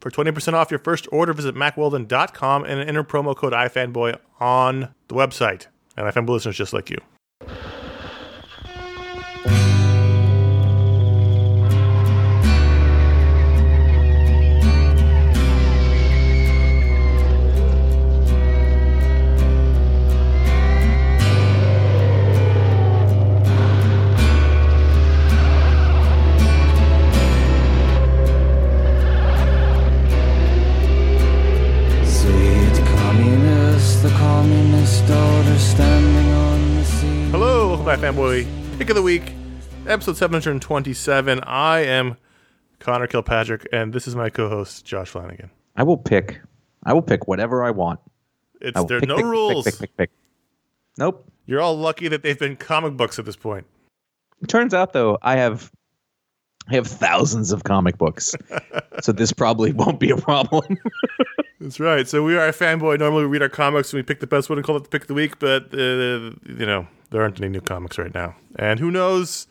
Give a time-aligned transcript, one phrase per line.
[0.00, 5.14] For 20% off your first order, visit mackweldon.com and enter promo code iFanboy on the
[5.14, 5.66] website.
[5.96, 6.98] And iFanboy listeners just like you.
[38.90, 39.34] Pick of the week,
[39.86, 41.40] episode 727.
[41.44, 42.16] I am
[42.80, 45.52] Conor Kilpatrick, and this is my co-host Josh Flanagan.
[45.76, 46.40] I will pick.
[46.82, 48.00] I will pick whatever I want.
[48.60, 49.64] It's I there are pick, no pick, rules.
[49.64, 50.10] Pick, pick, pick,
[50.98, 51.24] Nope.
[51.46, 53.64] You're all lucky that they've been comic books at this point.
[54.42, 55.70] It Turns out though, I have
[56.70, 58.34] I have thousands of comic books.
[59.02, 60.78] so this probably won't be a problem.
[61.60, 62.08] That's right.
[62.08, 62.98] So we are iFanboy.
[62.98, 64.88] Normally we read our comics and we pick the best one and call it the
[64.88, 68.34] pick of the week, but uh, you know there aren't any new comics right now,
[68.56, 69.46] and who knows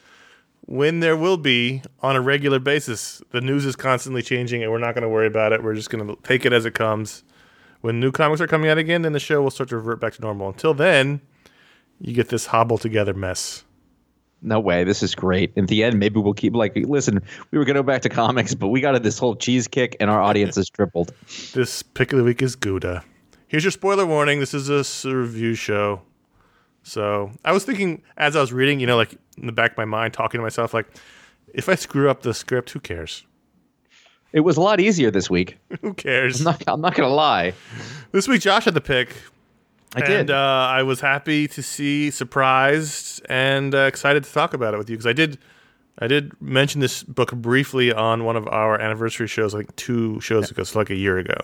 [0.65, 3.21] when there will be on a regular basis.
[3.31, 5.63] The news is constantly changing, and we're not going to worry about it.
[5.63, 7.23] We're just going to take it as it comes.
[7.81, 10.13] When new comics are coming out again, then the show will start to revert back
[10.13, 10.49] to normal.
[10.49, 11.21] Until then,
[11.99, 13.63] you get this hobble together mess.
[14.41, 14.83] No way.
[14.83, 15.51] This is great.
[15.55, 17.21] In the end, maybe we'll keep like listen,
[17.51, 20.09] we were gonna go back to comics, but we got this whole cheese kick and
[20.09, 21.13] our audience has tripled.
[21.53, 23.03] This pick of the week is Gouda.
[23.47, 24.39] here's your spoiler warning.
[24.39, 24.69] This is
[25.05, 26.01] a review show.
[26.83, 29.77] So I was thinking as I was reading, you know, like in the back of
[29.77, 30.87] my mind, talking to myself, like,
[31.53, 33.25] if I screw up the script, who cares?
[34.31, 35.57] It was a lot easier this week.
[35.81, 36.39] Who cares?
[36.39, 37.53] I'm not, I'm not gonna lie.
[38.11, 39.15] This week, Josh had the pick.
[39.95, 40.31] I and did.
[40.31, 44.89] uh, I was happy to see, surprised, and uh, excited to talk about it with
[44.89, 45.39] you because I did,
[45.97, 50.51] I did mention this book briefly on one of our anniversary shows, like two shows
[50.51, 51.37] ago, so like a year ago.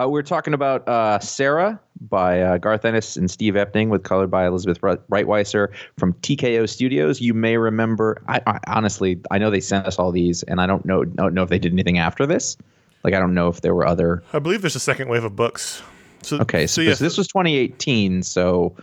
[0.00, 4.30] Uh, we're talking about uh, Sara by uh, Garth Ennis and Steve Epting, with colored
[4.30, 7.20] by Elizabeth Breitweiser from TKO Studios.
[7.20, 8.22] You may remember.
[8.26, 11.34] I, I honestly, I know they sent us all these, and I don't know don't
[11.34, 12.56] know if they did anything after this.
[13.04, 14.22] Like I don't know if there were other.
[14.32, 15.82] I believe there's a second wave of books.
[16.22, 18.74] So, Okay, so, yes, this was 2018, so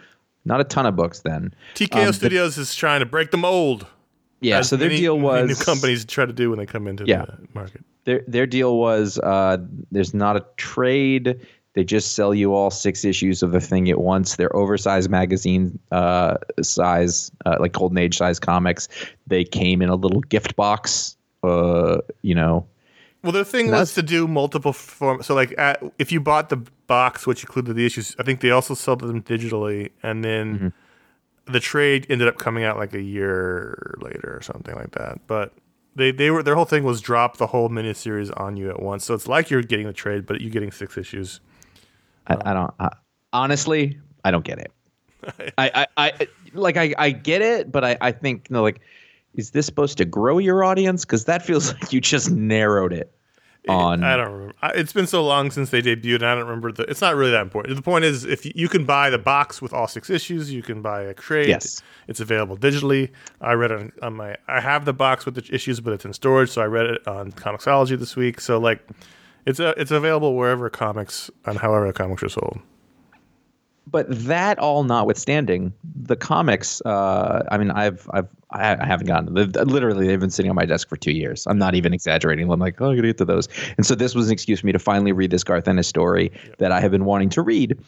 [0.45, 1.53] not a ton of books then.
[1.75, 3.85] TKO um, Studios is trying to break the mold.
[4.41, 7.05] Yeah, so their many- deal was new companies try to do when they come into
[7.05, 7.25] Yeah.
[7.25, 7.83] the market.
[8.05, 9.57] their their deal was uh,
[9.91, 11.39] there's not a trade.
[11.73, 14.37] They just sell you all six issues of the thing at once.
[14.37, 18.87] They're oversized magazine uh, size, uh, like Golden Age size comics.
[19.27, 21.15] They came in a little gift box.
[21.43, 22.65] Uh, you know,
[23.21, 25.23] Well, the thing was to do multiple form.
[25.23, 26.57] So, like, at, if you bought the
[26.87, 31.53] box, which included the issues, I think they also sold them digitally, and then Mm-hmm.
[31.53, 35.19] the trade ended up coming out like a year later or something like that.
[35.27, 35.53] But
[35.95, 39.05] they they were their whole thing was drop the whole miniseries on you at once.
[39.05, 41.41] So it's like you're getting the trade, but you're getting six issues.
[42.27, 42.73] I, I don't.
[42.79, 42.89] I,
[43.33, 44.71] honestly, I don't get it.
[45.57, 48.81] I, I, I like I, I get it, but I, I think you know, like,
[49.35, 51.05] is this supposed to grow your audience?
[51.05, 53.13] Because that feels like you just narrowed it
[53.67, 54.03] on.
[54.03, 54.55] I don't remember.
[54.75, 56.83] It's been so long since they debuted, and I don't remember the.
[56.83, 57.75] It's not really that important.
[57.75, 60.61] The point is, if you, you can buy the box with all six issues, you
[60.61, 61.49] can buy a trade.
[61.49, 61.81] Yes.
[62.07, 63.11] it's available digitally.
[63.41, 64.37] I read it on, on my.
[64.47, 67.07] I have the box with the issues, but it's in storage, so I read it
[67.07, 68.41] on Comixology this week.
[68.41, 68.81] So like,
[69.45, 72.59] it's a, it's available wherever comics and however comics are sold.
[73.89, 76.81] But that all notwithstanding, the comics.
[76.81, 79.33] Uh, I mean, I've I've I haven't gotten.
[79.33, 81.45] Literally, they've been sitting on my desk for two years.
[81.47, 82.51] I'm not even exaggerating.
[82.51, 83.47] I'm like, oh, I gotta get to those.
[83.77, 86.31] And so this was an excuse for me to finally read this Garth Ennis story
[86.57, 87.79] that I have been wanting to read,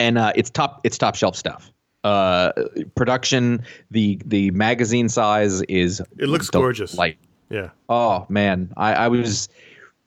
[0.00, 1.72] and uh, it's top it's top shelf stuff.
[2.04, 2.52] Uh,
[2.94, 6.94] production, the the magazine size is It looks del- gorgeous.
[6.94, 7.18] Like
[7.50, 9.48] Yeah, Oh man, I, I was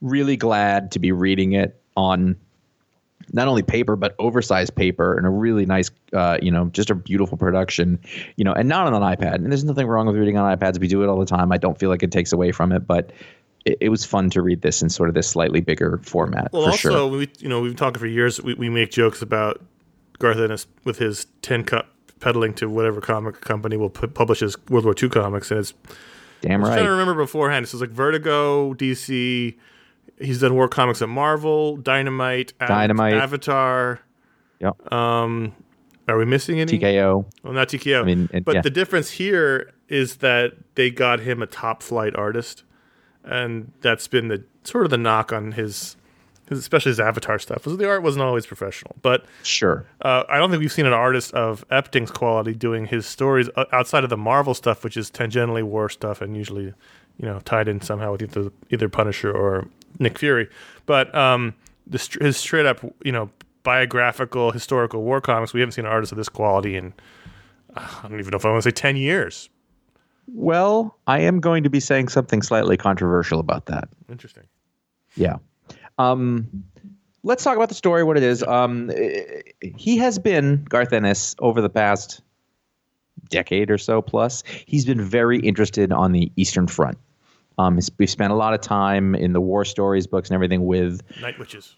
[0.02, 2.36] really glad to be reading it on
[3.34, 6.96] not only paper but oversized paper and a really nice, uh, you know, just a
[6.96, 8.00] beautiful production,
[8.36, 9.36] you know, and not on an iPad.
[9.36, 10.80] And there's nothing wrong with reading on iPads.
[10.80, 11.52] We do it all the time.
[11.52, 13.12] I don't feel like it takes away from it, but
[13.66, 16.64] it, it was fun to read this in sort of this slightly bigger format Well,
[16.64, 17.08] for also, sure.
[17.08, 18.42] we you know we've been talking for years.
[18.42, 19.62] We, we make jokes about
[20.20, 21.88] Garth Ennis with his tin cup
[22.20, 25.74] peddling to whatever comic company will pu- publish his World War II comics, and it's
[26.42, 26.98] Damn I was trying to right.
[26.98, 27.64] remember beforehand.
[27.64, 29.56] This is like Vertigo, DC.
[30.22, 33.14] He's done war comics at Marvel, Dynamite, Dynamite.
[33.16, 34.00] Avatar.
[34.60, 34.92] Yep.
[34.94, 35.54] Um,
[36.08, 36.78] are we missing any?
[36.78, 37.26] TKO.
[37.44, 38.02] Well, not TKO.
[38.02, 38.62] I mean, it- but yeah.
[38.62, 42.64] the difference here is that they got him a top flight artist,
[43.24, 45.96] and that's been the sort of the knock on his,
[46.50, 47.66] his especially his Avatar stuff.
[47.66, 49.86] Was the art wasn't always professional, but Sure.
[50.02, 54.04] uh, I don't think we've seen an artist of Epting's quality doing his stories outside
[54.04, 56.66] of the Marvel stuff, which is tangentially war stuff and usually,
[57.18, 59.68] you know, tied in somehow with either either Punisher or
[60.00, 60.50] Nick Fury.
[60.86, 61.54] But um,
[61.88, 63.30] the, his straight up, you know,
[63.64, 66.94] biographical historical war comics, we haven't seen an artist of this quality in
[67.76, 69.50] uh, I don't even know if I want to say ten years.
[70.28, 73.90] Well, I am going to be saying something slightly controversial about that.
[74.10, 74.44] Interesting.
[75.16, 75.38] Yeah.
[75.98, 76.64] Um,
[77.24, 78.44] let's talk about the story, what it is.
[78.44, 78.92] Um,
[79.62, 82.22] he has been, Garth Ennis, over the past
[83.30, 86.98] decade or so plus, he's been very interested on the Eastern Front.
[87.58, 91.02] Um, we've spent a lot of time in the war stories books and everything with
[91.22, 91.76] Night Witches.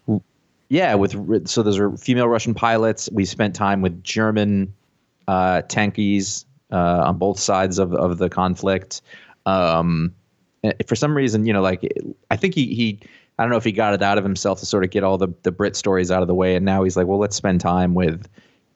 [0.68, 3.08] yeah, with so those are female Russian pilots.
[3.12, 4.74] We spent time with German
[5.28, 9.02] uh, tankies uh, on both sides of of the conflict.
[9.46, 10.14] Um,
[10.62, 11.86] eh, for some reason, you know, like
[12.30, 13.00] I think he he
[13.38, 15.18] I don't know if he got it out of himself to sort of get all
[15.18, 17.60] the the Brit stories out of the way, and now he's like, well, let's spend
[17.60, 18.28] time with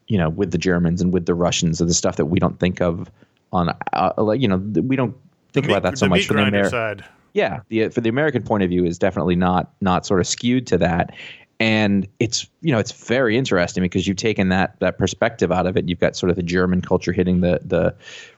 [0.08, 2.58] you know with the Germans and with the Russians and the stuff that we don't
[2.58, 3.10] think of
[3.52, 5.16] on uh, like you know we don't
[5.52, 7.04] think about that so much from the grinder Amer- side.
[7.34, 10.66] yeah the for the american point of view is definitely not not sort of skewed
[10.68, 11.14] to that.
[11.60, 15.76] And it's you know it's very interesting because you've taken that that perspective out of
[15.76, 15.88] it.
[15.88, 17.92] You've got sort of the german culture hitting the the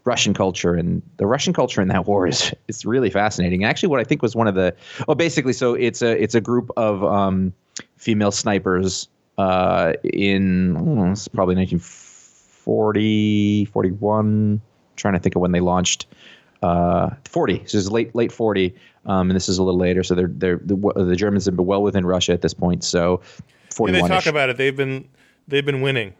[0.04, 3.62] russian culture and the russian culture in that war is is really fascinating.
[3.62, 4.74] Actually what i think was one of the
[5.06, 7.52] well basically so it's a it's a group of um
[7.98, 14.60] female snipers uh in know, it's probably 1940 41
[14.96, 16.06] trying to think of when they launched
[16.62, 17.56] uh, 40.
[17.58, 18.74] So this is late late 40,
[19.06, 20.02] um, and this is a little later.
[20.02, 22.84] So they're they're the, the Germans have been well within Russia at this point.
[22.84, 23.20] So
[23.74, 24.56] forty they talk about it.
[24.56, 25.08] They've been
[25.48, 26.14] they've been winning,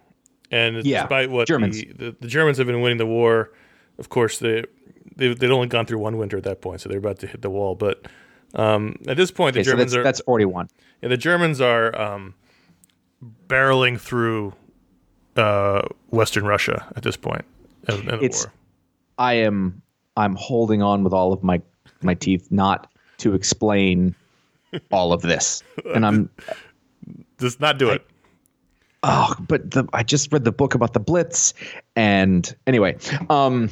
[0.51, 1.79] and Yeah, despite what Germans.
[1.81, 3.53] The, the, the Germans have been winning the war,
[3.99, 4.65] of course they
[5.17, 7.43] they they'd only gone through one winter at that point, so they're about to hit
[7.43, 7.75] the wall.
[7.75, 8.07] But
[8.55, 10.69] um, at this point, the okay, so Germans that's are that's forty one.
[11.03, 12.35] yeah, the Germans are um,
[13.47, 14.55] barreling through
[15.37, 17.45] uh, Western Russia at this point
[17.89, 18.53] in, in the It's- war.
[19.19, 19.83] I am
[20.17, 21.61] I'm holding on with all of my
[22.03, 24.15] my teeth not to explain
[24.91, 25.63] all of this,
[25.95, 26.31] and I'm
[27.39, 28.07] just not do it.
[29.03, 31.55] oh, but the, I just read the book about the Blitz,
[31.97, 32.97] and anyway,
[33.29, 33.71] um,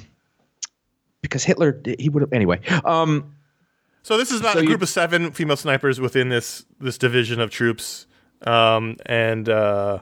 [1.23, 3.35] because Hitler he would have anyway, um,
[4.03, 6.99] So this is not So a you- group of seven female snipers within this this
[6.99, 8.07] division of troops,
[8.43, 10.01] um, and uh,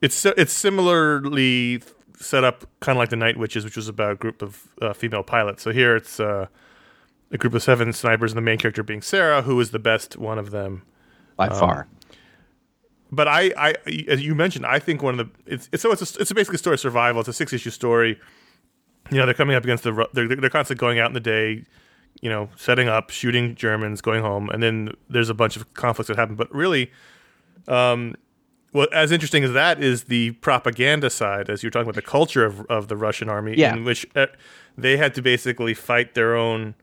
[0.00, 1.80] it's it's similarly
[2.16, 4.92] set up kind of like the Night Witches, which was about a group of uh,
[4.92, 5.62] female pilots.
[5.62, 6.46] So here it's uh,
[7.30, 10.16] a group of seven snipers, and the main character being Sara, who is the best
[10.16, 10.82] one of them.
[11.36, 11.88] by far.
[13.10, 13.74] But I, I,
[14.08, 16.56] as you mentioned, I think one of the it's, it's so it's a, it's basically
[16.56, 17.20] a story of survival.
[17.20, 18.18] It's a six issue story.
[19.10, 21.64] You know, they're coming up against the they're they're constantly going out in the day,
[22.22, 26.08] you know, setting up, shooting Germans, going home, and then there's a bunch of conflicts
[26.08, 26.34] that happen.
[26.34, 26.90] But really,
[27.68, 28.14] um,
[28.74, 32.44] well, as interesting as that is the propaganda side, as you're talking about the culture
[32.44, 33.74] of of the Russian army, Yeah.
[33.74, 34.26] in which uh,
[34.76, 36.74] they had to basically fight their own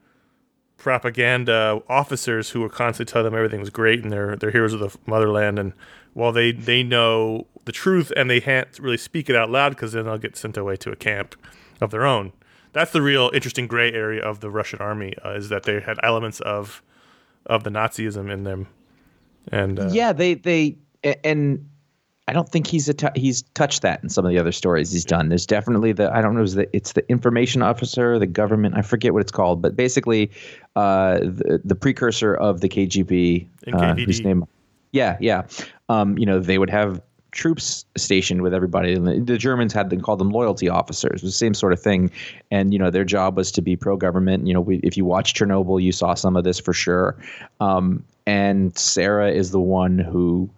[0.77, 4.79] propaganda officers who were constantly telling them everything was great and they're they're heroes of
[4.79, 5.59] the motherland.
[5.59, 5.73] And
[6.13, 9.91] while they they know the truth and they can't really speak it out loud because
[9.91, 11.35] then they'll get sent away to a camp
[11.79, 12.31] of their own.
[12.73, 15.97] That's the real interesting gray area of the Russian army uh, is that they had
[16.01, 16.81] elements of
[17.45, 18.67] of the Nazism in them.
[19.51, 20.77] And uh, yeah, they they
[21.23, 21.67] and
[22.27, 24.91] I don't think he's a t- he's touched that in some of the other stories
[24.91, 25.29] he's done.
[25.29, 28.83] There's definitely the I don't know is the it's the information officer, the government, I
[28.83, 30.31] forget what it's called, but basically
[30.75, 34.45] uh, the the precursor of the KGB, uh, whose name,
[34.91, 35.43] yeah, yeah,
[35.89, 37.01] um, you know they would have
[37.31, 41.21] troops stationed with everybody and the, the germans had them called them loyalty officers.
[41.21, 42.11] It was the same sort of thing.
[42.51, 44.47] And you know their job was to be pro-government.
[44.47, 47.17] You know we, if you watch chernobyl you saw some of this for sure.
[47.59, 50.49] Um, and sara is the one who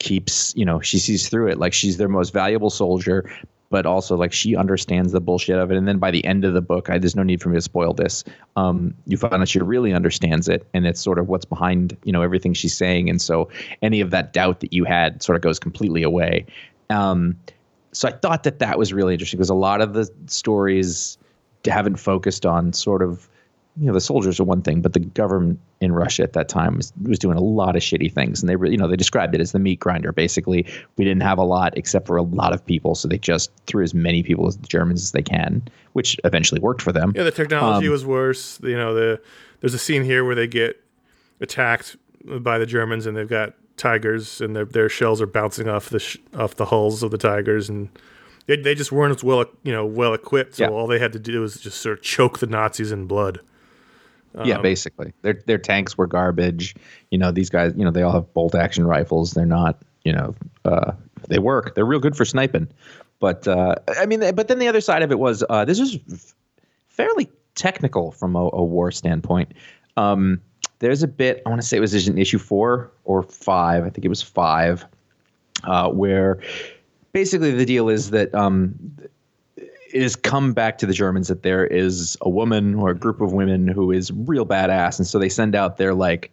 [0.00, 1.58] keeps you know she sees through it.
[1.58, 3.30] Like she's their most valuable soldier
[3.70, 5.76] but also like she understands the bullshit of it.
[5.76, 7.60] And then by the end of the book I, there's no need for me to
[7.60, 8.24] spoil this.
[8.56, 12.12] Um, you find out she really understands it and it's sort of what's behind you
[12.12, 13.08] know everything she's saying.
[13.08, 13.48] And so
[13.80, 16.44] any of that doubt that you had sort of goes completely away.
[16.90, 17.38] Um,
[17.92, 21.18] so i thought that that was really interesting because a lot of the stories
[21.64, 23.28] haven't focused on sort of
[23.78, 26.76] you know the soldiers are one thing, but the government in Russia at that time
[26.76, 29.34] was, was doing a lot of shitty things, and they were you know they described
[29.34, 30.12] it as the meat grinder.
[30.12, 33.50] Basically, we didn't have a lot except for a lot of people, so they just
[33.66, 35.62] threw as many people as the Germans as they can,
[35.92, 37.12] which eventually worked for them.
[37.14, 38.58] Yeah, the technology Um, was worse.
[38.62, 39.20] You know, the
[39.60, 40.82] there's a scene here where they get
[41.40, 45.88] attacked by the Germans, and they've got tigers, and their their shells are bouncing off
[45.90, 47.88] the sh- off the hulls of the tigers, and
[48.46, 50.56] they they just weren't as well you know well equipped.
[50.56, 50.70] So Yeah.
[50.70, 53.40] all they had to do was just sort of choke the Nazis in blood.
[54.44, 56.74] Yeah, Um, basically, their their tanks were garbage.
[57.10, 59.32] You know, these guys, you know, they all have bolt action rifles.
[59.32, 60.34] They're not, you know,
[60.64, 60.92] uh,
[61.28, 61.74] they work.
[61.74, 62.68] They're real good for sniping.
[63.18, 65.98] But uh, I mean, but then the other side of it was uh, this is
[66.88, 69.52] fairly technical from a, a war standpoint.
[69.96, 70.40] Um,
[70.78, 73.84] there's a bit I want to say it was in issue four or five.
[73.84, 74.86] I think it was five,
[75.64, 76.40] uh, where
[77.12, 78.74] basically the deal is that um,
[79.92, 83.20] it has come back to the Germans that there is a woman or a group
[83.20, 86.30] of women who is real badass, and so they send out their like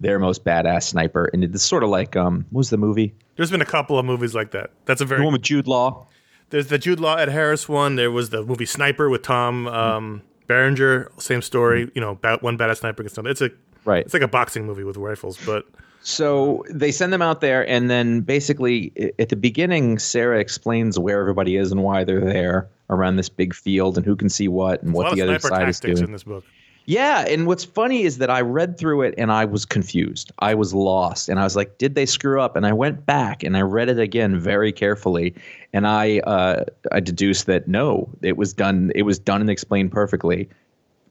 [0.00, 3.14] their most badass sniper, and it's sort of like um, what was the movie?
[3.36, 4.70] There's been a couple of movies like that.
[4.86, 6.06] That's a The very one with Jude Law.
[6.50, 7.96] there's the Jude Law Ed Harris one.
[7.96, 11.10] There was the movie Sniper with Tom um, Berenger.
[11.18, 11.90] Same story.
[11.94, 13.30] You know, about one badass sniper gets another.
[13.30, 13.50] It's a
[13.84, 14.04] Right.
[14.04, 15.66] It's like a boxing movie with rifles, but
[16.04, 21.18] So they send them out there, and then basically at the beginning, Sara explains where
[21.18, 24.82] everybody is and why they're there around this big field and who can see what
[24.82, 25.96] and what the other side is doing.
[25.98, 26.44] in this book.
[26.84, 30.30] Yeah, and what's funny is that I read through it and I was confused.
[30.40, 33.42] I was lost, and I was like, "Did they screw up?" And I went back
[33.42, 35.34] and I read it again very carefully,
[35.72, 38.92] and I uh, I deduced that no, it was done.
[38.94, 40.50] It was done and explained perfectly.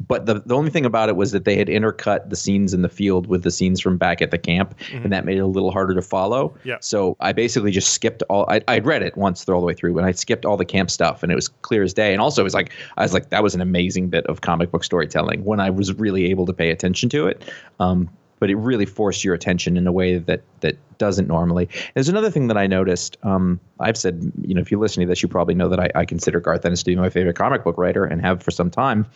[0.07, 2.81] But the the only thing about it was that they had intercut the scenes in
[2.81, 5.47] the field with the scenes from back at the camp, and that made it a
[5.47, 6.55] little harder to follow.
[6.63, 6.77] Yeah.
[6.81, 8.45] So I basically just skipped all.
[8.49, 10.65] I I'd read it once through all the way through, and I skipped all the
[10.65, 12.11] camp stuff, and it was clear as day.
[12.11, 14.71] And also, it was like I was like, that was an amazing bit of comic
[14.71, 17.43] book storytelling when I was really able to pay attention to it.
[17.79, 18.09] Um,
[18.43, 21.69] but it really forced your attention in a way that that doesn't normally.
[21.93, 23.15] There's another thing that I noticed.
[23.23, 25.89] Um, I've said, you know, if you listen to this, you probably know that I,
[25.95, 28.69] I consider Garth Ennis to be my favorite comic book writer and have for some
[28.69, 29.07] time.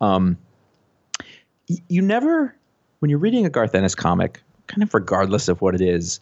[0.00, 0.38] Um,
[1.66, 2.56] you never,
[3.00, 6.18] when you're reading a Garth Ennis comic, kind of regardless of what it is,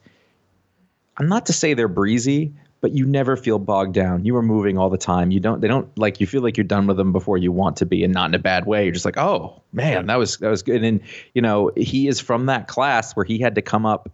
[1.18, 4.24] I'm not to say they're breezy, but you never feel bogged down.
[4.24, 5.30] You are moving all the time.
[5.30, 5.60] You don't.
[5.60, 6.20] They don't like.
[6.20, 8.34] You feel like you're done with them before you want to be, and not in
[8.34, 8.84] a bad way.
[8.84, 10.84] You're just like, oh man, that was that was good.
[10.84, 11.00] And
[11.34, 14.10] you know, he is from that class where he had to come up.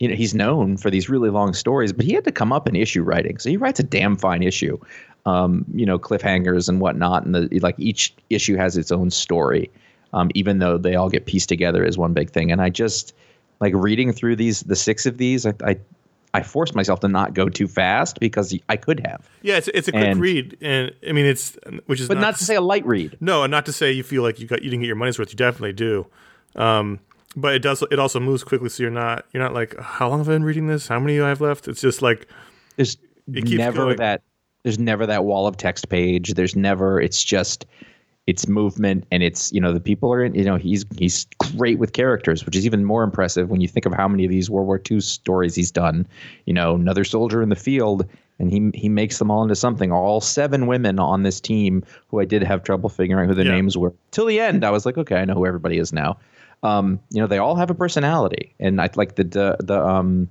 [0.00, 2.68] You know, he's known for these really long stories, but he had to come up
[2.68, 3.38] in issue writing.
[3.38, 4.78] So he writes a damn fine issue.
[5.24, 7.76] Um, you know, cliffhangers and whatnot, and the like.
[7.78, 9.70] Each issue has its own story,
[10.12, 12.50] um, even though they all get pieced together as one big thing.
[12.50, 13.14] And I just
[13.60, 15.46] like reading through these, the six of these.
[15.46, 15.78] I, I
[16.34, 19.26] I forced myself to not go too fast because I could have.
[19.42, 22.36] Yeah, it's it's a quick And- read, and I mean it's which is But not
[22.36, 23.16] to say a light read.
[23.20, 25.18] no, and not to say you feel like you got you didn't get your money's
[25.18, 25.30] worth.
[25.30, 26.06] You definitely do.
[26.56, 27.00] Um,
[27.36, 30.18] but it does it also moves quickly, so you're not you're not like how long
[30.18, 30.88] have I been reading this?
[30.88, 31.68] How many do I have left?
[31.68, 32.26] It's just like
[32.76, 32.96] There's
[33.32, 33.96] It keeps never going.
[33.96, 34.22] that
[34.64, 36.34] there's never that wall of text page.
[36.34, 37.66] There's never it's just
[38.26, 41.26] it's movement and it's you know the people are in you know he's he's
[41.56, 44.30] great with characters which is even more impressive when you think of how many of
[44.30, 46.06] these World War II stories he's done.
[46.46, 49.92] You know another soldier in the field and he he makes them all into something.
[49.92, 53.44] All seven women on this team who I did have trouble figuring out who the
[53.44, 53.52] Yeah.
[53.52, 53.92] names were.
[54.10, 56.16] Till the end I was like okay I know who everybody is now.
[56.62, 58.54] Um you know they all have a personality.
[58.58, 60.30] And I like the the, the um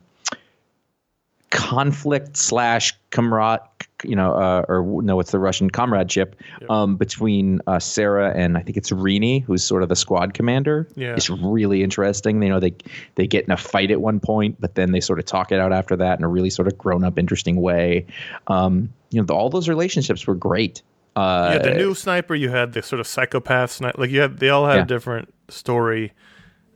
[1.54, 3.60] conflict slash comrade,
[4.04, 6.36] you know, uh, or no, it's the Russian comradeship
[6.70, 10.88] um, between uh, Sara and I think it's Rini, who's sort of the squad commander.
[10.96, 11.14] Yeah.
[11.16, 12.42] it's really interesting.
[12.42, 12.74] You know, they
[13.16, 15.60] they get in a fight at one point, but then they sort of talk it
[15.60, 18.06] out after that in a really sort of grown up, interesting way.
[18.48, 20.82] Um, you know, the, all those relationships were great.
[21.16, 24.02] Uh, you had the new sniper, you had the sort of psychopath sniper.
[24.02, 24.82] Like you had, they all had Yeah.
[24.82, 26.12] a different story.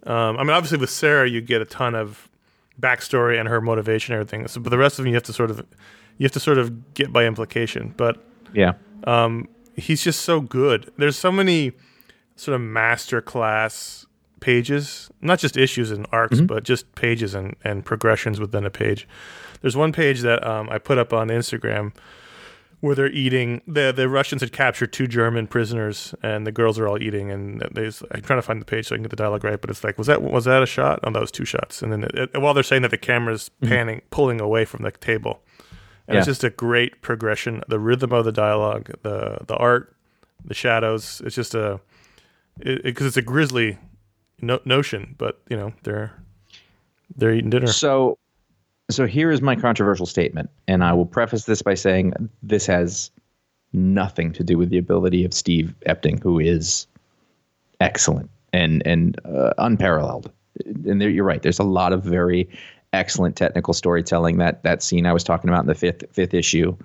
[0.06, 2.30] Um, I mean, obviously with Sara, you get a ton of
[2.80, 4.48] backstory and her motivation, and everything.
[4.48, 5.66] So, but the rest of them, you have to sort of,
[6.18, 7.94] you have to sort of get by implication.
[7.98, 8.74] But yeah,
[9.76, 10.92] he's just so good.
[10.98, 11.74] There's so many
[12.36, 14.06] sort of master class
[14.40, 19.08] pages, not just issues and arcs, but just pages and, and progressions within a page.
[19.62, 21.94] There's one page that um, I put up on Instagram
[22.80, 23.62] where they're eating.
[23.68, 27.32] the The Russians had captured two German prisoners, and the girls are all eating.
[27.32, 29.60] And there's I'm trying to find the page so I can get the dialogue right,
[29.60, 31.00] but it's like, was that was that a shot?
[31.04, 31.82] Oh, that was two shots.
[31.82, 33.74] And then it, it- while they're saying that the camera's mm-hmm.
[33.74, 35.42] panning, pulling away from the table,
[36.08, 37.63] and it's just a great progression.
[37.68, 39.96] The rhythm of the dialogue, the the art,
[40.46, 41.22] the shadows.
[41.26, 41.80] It's just a
[42.60, 43.78] because it's a grisly
[44.42, 46.13] no- notion, but you know they're
[47.16, 47.68] they're eating dinner.
[47.68, 48.18] So,
[48.89, 53.12] so here is my controversial statement, and I will preface this by saying this has
[53.73, 56.88] nothing to do with the ability of Steve Epting, who is
[57.80, 60.32] excellent and and uh, unparalleled.
[60.65, 61.41] And there, you're right.
[61.41, 62.50] There's a lot of very
[62.93, 64.38] excellent technical storytelling.
[64.38, 66.76] That that scene I was talking about in the fifth fifth issue,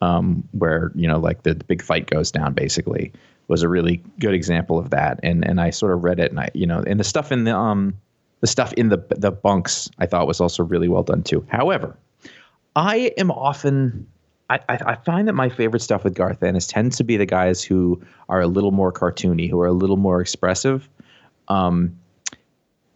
[0.00, 3.12] um, where you know like the, the big fight goes down, basically
[3.48, 5.20] was a really good example of that.
[5.22, 7.44] And and I sort of read it, and I you know, and the stuff in
[7.44, 7.94] the um
[8.42, 11.46] the stuff in the the bunks I thought was also really well done too.
[11.48, 11.96] However,
[12.76, 14.06] I am often
[14.50, 17.62] I, I, find that my favorite stuff with Garth Ennis tends to be the guys
[17.62, 20.90] who are a little more cartoony, who are a little more expressive.
[21.48, 21.98] Um,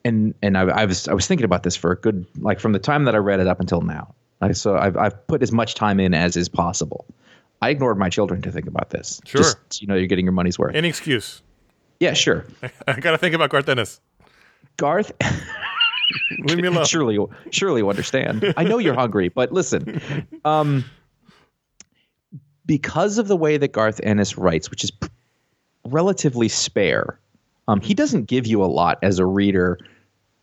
[0.04, 2.72] and and I, I was I was thinking about this for a good like from
[2.72, 4.14] the time that I read it up until now.
[4.42, 7.06] I, so I've I've put as much time in as is possible.
[7.62, 9.20] I ignored my children to think about this.
[9.24, 9.40] Sure.
[9.40, 10.74] Just, you know, you're getting your money's worth.
[10.74, 11.42] Any excuse.
[12.00, 12.44] yeah, sure.
[12.86, 14.00] I gotta think about Garth Ennis.
[14.76, 15.12] Garth
[16.44, 16.84] Leave me alone.
[16.84, 17.18] surely
[17.50, 18.54] surely you understand.
[18.56, 20.00] I know you're hungry, but listen.
[20.44, 20.84] Um
[22.66, 25.08] because of the way that Garth Ennis writes, which is p-
[25.84, 27.18] relatively spare,
[27.68, 29.78] um, he doesn't give you a lot as a reader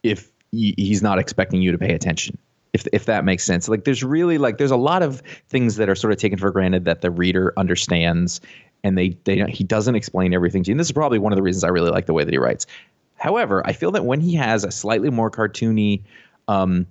[0.04, 2.38] if he- he's not expecting you to pay attention.
[2.72, 3.68] If, if that makes sense.
[3.70, 6.50] Like there's really like there's a lot of things that are sort of taken for
[6.50, 8.42] granted that the reader understands
[8.84, 10.74] and they they he doesn't explain everything to you.
[10.74, 12.40] And this is probably one of the reasons I really like the way that he
[12.40, 12.66] writes.
[13.24, 16.02] However, I feel that when he has a slightly more cartoony
[16.50, 16.86] um,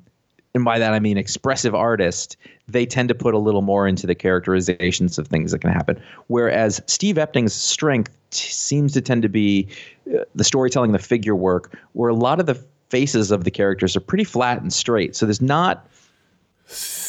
[0.54, 4.06] and by that I mean expressive artist, they tend to put a little more into
[4.06, 6.02] the characterizations of things that can happen.
[6.28, 9.68] Whereas Steve Epting's strength t- seems to tend to be
[10.08, 12.54] uh, the storytelling, the figure work, where a lot of the
[12.88, 15.14] faces of the characters are pretty flat and straight.
[15.14, 15.86] So there's not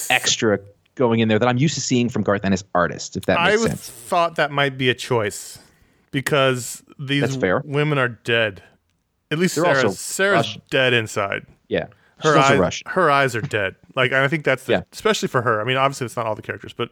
[0.10, 0.60] extra
[0.96, 3.52] going in there that I'm used to seeing from Garth Ennis artists, if that I
[3.52, 3.90] makes would sense.
[3.90, 5.60] thought that might be a choice
[6.12, 7.62] because these fair.
[7.64, 8.62] women are dead.
[9.34, 10.62] At least They're Sara's, Sara's Russian.
[10.70, 11.46] dead inside.
[11.68, 11.88] Yeah.
[12.20, 12.92] Her eyes, Russian.
[12.92, 13.76] her eyes are dead.
[13.96, 14.82] Like I think that's the, Yeah.
[14.92, 15.62] especially for her.
[15.62, 16.90] I mean, obviously it's not all the characters, but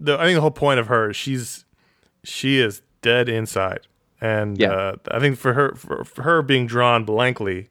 [0.00, 1.64] the I think the whole point of her is she's
[2.24, 3.80] she is dead inside,
[4.20, 4.70] and Yeah.
[4.70, 7.68] uh, I think for her for, for her being drawn blankly,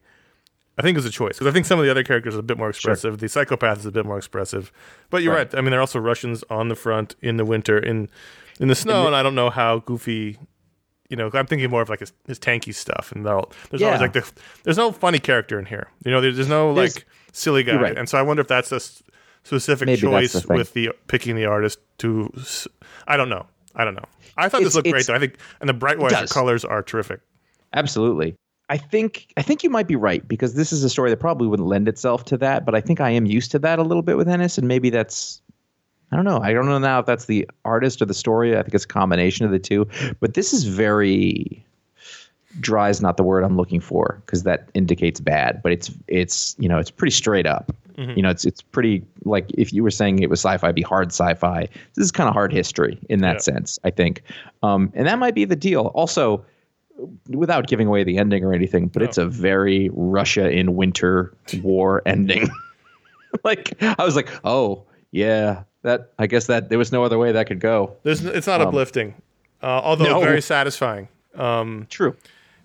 [0.78, 2.42] I think is a choice because I think some of the other characters are a
[2.42, 3.18] bit more expressive.
[3.18, 4.70] The psychopath is a bit more expressive,
[5.10, 5.52] but you're right.
[5.52, 5.58] Right.
[5.58, 8.08] I mean, there are also Russians on the front in the winter in
[8.60, 10.38] in the snow, and I don't know how goofy.
[11.08, 14.12] You know, I'm thinking more of like his, his tanky stuff, and there's always like
[14.12, 14.28] the
[14.64, 15.88] there's no funny character in here.
[16.04, 17.80] You know, there's, there's no There's- like silly guy.
[17.80, 17.96] Right.
[17.98, 18.80] And so I wonder if that's a
[19.44, 22.32] specific Maybe choice the with the picking the artist to.
[23.06, 23.46] I don't know.
[23.74, 24.04] I don't know.
[24.36, 25.14] I thought It's- this looked great though.
[25.14, 27.20] I think and the bright white colors are terrific.
[27.74, 28.34] Absolutely.
[28.68, 31.46] I think I think you might be right because this is a story that probably
[31.46, 34.02] wouldn't lend itself to that, but I think I am used to that a little
[34.02, 35.40] bit with Ennis, and maybe that's
[36.12, 36.40] I don't know.
[36.40, 38.56] I don't know now if that's the artist or the story.
[38.56, 39.88] I think it's a combination of the two.
[40.20, 41.64] But this is very
[42.60, 45.62] dry is not the word I'm looking for because that indicates bad.
[45.62, 47.72] But it's it's you know it's pretty straight up.
[47.98, 50.82] You know it's it's pretty like if you were saying it was sci-fi, it'd be
[50.82, 51.66] hard sci-fi.
[51.94, 53.38] This is kind of hard history in that Yeah.
[53.38, 53.78] sense.
[53.84, 54.22] I think,
[54.62, 55.86] um, and that might be the deal.
[55.94, 56.44] Also,
[57.28, 62.02] without giving away the ending or anything, but it's a very Russia in winter war
[62.06, 62.48] ending.
[63.44, 67.32] like I was like, oh yeah, that I guess that there was no other way
[67.32, 67.96] that could go.
[68.02, 69.14] There's it's not uplifting,
[69.62, 70.20] uh, although Um, no.
[70.20, 71.08] very satisfying.
[71.34, 72.16] Um, True.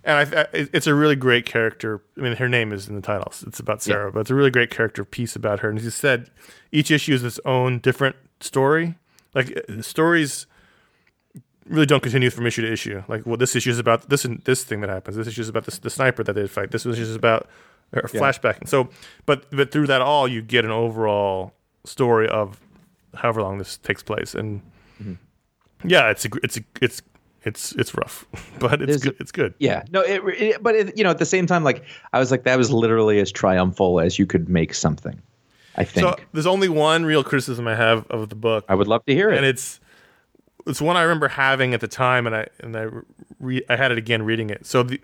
[0.04, 2.02] and I, I, it's a really great character.
[2.18, 3.32] I mean, her name is in the title.
[3.46, 5.68] It's about Sara, but it's a really great character piece about her.
[5.70, 6.30] And as you said,
[6.72, 8.96] each issue is its own different story.
[9.34, 10.46] Like uh, stories
[11.66, 13.02] really don't continue from issue to issue.
[13.08, 15.16] Like, well, this issue is about this and this thing that happens.
[15.16, 16.70] This issue is about this, the sniper that they fight.
[16.72, 17.46] This issue is about
[17.92, 18.58] a flashback.
[18.58, 18.88] And so,
[19.26, 21.52] but but through that all, you get an overall
[21.84, 22.58] story of
[23.14, 24.34] however long this takes place.
[24.34, 24.62] And
[25.02, 25.14] mm-hmm.
[25.88, 27.02] yeah, it's a, it's a, it's
[27.44, 28.26] it's it's rough,
[28.58, 29.16] but it's There's a- good.
[29.20, 29.54] It's good.
[29.58, 29.82] Yeah.
[29.90, 30.00] No.
[30.00, 32.56] It, it, but it, you know, at the same time, like I was like, that
[32.56, 35.20] was literally as triumphal as you could make something.
[35.74, 36.06] I think.
[36.06, 39.14] So there's only one real criticism I have of the book, I would love to
[39.14, 39.38] hear it.
[39.38, 39.80] and it's
[40.66, 42.88] it's one I remember having at the time, and I and I
[43.40, 44.66] re- I had it again reading it.
[44.66, 45.00] So the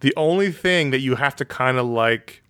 [0.00, 2.42] the only thing that you have to kind of like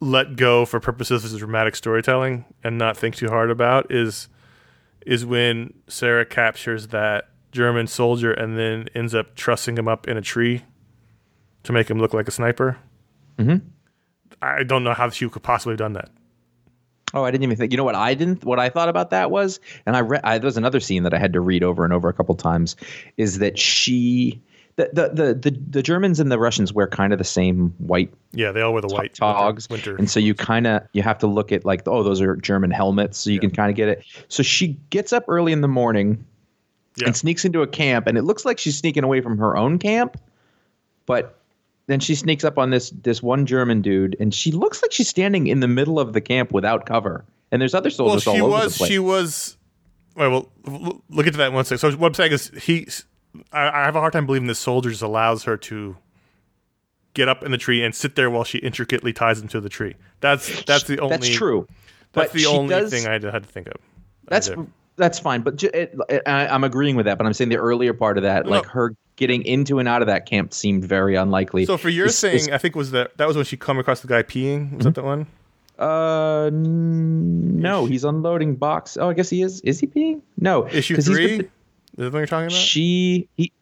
[0.00, 4.28] let go for purposes of dramatic storytelling and not think too hard about is
[5.06, 10.16] is when Sara captures that German soldier and then ends up trussing him up in
[10.16, 10.62] a tree
[11.62, 12.78] to make him look like a sniper.
[13.38, 13.66] Mm-hmm.
[14.42, 16.10] I don't know how she could possibly have done that.
[17.12, 17.72] Oh, I didn't even think.
[17.72, 18.44] You know what I didn't.
[18.44, 20.22] What I thought about that was, and I read.
[20.22, 22.76] There was another scene that I had to read over and over a couple times.
[23.16, 24.40] Is that she?
[24.80, 28.10] The, the the the the Germans and the Russians wear kind of the same white
[28.32, 29.94] Yeah, they all wear the white togs, winter.
[29.96, 32.70] and so you kind of you have to look at like oh those are German
[32.70, 34.04] helmets, so you can kind of get it.
[34.28, 36.24] So she gets up early in the morning
[36.96, 37.08] Yeah.
[37.08, 39.78] and sneaks into a camp, and it looks like she's sneaking away from her own
[39.78, 40.16] camp,
[41.06, 41.36] but
[41.86, 45.08] then she sneaks up on this this one German dude, and she looks like she's
[45.08, 47.24] standing in the middle of the camp without cover.
[47.52, 48.72] And there's other well, soldiers she all over was.
[48.74, 48.90] the place.
[48.90, 49.56] She was.
[50.16, 51.78] Well, well, look into that in one second.
[51.78, 52.86] So what I'm saying is, he.
[53.52, 55.96] I, I have a hard time believing this soldier just allows her to
[57.14, 59.68] get up in the tree and sit there while she intricately ties him to the
[59.68, 59.94] tree.
[60.20, 61.16] That's that's the only.
[61.16, 61.66] That's true.
[62.12, 63.74] That's but the only does- thing I had to, think of.
[64.28, 64.50] That's
[64.96, 67.16] that's fine, but it, it, I, I'm agreeing with that.
[67.18, 70.06] But I'm saying the earlier part of that, like her getting into and out of
[70.06, 71.66] that camp, seemed very unlikely.
[71.66, 73.78] So for your It's- saying, it's- I think was that that was when she come
[73.78, 74.76] across the guy peeing.
[74.76, 75.26] Was that the one?
[75.78, 78.96] uh, no, he's unloading box.
[78.98, 79.60] Oh, I guess he is.
[79.62, 80.20] Is he peeing?
[80.38, 81.38] No, Issue 'cause he's with three.
[81.38, 81.48] the-
[81.96, 82.52] Is that what you're talking about?
[82.52, 83.52] she he.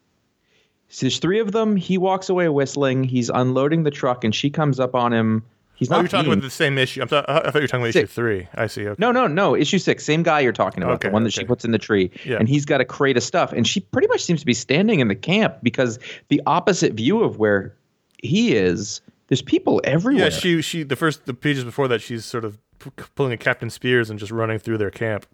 [0.91, 1.75] So there's three of them.
[1.75, 3.03] He walks away whistling.
[3.03, 5.43] He's unloading the truck, and she comes up on him.
[5.75, 7.01] He's oh, not you're talking about the same issue.
[7.01, 8.47] I'm th- I thought you were talking about issue three.
[8.55, 8.85] I see.
[8.87, 8.95] Okay.
[8.97, 9.55] No, no, no.
[9.55, 11.77] Issue six, same guy you're talking about, Okay, the one that she puts in the
[11.77, 12.35] tree, Yeah.
[12.37, 14.99] and he's got a crate of stuff, and she pretty much seems to be standing
[14.99, 17.73] in the camp because the opposite view of where
[18.21, 20.25] he is, there's people everywhere.
[20.25, 23.37] Yeah, she she the first the pages before that she's sort of p- pulling a
[23.37, 25.27] Captain Speirs and just running through their camp.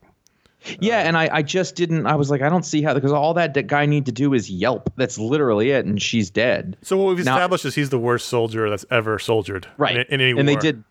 [0.80, 2.06] Yeah, and I, I just didn't.
[2.08, 4.34] I was like, I don't see how because all that d- guy need to do
[4.34, 4.91] is yelp.
[4.95, 6.78] That's literally it, and she's dead.
[6.82, 9.67] So what we've Now- established is he's the worst soldier that's ever soldiered.
[9.78, 10.84] Right, In, in any and they did.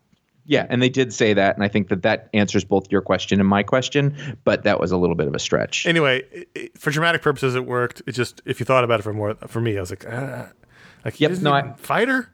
[0.46, 3.40] Yeah, and they did say that, and I think that that answers both your question
[3.40, 5.86] and my question, but that was a little bit of a stretch.
[5.86, 8.02] Anyway, it, it- for dramatic purposes, it worked.
[8.06, 10.48] It just if you thought about it for more for me, I was like, ah,
[11.04, 12.28] like Yep, no, I- fighter.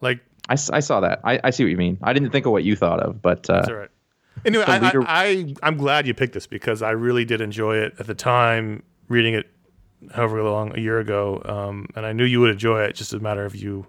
[0.00, 1.20] Like I saw that.
[1.24, 1.98] I, I see what you mean.
[2.02, 3.90] I didn't think of what you thought of, but uh, That's all right.
[4.44, 7.76] Anyway, I, leader- I, I I'm glad you picked this because I really did enjoy
[7.78, 9.50] it at the time reading it,
[10.14, 12.94] however long a year ago, um, and I knew you would enjoy it.
[12.94, 13.86] Just as a matter of you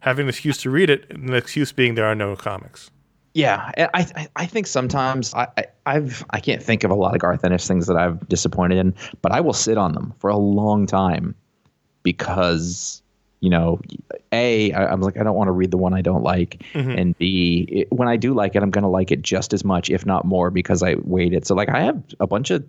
[0.00, 2.90] having an excuse to read it, and the excuse being there are no comics.
[3.34, 7.14] Yeah, I I- I think sometimes I, I I've I can't think of a lot
[7.14, 10.30] of Garth Ennis things that I've disappointed in, but I will sit on them for
[10.30, 11.34] a long time
[12.02, 13.01] because
[13.42, 13.80] you know,
[14.30, 17.18] a I, I'm like I don't want to read the one I don't like, and
[17.18, 19.90] b it, when I do like it, I'm going to like it just as much,
[19.90, 21.44] if not more, because I waited.
[21.46, 22.64] So like I have a bunch of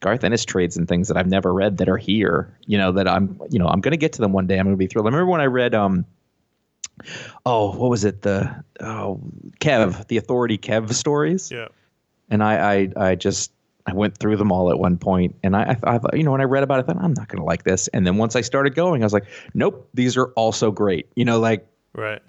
[0.00, 2.54] Garth Ennis trades and things that I've never read that are here.
[2.66, 4.58] You know that I'm you know I'm going to get to them one day.
[4.58, 5.06] I'm going to be thrilled.
[5.06, 6.04] I remember when I read um
[7.46, 9.20] oh what was it the oh
[9.60, 11.68] Kev the Authority Kev stories Yeah.
[12.28, 13.52] and I, I I just
[13.86, 16.32] I went through them all at one point, and I, I, I thought, you know,
[16.32, 17.88] when I read about it, I thought I'm not going to like this.
[17.88, 21.06] And then once I started going, I was like, nope, these are also great.
[21.16, 22.20] You know, like Right.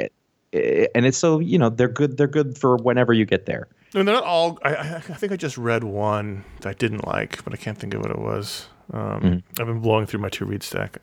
[0.53, 2.17] eh, and it's so you know they're good.
[2.17, 3.67] They're good for whenever you get there.
[3.93, 4.57] I mean, they're not all.
[4.63, 7.77] I, I, I think I just read one that I didn't like, but I can't
[7.77, 8.67] think of what it was.
[8.93, 10.97] Um, I've been blowing through my two read stack.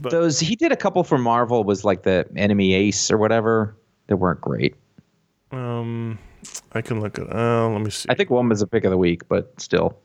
[0.00, 3.76] But- Those he did a couple for Marvel was like the Enemy Ace or whatever.
[4.06, 4.76] They weren't great.
[5.52, 6.18] Um,
[6.72, 7.34] I can look at.
[7.34, 8.06] Uh, let me see.
[8.08, 9.98] I think one was a pick of the week, but still.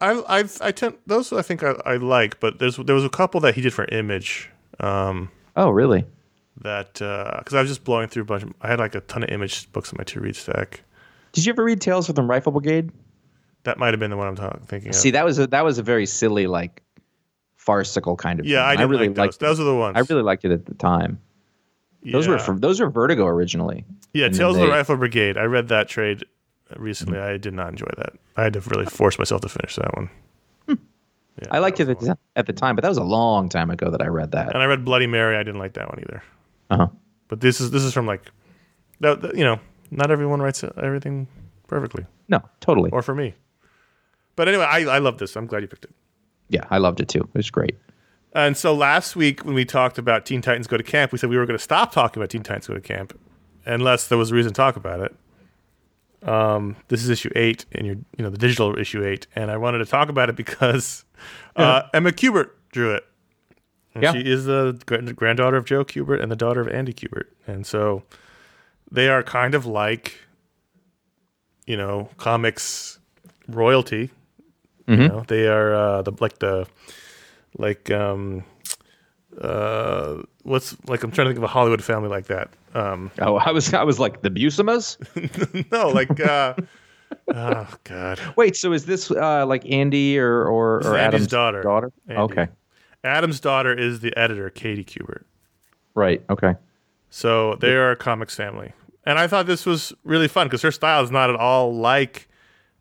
[0.00, 1.32] I I I tend those.
[1.32, 3.84] I think I, I like, but there's there was a couple that he did for
[3.86, 4.50] Image.
[4.78, 6.04] Um, Oh, really?
[6.62, 8.42] that because I was just blowing through a bunch.
[8.44, 10.82] Of, I had like a ton of Image books in my two read stack.
[11.32, 12.90] Did you ever read Tales from the Rifle Brigade?
[13.64, 14.94] That might have been the one I'm talking thinking of.
[14.94, 16.82] See, that was a that was a very silly, like
[17.56, 18.46] farcical kind of.
[18.46, 18.78] yeah, I thing.
[18.78, 19.22] didn't really like those.
[19.26, 19.40] liked.
[19.40, 19.96] Those are the ones.
[19.96, 21.20] I really liked it at the time.
[22.04, 22.32] Those yeah.
[22.32, 23.84] were from those were Vertigo originally.
[24.14, 25.36] Yeah, And Tales of the they- Rifle Brigade.
[25.36, 26.24] I read that trade
[26.76, 27.18] recently.
[27.18, 28.12] I did not enjoy that.
[28.36, 30.10] I had to really force myself to finish that one.
[30.68, 33.70] Yeah, I liked it at the, at the time, but that was a long time
[33.70, 34.52] ago that I read that.
[34.52, 35.36] And I read Bloody Mary.
[35.36, 36.22] I didn't like that one either.
[36.70, 36.88] Uh huh.
[37.28, 38.30] But this is this is from like,
[39.02, 39.58] you know,
[39.90, 41.28] not everyone writes everything
[41.68, 42.90] perfectly, No, totally.
[42.90, 43.34] or for me.
[44.36, 45.36] But anyway, I I love this.
[45.36, 45.92] I'm glad you picked it.
[46.48, 47.20] yeah, I loved it too.
[47.20, 47.76] It was great.
[48.32, 51.30] And so last week when we talked about Teen Titans Go to Camp, we said
[51.30, 53.18] we were going to stop talking about Teen Titans Go to Camp,
[53.66, 56.28] unless there was a reason to talk about it.
[56.28, 59.56] Um, this is issue eight, and your you know the digital issue eight, and I
[59.56, 61.04] wanted to talk about it because
[61.56, 63.04] uh, Emma Kubert drew it.
[64.00, 64.12] Yeah.
[64.12, 64.78] she is the
[65.16, 68.04] granddaughter of Joe Kubert and the daughter of Andy Kubert, and so
[68.92, 70.20] they are kind of like,
[71.66, 72.98] you know, comics
[73.48, 74.10] royalty.
[74.86, 76.66] You know, they are uh, the like the
[77.58, 78.44] like um
[79.40, 82.50] uh what's like I'm trying to think of a Hollywood family like that.
[82.74, 84.96] Um Oh, I was I was like the Busimas.
[85.72, 86.54] no, like uh
[87.34, 88.20] oh god.
[88.36, 91.62] Wait, so is this uh, like Andy or or, or Adam's daughter.
[91.62, 91.92] Daughter.
[92.08, 92.22] Andy.
[92.22, 92.48] Okay.
[93.02, 95.24] Adam's daughter is the editor, Katie Kubert.
[95.94, 96.22] Right.
[96.28, 96.54] Okay.
[97.08, 98.72] So they are a comics family.
[99.04, 102.28] And I thought this was really fun because her style is not at all like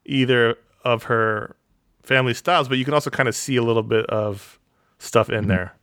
[0.06, 1.56] either of her
[2.04, 4.59] family styles, but you can also kind of see a little bit of
[5.00, 5.74] stuff in there.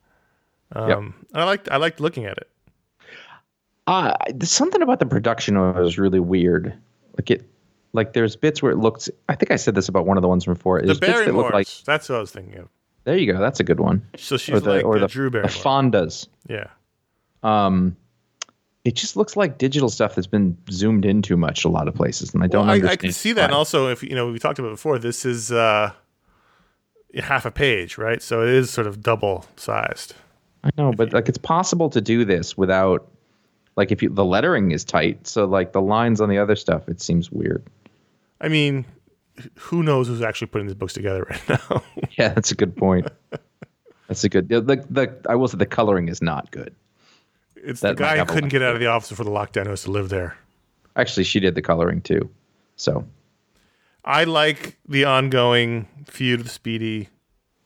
[0.72, 0.98] Um, Yep.
[0.98, 2.48] and I liked I liked looking at it.
[3.86, 6.74] Uh, something about the production was really weird.
[7.16, 7.48] Like it,
[7.92, 9.08] like there's bits where it looks.
[9.28, 10.80] I think I said this about one of the ones before.
[10.80, 11.68] The bits that look like.
[11.84, 12.68] that's what I was thinking of.
[13.04, 13.38] There you go.
[13.38, 14.04] That's a good one.
[14.16, 16.26] So she's or the like or the, Drew the Fondas.
[16.48, 16.66] yeah.
[17.44, 17.96] Um,
[18.84, 21.94] it just looks like digital stuff that's been zoomed in too much a lot of
[21.94, 22.90] places, and I don't Well, I.
[22.92, 23.44] I can see that.
[23.44, 25.92] And also, if you know, we talked about it before, this is uh,
[27.24, 28.22] half a page, right?
[28.22, 30.14] So it is sort of double sized.
[30.64, 33.08] I know, but like it's possible to do this without,
[33.76, 36.88] like, if you the lettering is tight, so like the lines on the other stuff,
[36.88, 37.62] it seems weird.
[38.40, 38.84] I mean,
[39.54, 41.82] who knows who's actually putting these books together right now?
[42.18, 43.08] Yeah, that's a good point.
[44.08, 44.48] that's a good.
[44.48, 46.74] The, the I will say the coloring is not good.
[47.56, 49.70] it's That the guy who couldn't get out of the office before the lockdown who
[49.70, 50.36] has to live there.
[50.96, 52.28] Actually, she did the coloring too.
[52.76, 53.06] So
[54.06, 57.08] I like the ongoing feud with Speedy.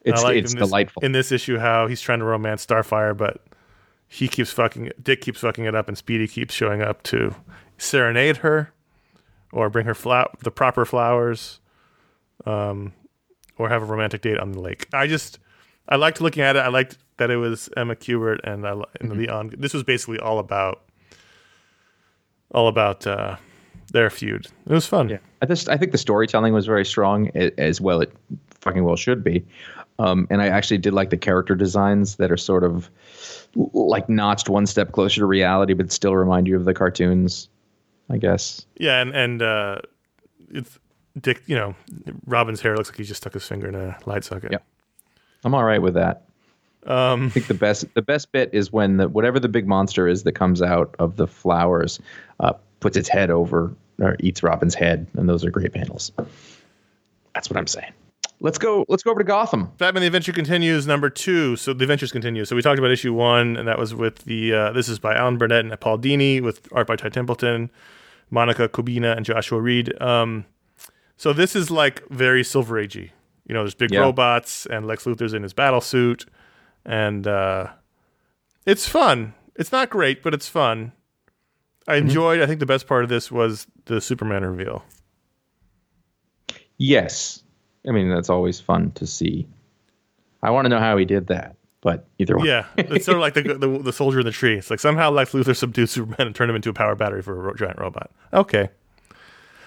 [0.01, 1.05] it's like it's in this, delightful.
[1.05, 3.45] in this issue how he's trying to romance Starfire, but
[4.09, 7.35] he keeps fucking Dick keeps fucking it up, and Speedy keeps showing up to
[7.79, 8.73] serenade her
[9.53, 11.61] or bring her flower the proper flowers,
[12.47, 12.93] um,
[13.59, 14.87] or have a romantic date on the lake.
[14.93, 15.39] I just
[15.89, 16.61] I liked looking at it.
[16.61, 19.53] I liked that it was Emma Kubert and I and the on.
[19.59, 20.83] This was basically all about
[22.53, 23.37] all about uh,
[23.93, 24.47] their feud.
[24.67, 25.09] It was fun.
[25.09, 28.01] Yeah, I just I think the storytelling was very strong as well.
[28.01, 28.13] It
[28.61, 29.45] fucking well should be,
[29.99, 32.91] um, and I actually did like the character designs that are sort of
[33.55, 37.49] like notched one step closer to reality, but still remind you of the cartoons.
[38.11, 38.67] I guess.
[38.77, 39.77] Yeah, and and uh,
[40.51, 40.79] it's
[41.19, 41.43] Dick.
[41.47, 41.75] You know,
[42.27, 44.53] Robin's hair looks like he just stuck his finger in a light socket.
[44.53, 44.65] Yep.
[45.45, 46.25] I'm all right with that.
[46.87, 50.09] Um, I think the best the best bit is when the whatever the big monster
[50.09, 52.01] is that comes out of the flowers
[52.41, 56.11] uh, puts its head over or eats Robin's head, and those are great panels.
[57.35, 57.93] That's what I'm saying.
[58.43, 58.87] Let's go.
[58.89, 59.71] Let's go over to Gotham.
[59.79, 60.87] Batman: The Adventure continues.
[60.87, 61.57] Number two.
[61.57, 62.45] So the adventures continue.
[62.47, 64.53] So we talked about issue one, and that was with the.
[64.55, 67.71] Uh, this is by Alan Burnett and Paul Dini with art by Ty Templeton,
[68.31, 70.01] Monica Kubina, and Joshua Reed.
[70.01, 70.47] Um,
[71.19, 73.11] so this is like very Silver Agey.
[73.47, 74.01] You know, there's big Yeah.
[74.01, 76.25] robots, and Lex Luthor's in his battle suit,
[76.87, 77.67] and uh,
[78.65, 79.35] it's fun.
[79.57, 80.93] It's not great, but it's fun.
[81.91, 82.09] I mm-hmm.
[82.09, 82.41] enjoyed.
[82.41, 84.83] I think the best part of this was the Superman reveal.
[86.79, 87.43] Yes,
[87.87, 89.47] I mean that's always fun to see.
[90.43, 92.47] I want to know how he did that, but either way.
[92.47, 94.57] Yeah, it's sort of like the, the the soldier in the tree.
[94.57, 97.33] It's like somehow Lex Luthor subdued Superman and turned him into a power battery for
[97.33, 98.11] a ro- giant robot.
[98.33, 98.71] Okay,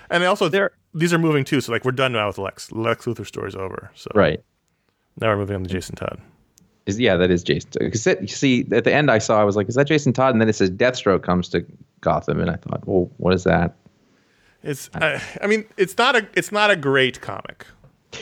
[0.09, 1.61] and they also There- these are moving too.
[1.61, 2.71] So like we're done now with Lex.
[2.71, 3.91] Lex Luthor story's over.
[3.95, 4.43] So Right.
[5.19, 6.19] now we're moving on to Jason Todd.
[6.85, 7.71] Is yeah, that is Jason.
[7.79, 10.33] Because you see, at the end, I saw I was like, "Is that Jason Todd?"
[10.33, 11.65] And then it says Deathstroke comes to
[12.01, 13.75] Gotham, and I thought, well, what is that?
[14.63, 14.89] It's.
[14.93, 16.27] I, I mean, it's not a.
[16.35, 17.65] It's not a great comic.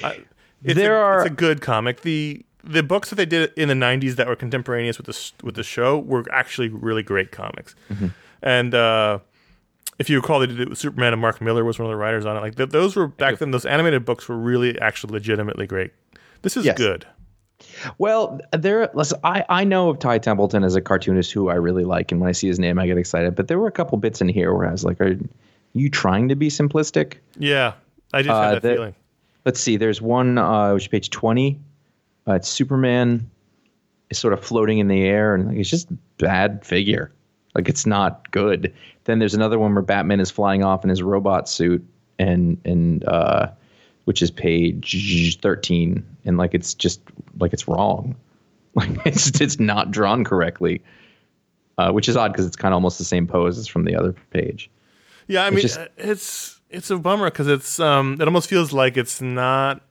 [0.03, 0.19] I,
[0.61, 2.01] There a, are- It's a good comic.
[2.01, 5.55] The the books that they did in the '90s that were contemporaneous with the with
[5.55, 7.73] the show were actually really great comics.
[7.91, 8.07] Mm-hmm.
[8.43, 9.19] And uh,
[9.97, 11.95] if you recall, they did it with Superman, and Mark Millar was one of the
[11.97, 12.41] writers on it.
[12.41, 13.49] Like th- those were back then.
[13.49, 15.91] Those animated books were really actually legitimately great.
[16.43, 16.77] This is Yes.
[16.77, 17.07] good.
[17.97, 18.89] Well, there.
[18.93, 22.21] Listen, I I know of Ty Templeton as a cartoonist who I really like, and
[22.21, 23.35] when I see his name, I get excited.
[23.35, 25.17] But there were a couple bits in here where I was like, "Are
[25.73, 27.73] you trying to be simplistic?" Yeah,
[28.13, 28.95] I just Uh, had that feeling.
[29.45, 29.77] Let's see.
[29.77, 31.59] There's one, uh, which is page twenty.
[32.27, 33.29] Uh, it's Superman
[34.09, 37.11] is sort of floating in the air, and like, it's just bad figure.
[37.55, 38.73] Like it's not good.
[39.05, 41.83] Then there's another one where Batman is flying off in his robot suit,
[42.19, 43.47] and and uh,
[44.11, 46.99] which is page thirteen, and like it's just
[47.39, 48.13] like it's wrong.
[48.75, 50.81] Like it's it's not drawn correctly,
[51.77, 53.95] uh, which is odd because it's kind of almost the same pose as from the
[53.95, 54.69] other page.
[55.27, 58.73] Yeah, I mean, just- uh, it's it's a bummer because it's um, it almost feels
[58.73, 59.81] like it's not.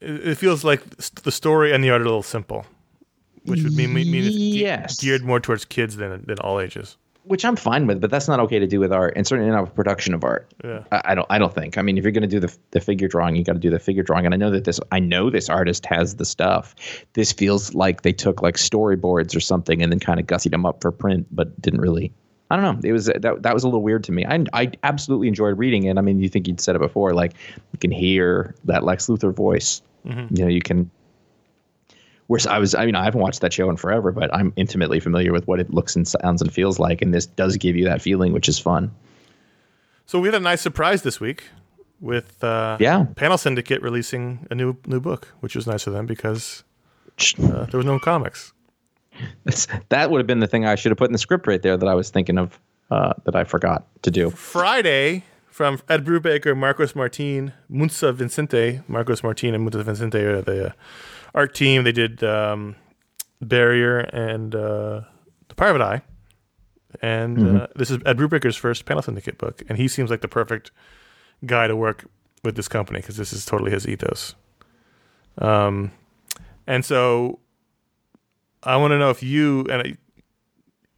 [0.00, 0.82] It, it feels like
[1.22, 2.66] the story and the art are a little simple,
[3.44, 5.00] which would mean, mean it's Yes.
[5.00, 6.96] geared more towards kids than than all ages.
[7.30, 9.62] Which I'm fine with, but that's not okay to do with art, and certainly not
[9.62, 10.52] with production of art.
[10.64, 10.82] Yeah.
[10.90, 11.26] I, I don't.
[11.30, 11.78] I don't think.
[11.78, 13.70] I mean, if you're going to do the the figure drawing, you got to do
[13.70, 14.24] the figure drawing.
[14.24, 14.80] And I know that this.
[14.90, 16.74] I know this artist has the stuff.
[17.12, 20.66] This feels like they took like storyboards or something and then kind of gussied them
[20.66, 22.12] up for print, but didn't really.
[22.50, 22.88] I don't know.
[22.88, 24.26] It was that that was a little weird to me.
[24.26, 25.98] I I absolutely enjoyed reading it.
[25.98, 27.14] I mean, you think you'd said it before.
[27.14, 27.34] Like
[27.72, 29.82] you can hear that Lex Luthor voice.
[30.04, 30.34] Mm-hmm.
[30.34, 30.90] You know, you can
[32.30, 35.00] Whereas I was, I mean, I haven't watched that show in forever, but I'm intimately
[35.00, 37.84] familiar with what it looks and sounds and feels like, and this does give you
[37.86, 38.92] that feeling, which is fun.
[40.06, 41.48] So we had a nice surprise this week
[42.00, 43.06] with uh, Yeah.
[43.16, 46.62] Panel Syndicate releasing a new new book, which was nice of them because
[47.42, 48.52] uh, there was no comics.
[49.44, 51.60] It's, that would have been the thing I should have put in the script right
[51.60, 52.60] there that I was thinking of
[52.92, 54.30] uh, that I forgot to do.
[54.30, 58.82] Friday from Ed Brubaker, Marcos Martin, Muntsa Vicente.
[58.86, 60.72] Marcos Martin and Muntsa Vicente are the uh,
[61.34, 61.84] art team.
[61.84, 62.76] They did um,
[63.40, 65.02] Barrier and uh,
[65.48, 66.02] The Private Eye.
[67.02, 69.62] And uh, this is Ed Brubaker's first Panel Syndicate book.
[69.68, 70.72] And he seems like the perfect
[71.46, 72.04] guy to work
[72.42, 74.34] with this company because this is totally his ethos.
[75.38, 75.92] Um,
[76.66, 77.38] and so
[78.62, 79.96] I want to know if you, and I,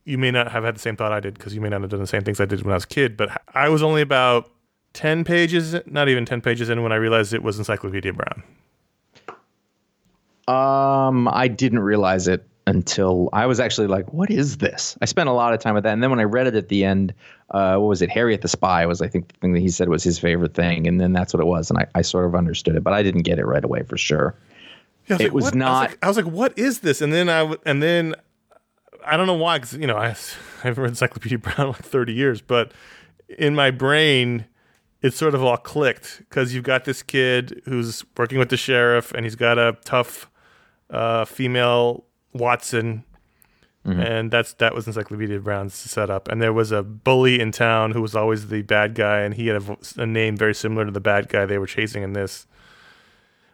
[0.04, 1.90] you may not have had the same thought I did because you may not have
[1.90, 4.02] done the same things I did when I was a kid, but I was only
[4.02, 4.50] about
[4.94, 8.42] 10 pages, not even 10 pages in when I realized it was Encyclopedia Brown.
[10.52, 15.28] Um, I didn't realize it until I was actually like, "What is this?" I spent
[15.28, 17.14] a lot of time with that, and then when I read it at the end,
[17.50, 18.10] uh, what was it?
[18.10, 20.86] Harriet the Spy was, I think, the thing that he said was his favorite thing,
[20.86, 23.02] and then that's what it was, and I, I sort of understood it, but I
[23.02, 24.34] didn't get it right away for sure.
[25.08, 27.12] Yeah, I It was "What?" I not- like, I was like, "What is this?" And
[27.12, 28.14] then I w- and then
[29.04, 30.14] I don't know why because you know I
[30.64, 32.72] I've read Encyclopedia Brown like thirty years, but
[33.28, 34.46] in my brain
[35.00, 39.10] it sort of all clicked because you've got this kid who's working with the sheriff
[39.12, 40.30] and he's got a tough
[40.90, 43.04] uh, female Watson.
[43.84, 46.28] And that's that was Encyclopedia Brown's setup.
[46.28, 49.48] And there was a bully in town who was always the bad guy, and he
[49.48, 52.46] had a, a name very similar to the bad guy they were chasing in this.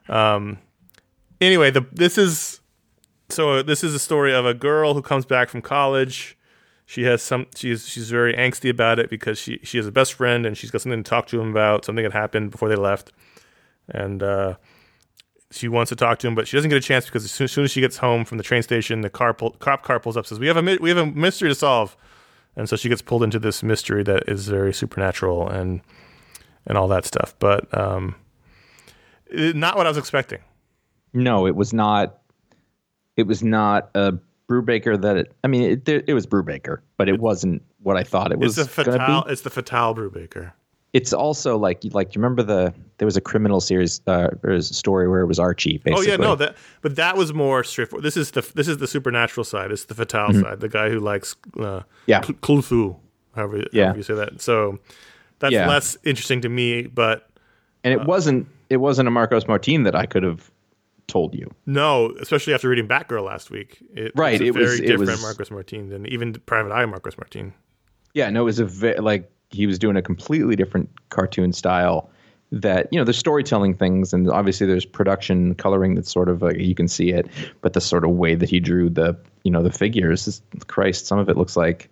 [0.06, 0.58] Um,
[1.40, 2.60] anyway, the this is
[3.30, 6.36] so this is a story of a girl who comes back from college.
[6.86, 10.14] She has some she's she's very angsty about it because she she has a best
[10.14, 12.76] friend and she's got something to talk to him about, something that happened before they
[12.76, 13.12] left.
[13.88, 14.56] And uh
[15.50, 17.44] she wants to talk to him, but she doesn't get a chance because as soon,
[17.46, 19.98] as soon as she gets home from the train station, the car pull, cop car
[19.98, 21.96] pulls up, says, "We have a we have a mystery to solve,"
[22.56, 25.80] and so she gets pulled into this mystery that is very supernatural and
[26.66, 27.34] and all that stuff.
[27.38, 28.14] But um,
[29.26, 30.40] it- not what I was expecting.
[31.14, 32.18] No, it was not.
[33.16, 34.14] It was not a
[34.50, 35.16] Brubaker that.
[35.16, 38.58] It, I mean, it, it was Brubaker, but it wasn't what I thought it was
[38.58, 38.82] It's the
[39.26, 39.32] be.
[39.32, 40.52] It's the fatale Brubaker.
[40.98, 44.62] It's also like like you remember the there was a criminal series uh, or a
[44.62, 45.80] story where it was Archie.
[45.92, 48.04] Oh yeah, no, that but that was more straightforward.
[48.04, 49.70] This is the this is the supernatural side.
[49.72, 50.60] It's the fatale side.
[50.60, 51.88] The guy who likes uh, Mm-hmm.
[52.06, 52.22] Yeah.
[52.22, 52.96] Cl- Cthulhu,
[53.34, 53.84] however, Yeah.
[53.84, 54.40] however you say that.
[54.40, 54.78] So
[55.38, 55.68] that's Yeah.
[55.68, 56.86] less interesting to me.
[56.88, 57.28] But
[57.84, 60.50] and it wasn't it wasn't a Marcos Martin that I could have
[61.06, 61.48] told you.
[61.66, 65.10] no, especially after reading Batgirl last week, it, Right, a it very was- it different
[65.12, 67.54] was- Marcos Martin than even Private Eye Marcos Martin.
[68.14, 72.10] Yeah, no, it was a ve- like he was doing a completely different cartoon style.
[72.50, 76.56] That you know, there's storytelling things, and obviously there's production coloring that's sort of like
[76.56, 77.26] you can see it,
[77.60, 81.06] but the sort of way that he drew the you know the figures, is- Christ,
[81.06, 81.90] some of it looks like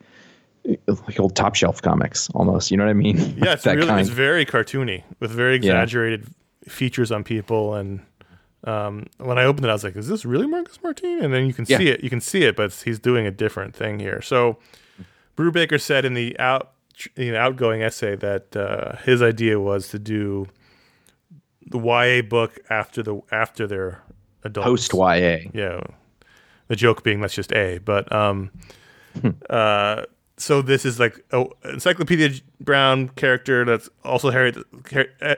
[0.86, 2.70] like old top shelf comics almost.
[2.70, 3.18] You know what I mean?
[3.38, 4.00] Yeah, it's really kind.
[4.00, 6.26] it's very cartoony with very exaggerated
[6.66, 8.00] features on people and.
[8.64, 11.46] Um, when I opened it, I was like, "Is this really Marcos Martin?" And then
[11.46, 11.78] you can Yeah.
[11.78, 12.02] see it.
[12.02, 14.20] You can see it, but he's doing a different thing here.
[14.20, 14.56] So,
[15.36, 16.72] Brubaker said in the out
[17.16, 20.46] you know, outgoing essay that uh, his idea was to do
[21.66, 24.02] the YA book after the after their
[24.44, 24.88] adults.
[24.88, 25.50] Post YA.
[25.52, 25.80] Yeah.
[26.68, 28.50] The joke being that's just A, but um,
[29.50, 30.02] uh,
[30.36, 34.56] so this is like a Encyclopedia Brown character that's also Harriet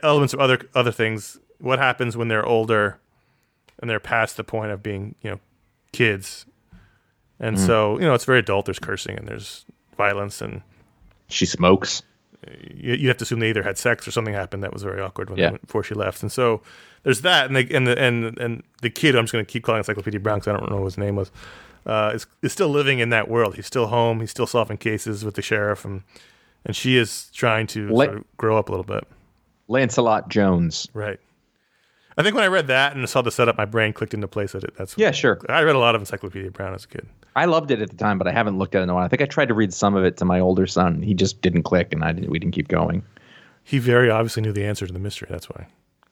[0.02, 1.38] elements of other other things.
[1.58, 2.98] What happens when they're older
[3.80, 5.40] and they're past the point of being you know
[5.92, 6.46] kids,
[7.38, 8.64] and so you know it's very adult.
[8.64, 10.62] There's cursing and there's violence and
[11.28, 12.02] She smokes.
[12.72, 15.00] you, you have to assume they either had sex or something happened that was very
[15.00, 15.50] awkward when Yeah.
[15.50, 16.22] went, before she left.
[16.22, 16.62] And so
[17.02, 19.64] there's that, and the and the and, and the kid I'm just going to keep
[19.64, 21.30] calling Encyclopedia Brown because I don't know what his name was.
[21.86, 23.56] Uh, is is still living in that world.
[23.56, 24.20] He's still home.
[24.20, 26.02] He's still solving cases with the sheriff, and
[26.64, 29.06] and she is trying to sort of grow up a little bit.
[29.68, 30.88] Lancelot Jones.
[30.94, 31.18] Right.
[32.16, 34.52] I think when I read that and saw the setup, my brain clicked into place
[34.52, 34.74] that it.
[34.76, 35.38] That's Yeah, sure.
[35.48, 37.06] I read a lot of Encyclopedia Brown as a kid.
[37.36, 39.04] I loved it at the time, but I haven't looked at it in a while.
[39.04, 41.02] I think I tried to read some of it to my older son.
[41.02, 42.30] He just didn't click, and I didn't.
[42.30, 43.02] We didn't keep going.
[43.64, 45.28] He very obviously knew the answer to the mystery.
[45.30, 45.66] That's why.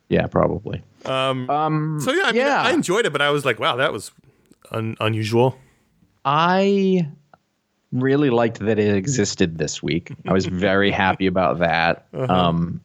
[0.09, 0.83] Yeah, probably.
[1.05, 2.63] Um, Um, so yeah, I mean, yeah.
[2.63, 4.13] I enjoyed it, but I was like, wow, that was
[4.71, 5.59] un- unusual.
[6.25, 7.09] I
[7.93, 10.13] really liked that it existed this week.
[10.29, 12.07] I was very happy about that.
[12.13, 12.83] Um,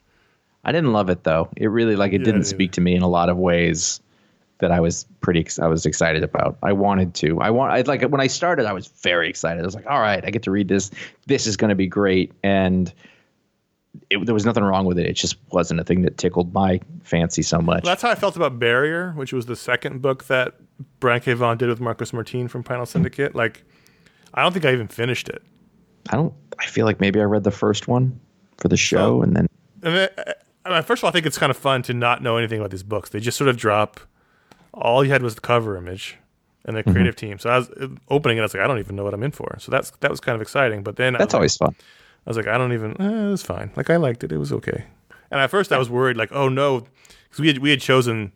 [0.64, 1.50] I didn't love it though.
[1.58, 4.00] It really like it Yeah, didn't speak to me in a lot of ways
[4.62, 6.58] that I was pretty I was excited about.
[6.64, 7.40] I wanted to.
[7.42, 9.62] I want I like when I started I was very excited.
[9.62, 10.90] I was like, "All right, I get to read this.
[11.28, 12.94] This is going to be great." And
[14.10, 15.06] it, there was nothing wrong with it.
[15.06, 17.84] It just wasn't a thing that tickled my fancy so much.
[17.84, 20.56] Well, that's how I felt about Barrier, which was the second book that
[21.00, 21.34] Brian K.
[21.34, 23.36] Vaughan did with Marcos Martin from Panel Syndicate.
[23.36, 23.64] Like,
[24.34, 25.44] I don't think I even finished it.
[26.10, 28.20] I don't I feel like maybe I read the first one
[28.58, 29.48] for the show and then
[29.84, 30.34] And then, uh,
[30.66, 32.60] I mean, first of all, I think it's kind of fun to not know anything
[32.60, 33.10] about these books.
[33.10, 34.00] They just sort of drop.
[34.74, 36.18] All you had was the cover image
[36.66, 36.88] and Mm-hmm.
[36.90, 37.40] the creative team.
[37.40, 38.42] So I was uh, opening it.
[38.42, 39.56] I was like, I don't even know what I'm in for.
[39.60, 40.84] So that's that was kind of exciting.
[40.84, 41.76] But then that's like- always fun.
[42.26, 42.96] I was like, I don't even.
[43.02, 43.72] Eh, it was fine.
[43.76, 44.32] Like I liked it.
[44.32, 44.86] It was okay.
[45.32, 46.82] And at first, I was worried, like, oh no,
[47.24, 48.32] because we had we had chosen,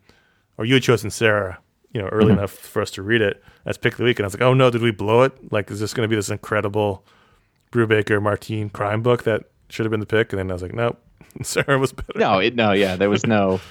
[0.58, 1.58] or you had chosen Sara,
[1.92, 4.18] you know, early enough for us to read it as pick of the week.
[4.18, 5.52] And I was like, oh no, did we blow it?
[5.52, 7.04] Like, is this going to be this incredible
[7.70, 10.32] Brubaker Martin crime book that should have been the pick?
[10.32, 10.98] And then I was like, nope,
[11.42, 12.12] Sara was better.
[12.18, 13.60] No, it, no, yeah, there was no.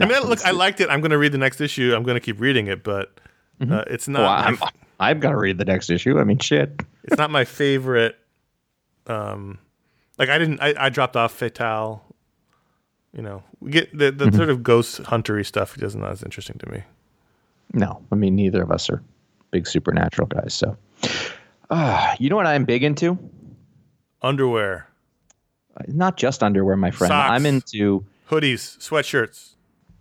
[0.00, 0.88] I mean, look, I liked it.
[0.88, 1.94] I'm going to read the next issue.
[1.94, 3.18] I'm going to keep reading it, but
[3.60, 4.20] uh, it's not.
[4.20, 4.70] Well, I'm, my,
[5.00, 6.18] I've got to read the next issue.
[6.18, 6.80] I mean, shit.
[7.04, 8.16] it's not my favorite.
[9.06, 9.58] Um,
[10.18, 10.60] like I didn't.
[10.60, 12.02] I, I dropped off Fatale.
[13.12, 16.56] You know, we get the the sort of ghost huntery stuff does not as interesting
[16.60, 16.82] to me.
[17.74, 19.02] No, I mean, neither of us are
[19.50, 20.54] big supernatural guys.
[20.54, 20.76] So,
[21.70, 23.18] uh, you know what I'm big into?
[24.22, 24.88] Underwear,
[25.88, 27.10] Not just underwear, my friend.
[27.10, 27.30] Socks.
[27.32, 29.51] I'm into hoodies, sweatshirts.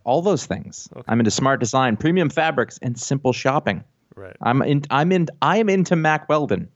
[0.04, 0.90] All those things.
[1.08, 3.84] I'm into smart design, premium fabrics, and simple shopping.
[4.16, 4.36] Right.
[4.42, 4.84] I'm in.
[4.90, 5.28] I'm in.
[5.42, 6.70] I am into Mack Weldon.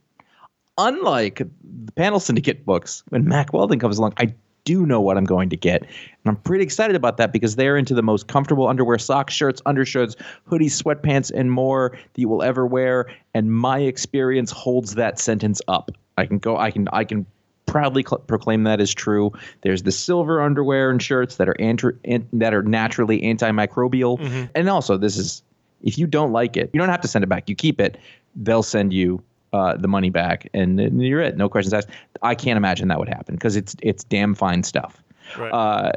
[0.77, 1.37] Unlike
[1.85, 4.33] the Panel Syndicate books, when Mack Weldon comes along, I
[4.65, 5.89] do know what I'm going to get, and
[6.25, 10.15] I'm pretty excited about that because they're into the most comfortable underwear, socks, shirts, undershirts,
[10.49, 13.05] hoodies, sweatpants, and more that you will ever wear.
[13.33, 15.91] And my experience holds that sentence up.
[16.17, 16.57] I can go.
[16.57, 16.87] I can.
[16.91, 17.25] I can
[17.65, 19.31] proudly cl- proclaim that is true.
[19.61, 24.69] There's the silver underwear and shirts that are antri- an- that are naturally antimicrobial, and
[24.69, 25.41] also this is
[25.83, 27.49] if you don't like it, you don't have to send it back.
[27.49, 27.97] You keep it.
[28.35, 29.21] They'll send you
[29.53, 31.37] uh, the money back, and, then you're it.
[31.37, 31.89] No questions asked.
[32.21, 35.01] I can't imagine that would happen because it's it's damn fine stuff.
[35.37, 35.51] Right.
[35.51, 35.91] Uh,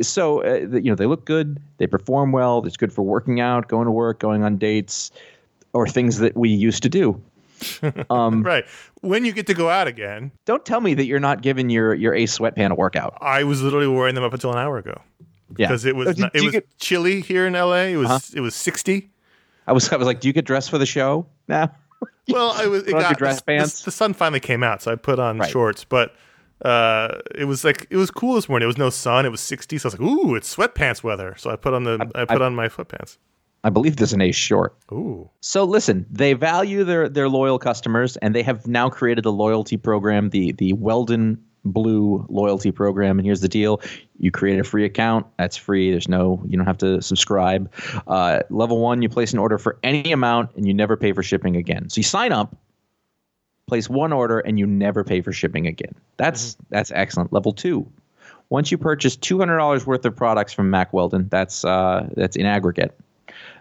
[0.00, 2.64] so uh, the- you know they look good, they perform well.
[2.66, 5.10] It's good for working out, going to work, going on dates,
[5.72, 7.20] or things that we used to do.
[8.10, 8.64] Um, right.
[9.00, 11.94] When you get to go out again, Don't tell me that you're not giving your
[11.94, 13.16] your Ace sweatpant a workout.
[13.20, 15.00] I was literally wearing them up until an hour ago
[15.56, 17.88] Yeah, because it was Oh, did not- it you was get- chilly here in LA.
[17.92, 18.18] It was Uh-huh.
[18.34, 19.10] it was sixty.
[19.66, 21.70] I was I was like, do you get dressed for the show now?
[22.28, 22.82] Well, I was.
[22.82, 23.80] It Put your got, dress the, pants?
[23.80, 25.50] The, the sun finally came out, so I put on Right.
[25.50, 25.82] shorts.
[25.84, 26.14] But
[26.64, 28.64] uh, it was like it was cool this morning.
[28.64, 29.26] It was no sun.
[29.26, 29.76] It was sixty.
[29.78, 32.40] So I was like, "Ooh, it's sweatpants weather." So I put on the I, put
[32.40, 33.18] on my sweatpants.
[33.64, 34.76] I believe there's an Ace short.
[34.90, 39.30] Ooh, So listen, they value their their loyal customers, and they have now created a
[39.30, 43.20] loyalty program, the the Weldon Blue loyalty program.
[43.20, 43.80] And here's the deal:
[44.18, 45.26] you create a free account.
[45.38, 45.92] That's free.
[45.92, 47.72] There's no you don't have to subscribe.
[48.08, 51.22] Uh, level one, you place an order for any amount, and you never pay for
[51.22, 51.88] shipping again.
[51.88, 52.56] So you sign up,
[53.68, 55.94] place one order, and you never pay for shipping again.
[56.16, 57.32] That's that's excellent.
[57.32, 57.88] Level two.
[58.48, 62.34] Once you purchase two hundred dollars worth of products from Mack Weldon, that's uh, that's
[62.34, 62.98] in aggregate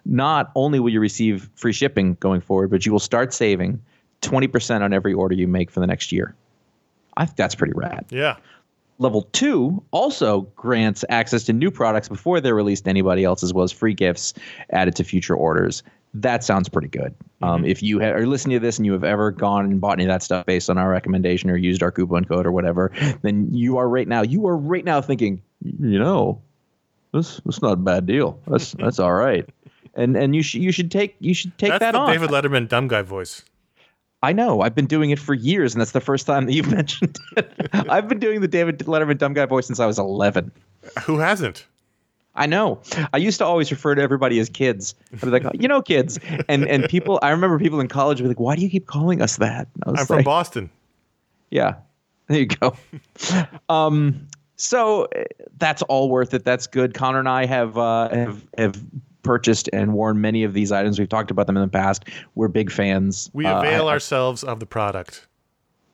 [0.06, 3.82] not only will you receive free shipping going forward, but you will start saving
[4.22, 6.36] 20% on every order you make for the next year.
[7.18, 8.06] I think that's pretty rad.
[8.10, 8.38] yeah.
[9.00, 13.52] Level two also grants access to new products before they're released to anybody else, as
[13.52, 14.36] well as free gifts
[14.72, 15.82] added to future orders.
[16.14, 17.16] that sounds pretty good.
[17.42, 19.94] Um, if you ha- are listening to this and you have ever gone and bought
[19.94, 22.92] any of that stuff based on our recommendation or used our coupon code or whatever,
[23.24, 26.40] then you are right now you are right now thinking, you know,
[27.12, 28.40] this this not a bad deal.
[28.46, 29.50] That's that's all right.
[29.94, 32.12] And and you should you should take you should take That's that the on.
[32.12, 33.44] David Letterman dumb guy voice.
[34.24, 34.62] I know.
[34.62, 37.52] I've been doing it for years, and that's the first time that you've mentioned it.
[37.74, 40.52] I've been doing the David Letterman dumb guy voice since I was 11.
[41.04, 41.66] Who hasn't?
[42.36, 42.80] I know.
[43.14, 44.96] I used to always refer to everybody as kids.
[45.12, 46.18] I'd be like, you know, kids,
[46.48, 47.20] and and people.
[47.22, 49.68] I remember people in college would be like, "Why do you keep calling us that?"
[49.86, 50.70] I was I'm from Boston.
[51.50, 51.76] Yeah,
[52.28, 52.78] there you go.
[53.70, 55.24] um, so uh,
[55.58, 56.46] that's all worth it.
[56.46, 56.94] That's good.
[56.94, 58.82] Conor and I have uh, have have
[59.24, 61.00] purchased and worn many of these items.
[61.00, 62.06] We've talked about them in the past.
[62.36, 63.30] We're big fans.
[63.34, 65.28] We Uh, avail I- ourselves of the product.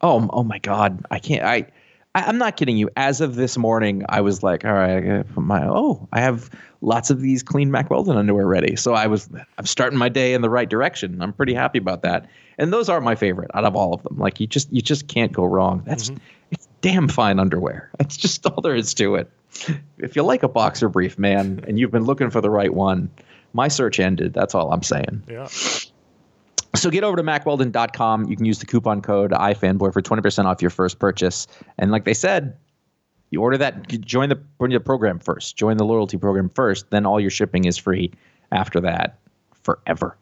[0.02, 1.04] Oh, oh my God!
[1.10, 1.44] I can't.
[1.44, 1.66] I,
[2.14, 2.90] I, I'm not kidding you.
[2.96, 5.66] As of this morning, I was like, all right, I my.
[5.68, 6.52] Oh, I have
[6.82, 8.76] lots of these clean Mack Weldon underwear ready.
[8.76, 9.28] So I was.
[9.58, 11.20] I'm starting my day in the right direction.
[11.22, 12.30] I'm pretty happy about that.
[12.60, 14.18] And those are my favorite out of all of them.
[14.18, 15.84] Like you just, you just can't go wrong.
[15.86, 16.12] That's
[16.52, 17.90] it's damn fine underwear.
[18.00, 19.32] That's just all there is to it.
[19.98, 23.10] If you like a boxer brief, man, and you've been looking for the right one,
[23.54, 24.34] my search ended.
[24.34, 25.24] That's all I'm saying.
[25.28, 25.48] Yeah.
[26.76, 28.30] So get over to mackweldon.com.
[28.30, 31.48] You can use the coupon code iFanboy for 20% off your first purchase.
[31.80, 32.56] And like they said,
[33.32, 36.92] you order that, you join the, join the program first, join the loyalty program first,
[36.92, 38.12] then all your shipping is free
[38.52, 39.20] after that
[39.64, 40.18] forever.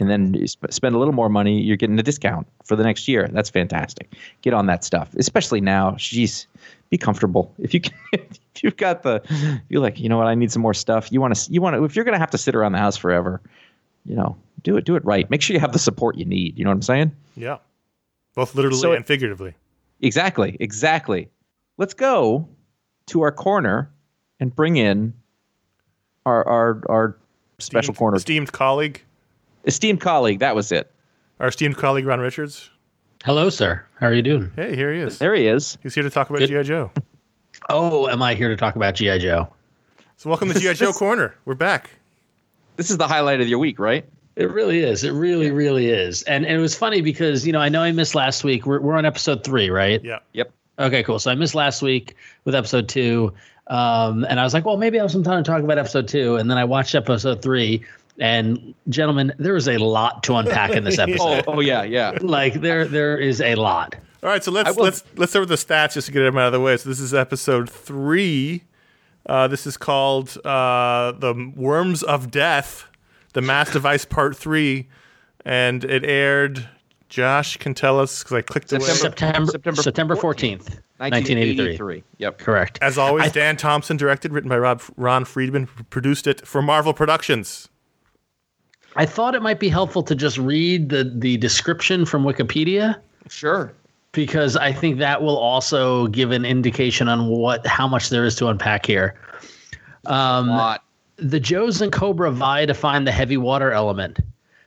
[0.00, 2.84] And then you sp- spend a little more money, you're getting a discount for the
[2.84, 3.28] next year.
[3.32, 4.12] That's fantastic.
[4.42, 5.92] Get on that stuff, especially now.
[5.92, 6.46] Jeez,
[6.90, 7.54] be comfortable.
[7.58, 9.22] If you can, if you've got the,
[9.68, 11.10] you're like, you know what, I need some more stuff.
[11.10, 12.78] You want to, you want to, if you're going to have to sit around the
[12.78, 13.40] house forever,
[14.04, 15.28] you know, do it, do it right.
[15.30, 16.58] Make sure you have the support you need.
[16.58, 17.12] You know what I'm saying?
[17.36, 17.58] Yeah.
[18.34, 19.54] Both literally So and figuratively.
[20.00, 21.28] Exactly, exactly.
[21.76, 22.48] Let's go
[23.06, 23.90] to our corner
[24.38, 25.14] and bring in
[26.24, 27.16] our our our
[27.58, 29.02] special corner Esteemed colleague,
[29.64, 30.40] esteemed colleague.
[30.40, 30.90] That was it.
[31.40, 32.70] our esteemed colleague Ron Richards.
[33.24, 33.84] Hello, sir.
[33.98, 34.50] How are you doing?
[34.54, 35.18] Hey, here he is.
[35.18, 35.76] There he is.
[35.82, 36.48] He's here to talk about Good.
[36.48, 36.62] G.I.
[36.62, 36.90] Joe.
[37.68, 39.48] Oh, am I here to talk about GI Joe?
[40.16, 40.74] So welcome to G.I.
[40.74, 41.34] Joe Corner.
[41.44, 41.90] We're back.
[42.76, 44.04] This is the highlight of your week, right?
[44.36, 45.02] It really is.
[45.02, 46.22] It really, really is.
[46.22, 48.64] And, and it was funny because you know I know I missed last week.
[48.66, 50.02] We're we're on episode three, right?
[50.04, 50.20] Yeah.
[50.34, 50.52] Yep.
[50.78, 51.18] Okay, cool.
[51.18, 53.34] So I missed last week with episode two,
[53.66, 56.06] um, and I was like, well, maybe I have some time to talk about episode
[56.06, 56.36] two.
[56.36, 57.84] And then I watched episode three,
[58.18, 61.44] and gentlemen, there is a lot to unpack in this Oh, episode.
[61.46, 62.16] oh yeah, yeah.
[62.20, 63.94] Like there, there is a lot.
[64.22, 66.36] All right, so let's will- let's let's start with the stats just to get them
[66.38, 66.76] out of the way.
[66.76, 68.64] So this is episode three.
[69.26, 72.86] Uh, this is called uh, the Worms of Death,
[73.34, 74.88] the Mass Device Part Three,
[75.44, 76.68] and it aired.
[77.10, 78.80] Josh can tell us because I clicked away.
[78.84, 82.02] September- September September September fourteenth, nineteen eighty three.
[82.02, 82.02] 1983.
[82.18, 82.38] Yep.
[82.38, 82.78] Correct.
[82.82, 87.68] As always, Dan Thompson directed, written by Rob Ron Friedman, produced it for Marvel Productions.
[88.98, 92.96] I thought it might be helpful to just read the the description from Wikipedia
[93.30, 93.72] Sure.
[94.12, 98.34] because I think that will also give an indication on what how much there is
[98.36, 99.14] to unpack here.
[100.06, 100.82] Um, Lot.
[101.16, 104.18] the Joes and Cobra vie to find the heavy water element.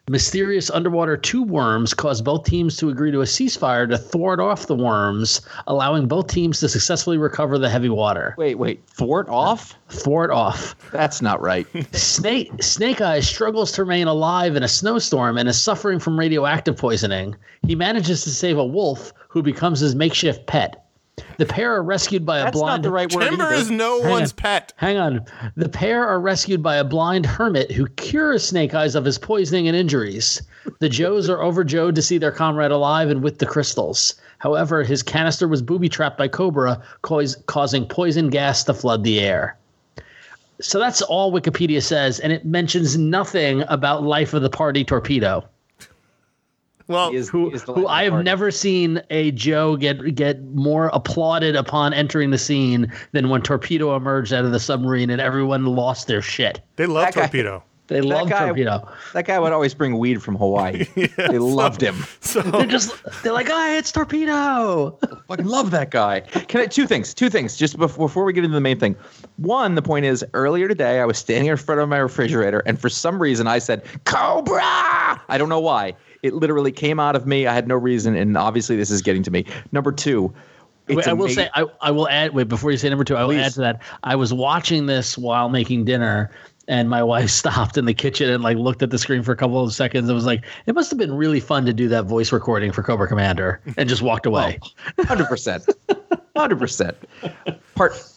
[0.10, 4.66] Mysterious underwater tube worms cause both teams to agree to a ceasefire to thwart off
[4.66, 8.34] the worms, allowing both teams to successfully recover the heavy water.
[8.38, 8.84] Wait, wait.
[8.88, 9.78] Thwart off?
[9.90, 10.76] Thwart off.
[10.92, 11.68] That's not right.
[11.96, 16.78] Snake Snake Eyes struggles to remain alive in a snowstorm and is suffering from radioactive
[16.78, 17.36] poisoning.
[17.68, 20.84] He manages to save a wolf who becomes his makeshift pet.
[21.38, 23.24] The pair are rescued by a That's blind not the right word.
[23.24, 23.56] Timber either.
[23.56, 24.36] is no Hang one's on.
[24.38, 24.74] pet.
[24.78, 25.26] Hang on.
[25.56, 29.68] The pair are rescued by a blind hermit who cures Snake Eyes of his poisoning
[29.68, 30.42] and injuries.
[30.80, 34.16] The Joes are overjoyed to see their comrade alive and with the crystals.
[34.38, 39.20] However, his canister was booby trapped by Cobra, cause, causing poison gas to flood the
[39.20, 39.58] air.
[40.60, 45.44] So that's all Wikipedia says, and it mentions nothing about Life of the Party Torpedo,
[46.92, 48.26] Well, He is- who, he is the who I have part.
[48.26, 53.96] never seen a Joe get get more applauded upon entering the scene than when Torpedo
[53.96, 56.62] emerged out of the submarine and everyone lost their shit.
[56.76, 57.64] they love That guy- torpedo.
[57.88, 58.88] They love guy- Torpedo.
[59.14, 60.86] That guy would always bring weed from Hawaii.
[61.18, 61.96] they loved him.
[62.22, 64.98] So They're just they're like, oh, it's Torpedo.
[65.28, 66.22] Fucking love that guy.
[66.22, 67.14] Can I, two things.
[67.14, 67.58] Two things.
[67.58, 68.96] Just before, before we get into the main thing.
[69.36, 72.80] One, the point is, earlier today I was standing in front of my refrigerator, and
[72.80, 74.62] for some reason I said Cobra.
[74.64, 75.94] I don't know why.
[76.24, 77.48] It literally came out of me.
[77.48, 79.46] I had no reason, and obviously this is getting to me.
[79.72, 80.34] Number two.
[80.88, 82.34] Wait, I will say, I, I will add.
[82.34, 83.46] Wait, before you say number two, I will Please.
[83.46, 83.82] add to that.
[84.04, 86.32] I was watching this while making dinner,
[86.68, 89.36] and my wife stopped in the kitchen and like looked at the screen for a
[89.38, 90.10] couple of seconds.
[90.10, 92.84] and was like, it must have been really fun to do that voice recording for
[92.84, 94.60] Cobra Commander, and just walked away.
[94.98, 95.64] Oh, hundred percent.
[96.36, 96.98] Hundred percent.
[97.76, 98.11] Part s-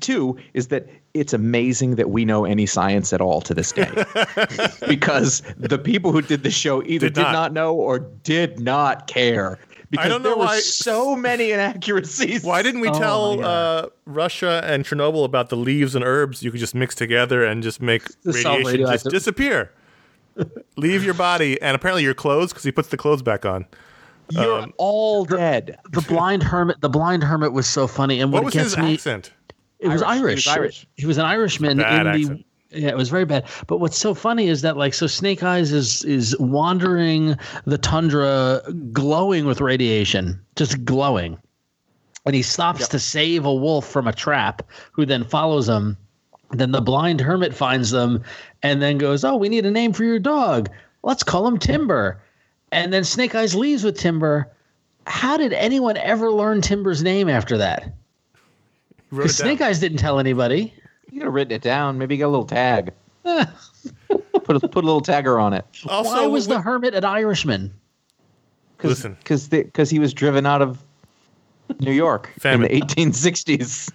[0.00, 3.90] two is that it's amazing that we know any science at all to this day
[4.88, 7.32] because the people who did the show either Did did not.
[7.32, 9.58] not, know or did not care
[9.90, 12.44] because don't know there were why- so many inaccuracies.
[12.44, 16.42] Why didn't we Oh, tell my uh, Russia and Chernobyl about the leaves and herbs
[16.42, 19.72] you could just mix together and just make To radiation just disappear?
[20.76, 23.64] Leave your body and apparently your clothes because he puts the clothes back on.
[24.30, 25.78] You're Um, all dead.
[25.92, 26.80] the blind hermit.
[26.80, 29.32] The blind hermit was so funny, and What what, was gets his me, accent?
[29.80, 30.44] it was Irish.
[30.44, 30.56] He Irish.
[30.56, 30.86] was Irish.
[30.96, 32.18] He was an Irishman Bad in the.
[32.18, 32.44] accent.
[32.70, 33.46] Yeah, it was very bad.
[33.66, 38.60] But what's so funny is that like so Snake Eyes is is wandering the tundra,
[38.92, 41.38] glowing with radiation, just glowing,
[42.26, 44.60] and he stops to save a wolf from a trap,
[44.92, 45.96] who then follows him.
[46.50, 48.22] Then the blind hermit finds them,
[48.62, 50.68] and then goes, "Oh, we need a name for your dog.
[51.02, 52.20] Let's call him Timber."
[52.72, 54.50] And then Snake Eyes leaves with Timber.
[55.06, 57.94] How did anyone ever learn Timber's name after that?
[59.10, 59.46] Because it down.
[59.48, 60.74] Snake Eyes didn't tell anybody.
[61.10, 61.96] You could have written it down.
[61.98, 62.92] Maybe you got a little tag.
[63.24, 65.64] put a, put a little tagger on it.
[65.86, 67.72] Also, Why was wh- the hermit an Irishman?
[68.78, 69.16] Cause, Listen.
[69.18, 70.84] because because he was driven out of
[71.80, 72.70] New York Famine.
[72.70, 73.90] in the 1860s.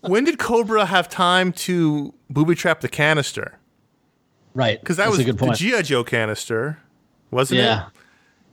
[0.00, 3.58] when did Cobra have time to booby trap the canister?
[4.54, 4.80] Right.
[4.80, 5.58] Because that That's was a good the point.
[5.58, 6.78] GI Joe canister,
[7.30, 7.80] wasn't it?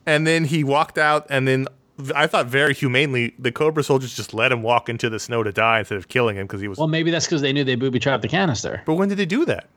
[0.06, 0.14] Yeah.
[0.16, 1.68] And then he walked out, and then
[2.16, 5.52] I thought very humanely, the Cobra soldiers just let him walk into the snow to
[5.52, 6.78] die instead of killing him because he was.
[6.78, 8.82] Well, maybe that's because they knew they booby trapped the canister.
[8.86, 9.68] but when did they do that?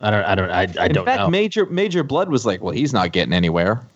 [0.00, 0.24] I don't.
[0.24, 0.50] I don't.
[0.50, 1.30] I, I In don't fact, know.
[1.30, 3.80] Major Major Blood was like, "Well, he's not getting anywhere."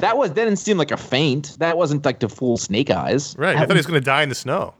[0.00, 1.56] That was that didn't seem like a feint.
[1.60, 3.34] That wasn't like to fool Snake Eyes.
[3.38, 3.56] Right.
[3.56, 4.74] I thought he was going to die in the snow.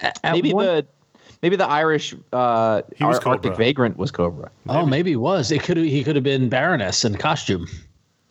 [0.00, 0.86] At Maybe one- the
[1.40, 4.50] maybe the Irish uh, He was Ar- Arctic Vagrant was Cobra.
[4.68, 5.52] Oh, maybe he was.
[5.52, 5.76] It could.
[5.76, 7.68] He could have been Baroness in costume.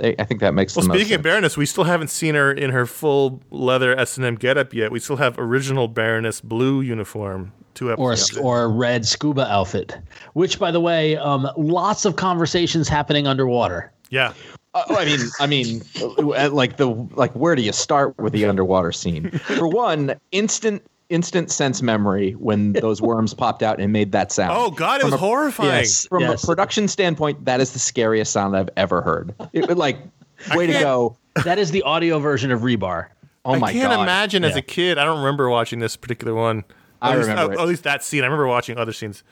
[0.03, 1.21] I I think that makes Well, the most speaking of.
[1.23, 4.91] Baroness, we still haven't seen her in her full leather S and M getup yet.
[4.91, 7.51] We still have original Baroness blue uniform.
[7.73, 9.97] Two Or a, or a red scuba outfit,
[10.33, 13.91] which, by the way, um, lots of conversations happening underwater.
[14.11, 14.33] yeah.
[14.75, 18.45] Uh, I mean, I mean, uh, like the like, where do you start with the
[18.45, 19.29] underwater scene?
[19.31, 24.53] For one, instant instant sense memory when those worms popped out and made that sound.
[24.55, 25.69] Oh God, it From was a- horrifying.
[25.83, 26.07] Yes.
[26.07, 26.43] From yes.
[26.43, 29.33] a production standpoint, that is the scariest sound I've ever heard.
[29.53, 29.97] It would like,
[30.55, 31.17] way to go!
[31.45, 33.07] that is the audio version of Rebar.
[33.45, 34.03] Oh my I can't god!
[34.03, 34.97] imagine as a kid.
[34.97, 36.63] I don't remember watching this particular one.
[37.01, 37.61] I At least- remember uh, it.
[37.61, 38.21] At least that scene.
[38.21, 39.23] I remember watching other scenes.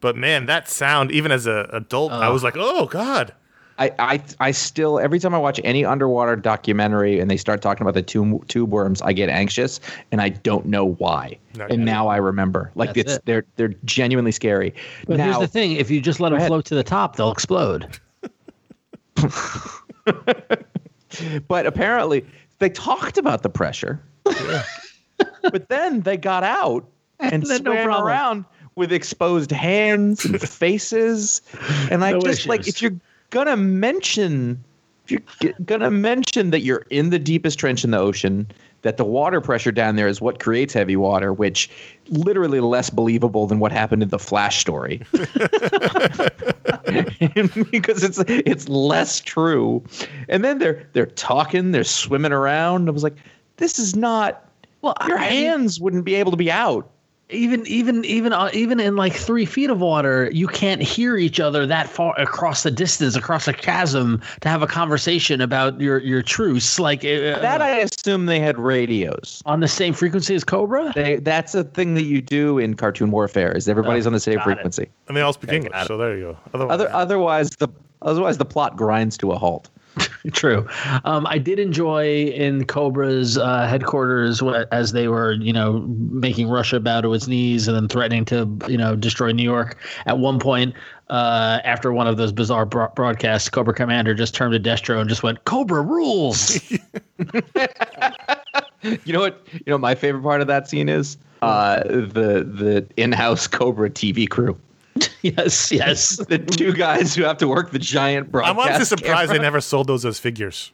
[0.00, 3.34] But man, that sound, even as an adult, I was like, oh God.
[3.78, 7.82] I, I I still every time I watch any underwater documentary and they start talking
[7.82, 11.38] about the tube tube worms, I get anxious and I don't know why.
[11.56, 11.84] No, and yeah.
[11.84, 12.70] now I remember.
[12.74, 13.22] Like That's it's it.
[13.26, 14.74] they're they're genuinely scary.
[15.06, 16.48] But here's the thing: if you just let them ahead.
[16.48, 17.98] float to the top, they'll explode.
[21.48, 22.24] but apparently
[22.58, 24.00] they talked about the pressure.
[24.24, 26.86] but then they got out
[27.20, 28.06] and Then no swam problem.
[28.06, 31.40] around with exposed hands and faces.
[31.90, 32.92] And I No just like if you're
[33.30, 34.62] gonna mention
[35.08, 35.20] you're
[35.64, 38.46] gonna mention that you're in the deepest trench in the ocean,
[38.82, 41.70] that the water pressure down there is what creates heavy water, which
[42.08, 45.00] literally less believable than what happened in the Flash story.
[47.70, 49.82] because it's it's less true.
[50.28, 52.88] And then they're they're talking, they're swimming around.
[52.88, 53.16] I was like,
[53.58, 54.48] this is not
[54.82, 56.90] Well, your I- hands wouldn't be able to be out.
[57.28, 61.40] Even even even uh, even in like three feet of water, you can't hear each
[61.40, 65.98] other that far across the distance, across a chasm, to have a conversation about your
[65.98, 66.78] your truce.
[66.78, 69.42] Like uh, That I assume they had radios.
[69.44, 70.92] on the same frequency as Cobra.
[70.94, 73.56] They, that's a thing that you do in cartoon warfare.
[73.56, 74.54] Is everybody's on the same got it.
[74.54, 74.88] frequency.
[75.08, 76.38] And they all speak English, so there you go.
[76.54, 77.68] Otherwise, Other, otherwise, the
[78.02, 79.68] otherwise the plot grinds to a halt.
[80.32, 80.66] True.
[81.04, 84.42] Um, I did enjoy in Cobra's uh, headquarters
[84.72, 88.50] as they were, you know, making Russia bow to its knees and then threatening to,
[88.68, 89.78] you know, destroy New York.
[90.06, 90.74] At one point,
[91.08, 95.08] uh, after one of those bizarre bro- broadcasts, Cobra Commander just turned to Destro and
[95.08, 96.60] just went, "Cobra rules."
[99.04, 99.46] You know what?
[99.52, 104.28] You know my favorite part of that scene is uh, the the in-house Cobra TV
[104.28, 104.56] crew.
[105.36, 106.16] Yes, yes.
[106.28, 108.52] The two guys who have to work the giant broadcast.
[108.54, 109.38] I'm honestly surprised camera.
[109.38, 110.72] they never sold those as figures.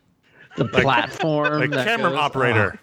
[0.57, 2.79] The platform, Like camera goes- operator,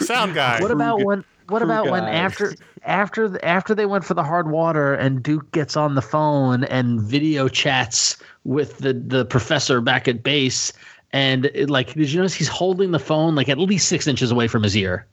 [0.00, 0.60] sound guy.
[0.60, 1.24] What about when?
[1.48, 2.14] What crew about when guys.
[2.14, 2.54] after
[2.84, 7.00] after after they went for the hard water and Duke gets on the phone and
[7.00, 10.72] video chats with the the professor back at base
[11.12, 14.30] and it, like did you notice he's holding the phone like at least six inches
[14.30, 15.06] away from his ear?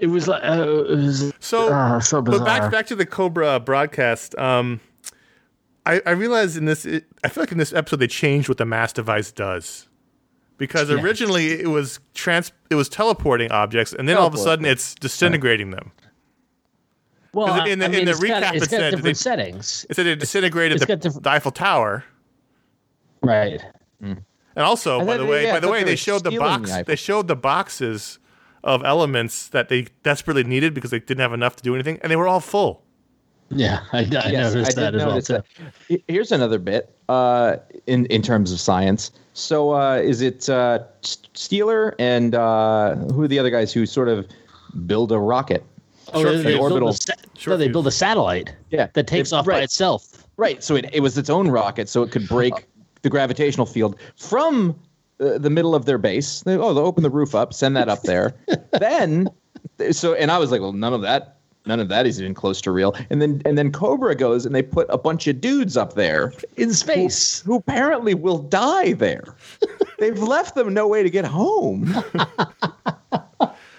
[0.00, 3.60] It was like uh, it was, So, oh, so but back back to the Cobra
[3.60, 4.36] broadcast.
[4.38, 4.80] Um,
[5.84, 8.58] I I realized in this, it, I feel like in this episode they changed what
[8.58, 9.88] the mass device does,
[10.58, 11.02] because Yes.
[11.02, 14.94] originally it was trans, it was teleporting objects, and then all of a sudden it's
[14.96, 15.92] disintegrating them.
[17.32, 18.70] Well, In the- I- in the- I mean, in the it's got, recap it's it
[18.70, 22.04] said different they- settings, It said it disintegrated it's the, got different- the Eiffel Tower.
[23.22, 23.60] right?
[24.00, 26.24] And also, I by thought the way, yeah, I by the way, they they showed
[26.24, 26.70] the box.
[26.74, 28.18] the They showed the boxes
[28.64, 32.10] of elements that they desperately needed because they didn't have enough to do anything, and
[32.10, 32.82] they were all full.
[33.50, 35.42] Yeah, I, I Yes, noticed I that did as well notice too.
[35.88, 36.02] that.
[36.08, 39.12] Here's another bit uh, in in terms of science.
[39.34, 44.08] So uh, is it uh, Steeler and uh, who are the other guys who sort
[44.08, 44.26] of
[44.86, 45.62] build a rocket?
[46.14, 46.58] Oh, Short they, they fuse.
[46.58, 46.88] build Orbital.
[46.88, 50.24] a sa- no, they build a satellite Yeah, that takes They- off by itself.
[50.36, 50.62] Right.
[50.62, 52.52] So it, it was its own rocket, so it could break
[53.02, 54.78] the gravitational field from
[55.20, 56.42] uh, the middle of their base.
[56.42, 58.34] They, oh, they'll open the roof up, send that up there.
[58.78, 59.28] then,
[59.90, 62.60] so and I was like, well, none of that, none of that is even close
[62.62, 62.94] to real.
[63.10, 66.32] And then and then Cobra goes and they put a bunch of dudes up there
[66.56, 67.40] in space.
[67.40, 69.34] who apparently will die there.
[69.98, 71.94] They've left them no way to get home.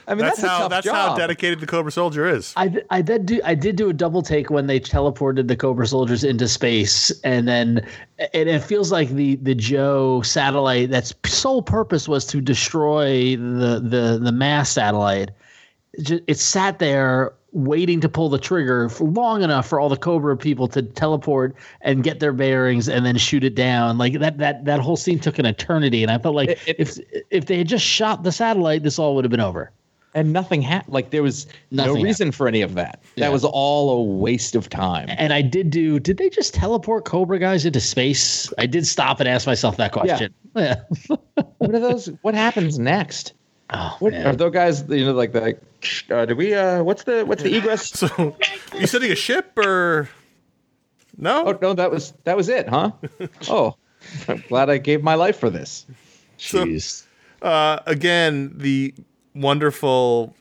[0.09, 0.95] I mean, That's, that's, a how tough that's job.
[0.95, 2.53] how dedicated the Cobra Soldier is.
[2.55, 5.55] I, d- I did do I did do a double take when they teleported the
[5.57, 7.85] Cobra soldiers into space, and then
[8.33, 13.81] and it feels like the the Joe satellite that's sole purpose was to destroy the
[13.83, 15.31] the the mass satellite.
[15.93, 19.97] It, it sat there waiting to pull the trigger for long enough for all the
[19.97, 23.97] Cobra people to teleport and get their bearings and then shoot it down.
[23.97, 26.75] Like that that that whole scene took an eternity, and I felt like It- it-
[26.79, 26.99] if
[27.29, 29.69] if they had just shot the satellite, this all would have been over.
[30.13, 30.93] And nothing happened.
[30.93, 33.03] Like there was Nothing no reason for any of that.
[33.15, 33.25] Yeah.
[33.25, 35.07] That was all a waste of time.
[35.09, 35.99] And I did do.
[35.99, 38.51] Did they just teleport Cobra guys into space?
[38.57, 40.33] I did stop and ask myself that question.
[40.55, 40.77] Yeah.
[41.59, 42.07] what are those?
[42.23, 43.33] What happens next?
[43.69, 44.83] Oh, What are those guys?
[44.89, 45.55] You know, like the.
[46.09, 46.55] Uh, do we?
[46.55, 47.91] Uh, what's the what's the egress?
[47.95, 48.35] So,
[48.73, 50.09] you sitting a ship or
[51.15, 51.45] no?
[51.45, 52.91] Oh no, that was that was it, huh?
[53.49, 53.75] oh,
[54.27, 55.85] I'm glad I gave my life for this.
[56.39, 57.05] Jeez.
[57.41, 58.95] Uh, again, the
[59.41, 60.35] wonderful.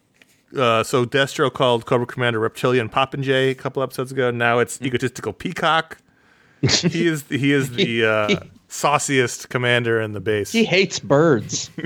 [0.56, 4.30] Uh, so Destro called Cobra Commander Reptilian Popinjay a couple episodes ago.
[4.30, 5.98] Now it's egotistical Peacock.
[6.62, 8.36] he is he is the uh,
[8.68, 10.50] sauciest commander in the base.
[10.52, 11.70] He hates birds.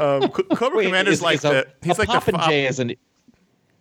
[0.00, 2.68] Um, Cobra Wait, Commander's is- like is the a, he's a like the fop- popinjay
[2.68, 2.94] is an.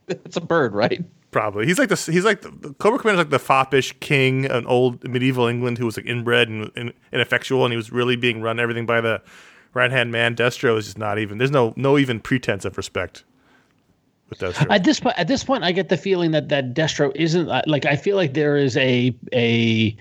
[0.08, 1.04] It's a bird, right?
[1.32, 4.66] probably he's like the he's like the, the Cobra Commander's like the foppish king an
[4.66, 8.42] old medieval England who was like inbred and, and ineffectual and he was really being
[8.42, 9.22] run everything by the
[9.74, 10.36] right hand man.
[10.36, 13.24] Destro is just not even there's no no even pretense of respect
[14.30, 14.68] with Destro.
[14.70, 17.62] At this point, at this point, I get the feeling that that Destro isn't uh,
[17.68, 17.86] like.
[17.86, 19.96] I feel like there is a a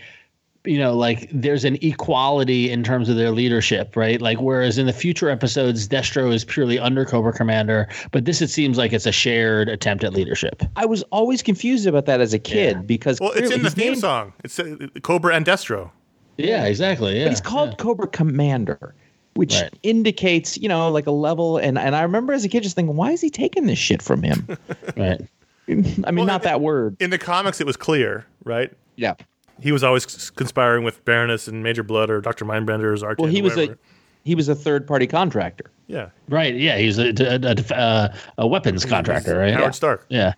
[0.64, 4.20] you know like there's an equality in terms of their leadership, right?
[4.20, 8.48] Like whereas in the future episodes, Destro is purely under Cobra Commander, but this it
[8.48, 10.62] seems like it's a shared attempt at leadership.
[10.76, 12.82] I was always confused about that as a kid Yeah.
[12.82, 14.32] because well, it's clearly in the theme named- song.
[14.44, 15.90] It's uh, Cobra and Destro.
[16.36, 17.16] Yeah, exactly.
[17.18, 18.94] Yeah, But he's called Cobra Commander,
[19.38, 19.72] which Right.
[19.84, 21.58] indicates, you know, like a level.
[21.58, 24.02] And, and I remember as a kid just thinking, why is he taking this shit
[24.02, 24.48] from him?
[24.96, 25.20] right.
[25.68, 26.96] I mean, Well, not that word.
[26.98, 28.72] In the comics, it was clear, right?
[28.96, 29.14] Yeah.
[29.60, 33.18] He was always conspiring with Baroness and Major Blood or Doctor Mindbender or Zartan.
[33.18, 33.78] Well, he was a
[34.24, 35.70] he was a third party contractor.
[35.86, 36.56] yeah Right.
[36.56, 39.54] Yeah, he's a a, a, a, a weapons contractor, right?
[39.54, 40.04] Howard Stark.
[40.08, 40.34] Yeah.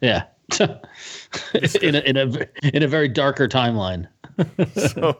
[0.00, 0.24] Yeah.
[1.82, 4.06] in a in a in a very darker timeline.
[4.76, 5.18] So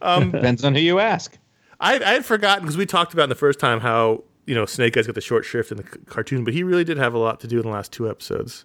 [0.00, 1.36] um, Depends on who you ask.
[1.80, 4.66] I I had forgotten because we talked about in the first time how you know
[4.66, 7.14] Snake Eyes got the short shrift in the c- cartoon, but he really did have
[7.14, 8.64] a lot to do in the last two episodes.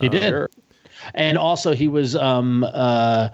[0.00, 0.22] He did.
[0.22, 0.48] Sure.
[1.14, 3.28] And also he was um uh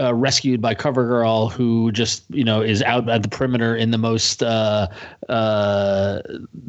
[0.00, 3.98] uh, rescued by CoverGirl, who just you know is out at the perimeter in the
[3.98, 4.88] most uh,
[5.28, 6.22] uh,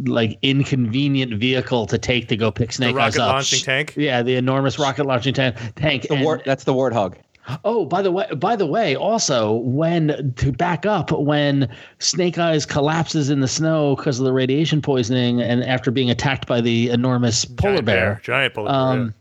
[0.05, 3.33] like inconvenient vehicle to take to go pick Snake Eyes rocket up.
[3.33, 3.93] launching tank?
[3.95, 5.55] Yeah, the enormous rocket launching tank.
[5.77, 6.03] Tank.
[6.03, 7.15] The And- war, that's the warthog.
[7.63, 11.69] Oh, by the way, by the way, also when to back up when
[11.99, 16.47] Snake Eyes collapses in the snow because of the radiation poisoning, and after being attacked
[16.47, 18.75] by the enormous polar Giant bear, giant polar bear.
[18.75, 19.13] um,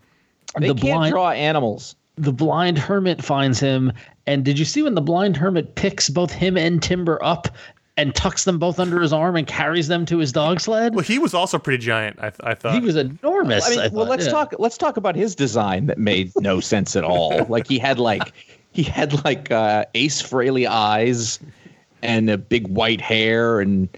[0.59, 1.95] They the can't blind draw animals.
[2.17, 3.93] the blind hermit finds him.
[4.27, 7.47] And did you see when the blind hermit picks both him and Timber up
[7.97, 10.95] and tucks them both under his arm and carries them to his dog sled?
[10.95, 12.19] Well, he was also pretty giant.
[12.21, 13.67] I, I thought he was enormous.
[13.67, 14.33] I mean, I well, let's yeah.
[14.33, 14.55] talk.
[14.59, 17.45] Let's talk about his design that made no sense at all.
[17.47, 18.33] Like he had like
[18.73, 21.39] he had like uh, Ace Frehley eyes
[22.03, 23.89] and a big white hair and.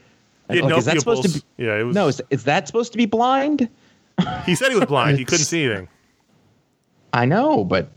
[0.51, 1.65] He like, no is that supposed to be?
[1.65, 1.95] Yeah, it was.
[1.95, 3.69] No, is, is that supposed to be blind?
[4.47, 5.19] he said he was blind.
[5.19, 5.89] he couldn't see anything.
[7.13, 7.91] I know, but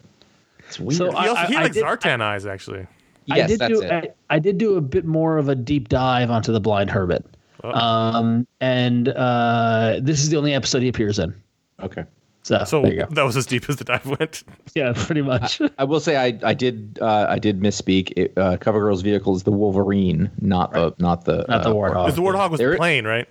[0.68, 0.98] it's weird.
[0.98, 2.88] So He, also, I- he had I like did- Zartan eyes, actually.
[3.30, 3.92] I did that's do it.
[4.30, 7.24] I, I did do a bit more of a deep dive onto the blind hermit.
[7.64, 11.34] Um, and uh, this is the only episode he appears in.
[11.82, 12.06] okay.
[12.44, 13.06] So, So there you go.
[13.12, 14.44] that was as deep as the dive went.
[14.74, 15.62] Yeah, pretty much.
[15.78, 18.12] I will say I I did uh, I did misspeak.
[18.16, 22.06] It, uh, CoverGirl's vehicle is the Wolverine, not the not the Not the uh, Warthog.
[22.06, 23.28] Because the Warthog was There the it- plane, right?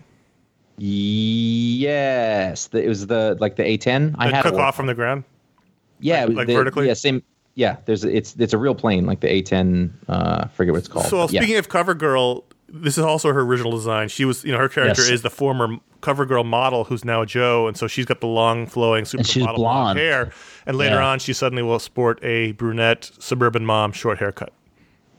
[0.79, 4.15] Yes, the, it was the like the A10.
[4.19, 5.25] I That had took off from the ground.
[5.99, 6.87] yeah, like the- vertically?
[6.87, 7.23] Yeah, same.
[7.61, 9.91] Yeah, there's it's it's a real plane like the A10.
[10.09, 11.05] Uh, I forget what it's called.
[11.07, 11.41] So but yeah.
[11.43, 14.09] speaking of CoverGirl, this is also her original design.
[14.09, 15.11] She was, you know, her character Yes.
[15.11, 19.05] is the former CoverGirl model who's now Joe, and so she's got the long, flowing,
[19.05, 19.99] super she's blonde blonde.
[19.99, 20.33] hair.
[20.67, 21.07] And later Yeah.
[21.09, 24.53] on, she suddenly will sport a brunette suburban mom short haircut,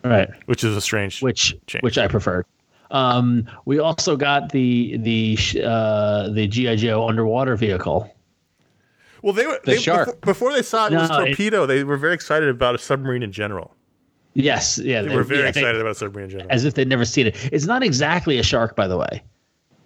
[0.04, 0.30] Right.
[0.48, 1.22] which is a strange.
[1.22, 1.84] Which change.
[1.84, 2.46] which I preferred.
[2.90, 8.12] Um, we also got the the uh, the GI Joe underwater vehicle.
[9.22, 10.08] Well, they were they, shark.
[10.08, 11.66] Before, before they saw it was No, it- torpedo.
[11.66, 13.76] they were very excited about a submarine in general.
[14.34, 16.48] Yes, yeah, They were very yeah, they- excited about a submarine in general.
[16.52, 17.50] as if they'd never seen it.
[17.52, 19.24] It's not exactly a shark, by the way.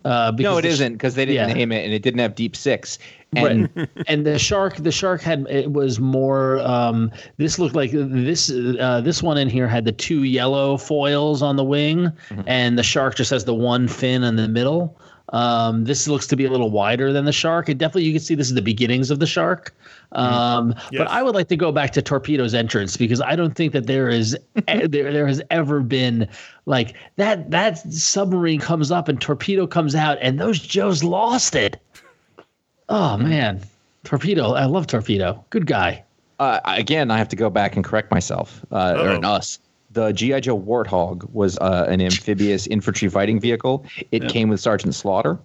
[0.04, 1.54] Uh, because no, it sh- isn't because they didn't yeah.
[1.56, 3.00] name it and it didn't have deep six.
[3.36, 3.90] And Right.
[4.08, 6.60] and the shark, the shark had it was more.
[6.60, 8.52] Um, this looked like this.
[8.52, 12.42] Uh, this one in here had the two yellow foils on the wing, Mm-hmm.
[12.46, 14.96] and the shark just has the one fin in the middle.
[15.36, 17.68] Um, this looks to be a little wider than the shark.
[17.68, 19.76] It definitely you can see this is the beginnings of the shark.
[20.14, 20.26] Um,
[20.74, 20.80] Mm-hmm.
[20.94, 21.00] Yes.
[21.00, 23.86] But I would like to go back to Torpedo's entrance because I don't think that
[23.88, 26.28] there is there there has ever been
[26.66, 31.82] like that that submarine comes up and Torpedo comes out and those Joes lost it.
[32.88, 33.62] Oh man,
[34.04, 34.54] Torpedo!
[34.54, 35.44] I love Torpedo.
[35.50, 36.04] Good guy.
[36.40, 39.22] uh, again, I have to go back and correct myself uh, or Uh-oh.
[39.28, 39.60] us.
[39.96, 43.86] The GI Joe Warthog was uh, an amphibious infantry fighting vehicle.
[44.12, 45.40] It came with Sergeant Slaughter.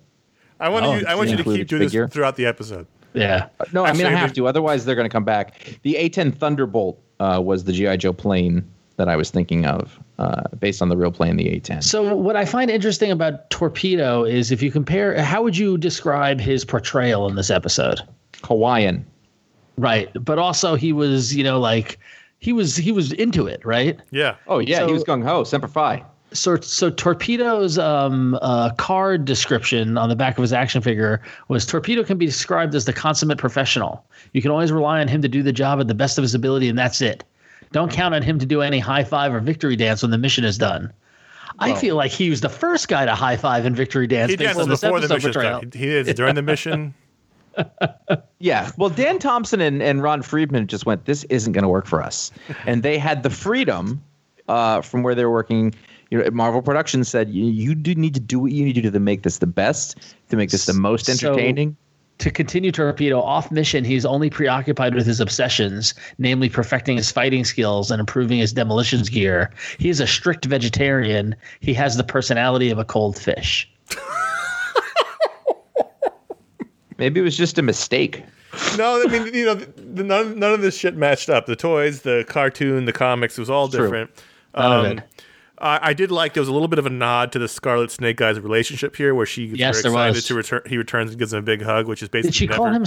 [0.59, 1.07] I want Oh, you.
[1.07, 2.07] I want you to keep doing figure.
[2.07, 2.87] this throughout the episode.
[3.15, 3.49] Yeah.
[3.73, 4.47] No, I mean I Actually, have to.
[4.49, 5.79] Otherwise, they're going to come back.
[5.83, 10.43] The A10 Thunderbolt uh, was the GI Joe plane that I was thinking of, uh,
[10.59, 11.83] based on the real plane, the A10.
[11.85, 16.41] So what I find interesting about Torpedo is if you compare, how would you describe
[16.41, 18.01] his portrayal in this episode?
[18.43, 19.07] Hawaiian.
[19.79, 21.99] Right, but also he was, you know, like
[22.41, 24.01] he was he was into it, right?
[24.11, 24.35] Yeah.
[24.49, 26.03] Oh yeah, So- he was gung ho, semper fi.
[26.33, 31.67] so so torpedo's um, uh, card description on the back of his action figure was
[31.67, 35.29] torpedo can be described as the consummate professional you can always rely on him to
[35.29, 37.25] do the job at the best of his ability and that's it
[37.73, 40.45] don't count on him to do any high five or victory dance when the mission
[40.45, 40.93] is done
[41.59, 44.37] i feel like he was the first guy to high five and victory dance He
[44.37, 45.61] based dances before the episode mission's portrayal.
[45.63, 45.71] done.
[45.75, 46.95] He, he is during the mission.
[48.39, 48.71] Yeah.
[48.79, 52.03] Well, Dan Thompson and, and Ron Friedman just went, this isn't going to work for
[52.03, 52.31] us.
[52.67, 54.03] And they had the freedom
[54.49, 55.75] uh, from where they were working.
[56.11, 58.83] You know, Marvel Productions said, you, you do need to do what you need to
[58.83, 59.99] do to make this the best,
[60.31, 61.77] to make this the most So- entertaining.
[62.19, 67.45] to continue torpedo off mission he's only preoccupied with his obsessions namely perfecting his fighting
[67.45, 72.69] skills and improving his demolitions gear he is a strict vegetarian he has the personality
[72.69, 73.67] of a cold fish
[77.01, 78.23] Maybe it was just a mistake.
[78.77, 81.47] No, I mean, you know, the, none, none of this shit matched up.
[81.47, 83.85] The toys, the cartoon, the comics, it was all True.
[83.85, 84.11] different.
[84.57, 85.05] None of Um, it.
[85.59, 87.91] I, I did like there was a little bit of a nod to the Scarlett
[87.91, 90.25] Snake guy's relationship here, where she gets Yes, very there excited was.
[90.27, 90.63] to return.
[90.67, 92.85] He returns and gives him a big hug, which is basically did she call him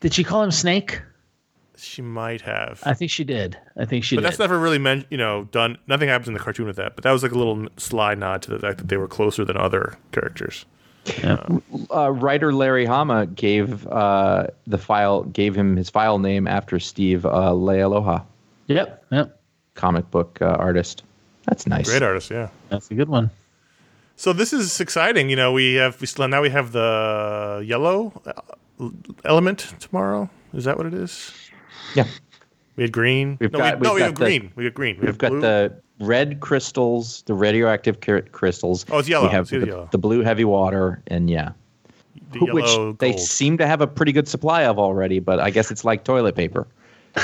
[0.00, 1.00] did she call him snake
[1.76, 4.78] She might have, i think she did i think she but did that's never really
[4.78, 5.06] meant.
[5.10, 5.76] You know, done.
[5.88, 6.94] Nothing happens in the cartoon with that.
[6.94, 9.44] But that was like a little sly nod to the fact that they were closer
[9.44, 10.64] than other characters.
[11.90, 17.24] Uh, writer Larry Hama gave uh, the file, gave him his file name after Steve
[17.26, 18.22] uh, Leialoha,
[18.66, 19.40] yep yep
[19.74, 21.02] comic book uh, artist.
[21.46, 21.88] That's nice.
[21.88, 22.48] Great artist, yeah.
[22.68, 23.30] that's a good one
[24.16, 25.30] So this is exciting.
[25.30, 28.88] You know, we have we still now we have the yellow uh,
[29.24, 30.28] element tomorrow.
[30.52, 31.32] Is that what it is?
[31.94, 32.04] Yeah.
[32.76, 33.36] We had green.
[33.40, 34.52] We've no, got- we, no, we've we got have the- green.
[34.54, 34.96] We have green.
[34.96, 37.98] We We've have got the red crystals, the radioactive
[38.32, 38.84] crystals.
[38.90, 39.26] Oh, it's yellow.
[39.26, 39.88] We have It's either the, yellow.
[39.92, 41.52] the blue heavy water, and yeah,
[42.32, 43.20] the which yellow they gold.
[43.20, 45.18] seem to have a pretty good supply of already.
[45.20, 46.66] But I guess it's like toilet paper.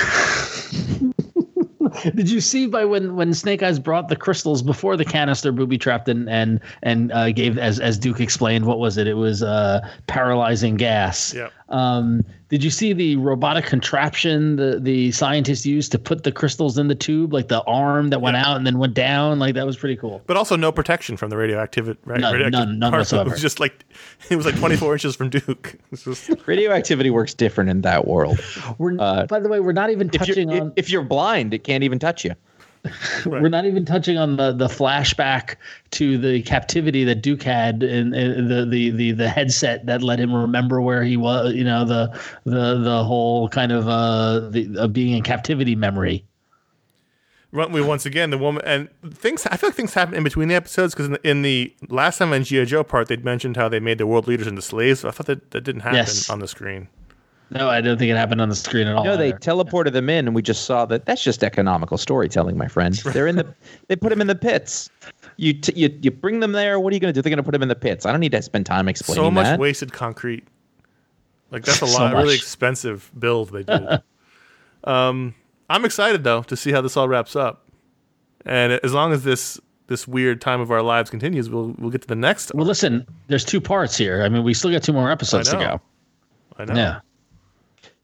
[2.14, 5.78] Did you see by when when Snake Eyes brought the crystals before the canister booby
[5.78, 9.06] trapped and and and uh, gave as as Duke explained what was it?
[9.06, 11.32] It was uh, paralyzing gas.
[11.34, 11.52] Yep.
[11.68, 16.78] Um, did you see the robotic contraption the the scientists used to put the crystals
[16.78, 18.46] in the tube, like the arm that went Yeah.
[18.50, 19.40] out and then went down?
[19.40, 20.22] Like that was pretty cool.
[20.26, 21.98] but also no protection from the radioactivity.
[22.04, 22.20] Right?
[22.20, 23.30] None, radioactive none, none whatsoever.
[23.30, 23.84] It was just like
[24.30, 25.76] it was like 24 inches from Duke.
[25.90, 28.38] It's just, Radioactivity works different in that world.
[28.78, 30.72] We're Uh, by the way, we're not even If you're, touching if, on.
[30.76, 32.34] if you're blind, it can't even touch you.
[33.26, 35.56] We're not even touching on the, the flashback
[35.92, 40.34] to the captivity that Duke had and, the, the, the, the headset that let him
[40.34, 41.54] remember where he was.
[41.54, 46.24] You know the the the whole kind of uh, the uh, being in captivity memory.
[47.52, 49.46] We once again the woman and things.
[49.46, 52.18] I feel like things happen in between the episodes because in, the- in the last
[52.18, 55.04] time on GI Joe part they'd mentioned how they made the world leaders into slaves.
[55.06, 56.28] I thought that that didn't happen Yes.
[56.28, 56.88] on the screen.
[57.50, 59.04] No, I don't think it happened on the screen at all.
[59.04, 59.38] No, they either.
[59.38, 61.06] teleported them in, and we just saw that.
[61.06, 62.94] That's just economical storytelling, my friend.
[63.12, 63.46] They're in the.
[63.86, 64.90] they put them in the pits.
[65.36, 66.80] You t- you you bring them there.
[66.80, 67.22] What are you going to do?
[67.22, 68.04] They're going to put them in the pits.
[68.04, 69.60] I don't need to spend time explaining so much that.
[69.60, 70.44] wasted concrete.
[71.52, 74.02] Like that's a So lot, really expensive build they did.
[74.84, 75.34] um,
[75.70, 77.68] I'm excited though to see how this all wraps up,
[78.44, 82.02] and as long as this this weird time of our lives continues, we'll we'll get
[82.02, 82.52] to the next.
[82.54, 84.24] Well, listen, there's two parts here.
[84.24, 85.80] I mean, we still got two more episodes to go.
[86.58, 86.74] I know.
[86.74, 87.00] Yeah.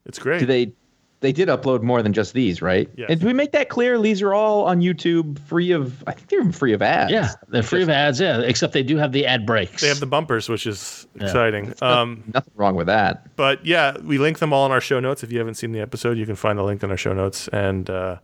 [0.05, 0.39] It's great.
[0.39, 0.73] Do they?
[1.21, 2.89] They did upload more than just these, right?
[2.97, 3.09] Yes.
[3.09, 3.97] And do we make that clear?
[3.97, 6.03] These are all on YouTube, free of.
[6.05, 7.13] I think they're even free of ads.
[7.13, 8.19] Yeah, they're free of ads.
[8.19, 9.81] Yeah, except they do have the ad breaks.
[9.81, 11.73] They have the bumpers, which is exciting.
[11.81, 13.33] Um, Nothing wrong with that.
[13.37, 15.23] but yeah, we link them all in our show notes.
[15.23, 17.47] If you haven't seen the episode, you can find the link in our show notes.
[17.53, 18.17] And uh,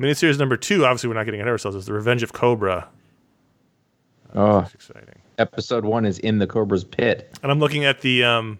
[0.00, 2.88] miniseries number two, obviously, we're not getting ahead of ourselves, is The Revenge of Cobra.
[4.34, 5.20] Oh, It's exciting.
[5.38, 7.32] episode one is in the Cobra's pit.
[7.44, 8.58] And I'm looking at the um,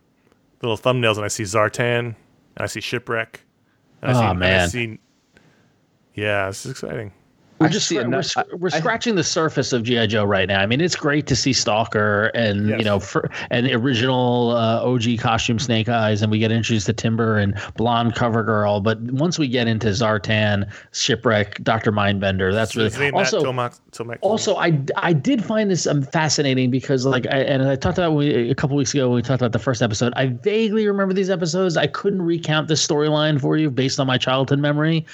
[0.62, 2.14] little thumbnails, and I see Zartan, and
[2.61, 3.40] I see Shipwreck.
[4.02, 4.68] I Aw, see, and I man.
[4.68, 4.98] see,
[6.14, 7.12] yeah, this is exciting.
[7.61, 10.06] We're I just see scra- ano- we're, I- we're I- scratching the surface of GI
[10.06, 10.61] Joe right now.
[10.62, 12.78] I mean, it's great to see Stalker and Yes.
[12.78, 16.94] you know for, and original uh, OG costume Snake Eyes, and we get introduced to
[16.94, 18.80] Timber and Blonde Cover Girl.
[18.80, 23.42] But once we get into Zartan, Shipwreck, Doctor Mindbender, that's really also.
[23.44, 27.76] Tomax, Tomax- Also, I, I did find this um, fascinating because like I, and I
[27.76, 30.14] talked about we, a couple weeks ago when we talked about the first episode.
[30.16, 31.76] I vaguely remember these episodes.
[31.76, 35.04] I couldn't recount this storyline for you based on my childhood memory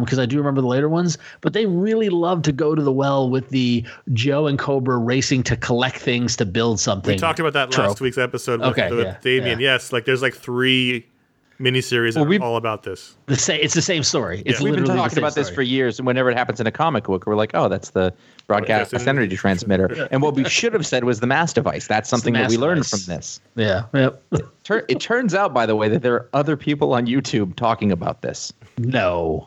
[0.00, 1.18] because I do remember the later ones.
[1.42, 5.42] But they really love to go to the well with the Joe and Cobra racing
[5.44, 7.12] to collect things to build something.
[7.14, 7.88] we talked about that trope.
[7.88, 9.60] last week's episode with, Okay, with yeah, Damien.
[9.60, 9.72] yeah.
[9.74, 11.06] Yes, like there's like three
[11.60, 13.16] miniseries that Well, are all about this.
[13.26, 14.42] The sa- it's the same story.
[14.46, 14.64] It's Yeah.
[14.64, 17.04] We've been talking same about this for years, and whenever it happens in a comic
[17.04, 18.14] book, we're like, "Oh, that's the
[18.46, 21.86] broadcast Broadcast energy transmitter." And what we should have said was the mass device.
[21.86, 23.40] That's something that we mass learned from this.
[23.56, 23.82] Yeah.
[23.92, 24.22] Yep.
[24.64, 27.92] Tur- it turns out, by the way, that there are other people on YouTube talking
[27.92, 28.52] about this.
[28.78, 29.46] no.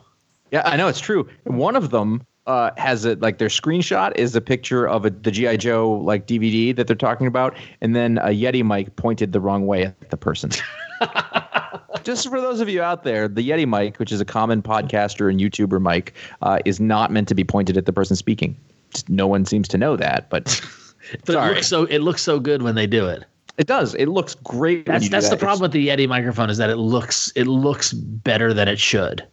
[0.52, 1.28] Yeah, I know it's true.
[1.46, 5.32] One of them uh, has it like their screenshot is a picture of a, the
[5.32, 9.40] GI Joe like DVD that they're talking about, and then a Yeti mic pointed the
[9.40, 10.50] wrong way at the person.
[12.04, 15.30] Just for those of you out there, the Yeti mic, which is a common podcaster
[15.30, 18.58] and YouTuber mic, uh, is not meant to be pointed at the person speaking.
[18.92, 20.62] Just no one seems to know that, but
[21.26, 23.24] But it looks so it looks so good when they do it.
[23.58, 23.94] it does.
[23.96, 24.88] It looks great.
[24.88, 25.40] when That's do that's that.
[25.40, 28.80] the problem with the Yeti microphone is that it looks it looks better than it
[28.80, 29.26] should.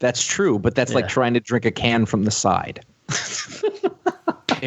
[0.00, 2.84] That's true, but that's like trying to drink a can from the side.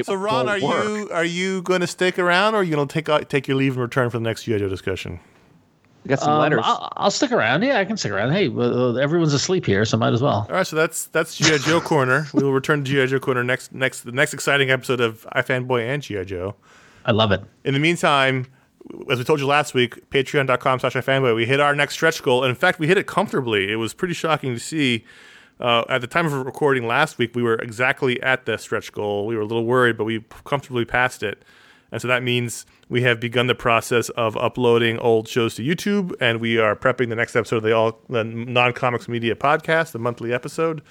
[0.05, 0.83] So Ron, are work.
[0.85, 3.47] you are you going to stick around, or are you going to take out- take
[3.47, 5.19] your leave and return for the next GI Joe discussion?
[6.03, 6.61] We got some Um, letters.
[6.63, 7.61] I'll, I'll stick around.
[7.61, 8.31] Yeah, I can stick around.
[8.31, 10.47] Hey, well, everyone's asleep here, so might as well.
[10.49, 12.25] All right, so that's that's GI Joe corner.
[12.33, 15.87] We will return to GI Joe corner next next the next exciting episode of iFanboy
[15.87, 16.55] and GI Joe.
[17.05, 17.43] I love it.
[17.63, 18.47] In the meantime,
[19.09, 22.43] as we told you last week, patreon.com slash iFanboy, we hit our next stretch goal.
[22.43, 23.71] And in fact, we hit it comfortably.
[23.71, 25.05] It was pretty shocking to see.
[25.59, 29.25] Uh, at the time of recording last week, we were exactly at the stretch goal.
[29.25, 31.43] We were a little worried, but we comfortably passed it.
[31.91, 36.13] And so that means we have begun the process of uploading old shows to YouTube,
[36.19, 39.91] and we are prepping the next episode of the all the non comics media podcast,
[39.91, 40.81] the monthly episode.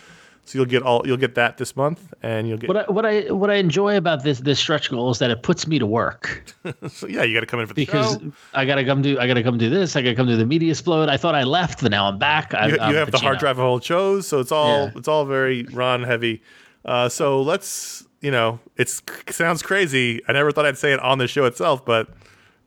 [0.45, 3.07] So you'll get all you'll get that this month, and you'll get What I, what
[3.07, 5.87] I what I enjoy about this this stretch goal is that it puts me to
[5.87, 6.45] work
[6.89, 8.33] so yeah, you got to come in for the because show.
[8.53, 9.95] I gotta come do I gotta come do this.
[9.95, 11.09] I gotta come do the media explode.
[11.09, 12.55] I thought I left, but now I'm back.
[12.55, 14.91] I, you, I'm you have the hard drive of old shows, so it's all Yeah.
[14.97, 16.43] it's all very Ron heavy.
[16.85, 20.21] Uh, so let's you know it's it sounds crazy.
[20.27, 22.09] I never thought I'd say it on the show itself, but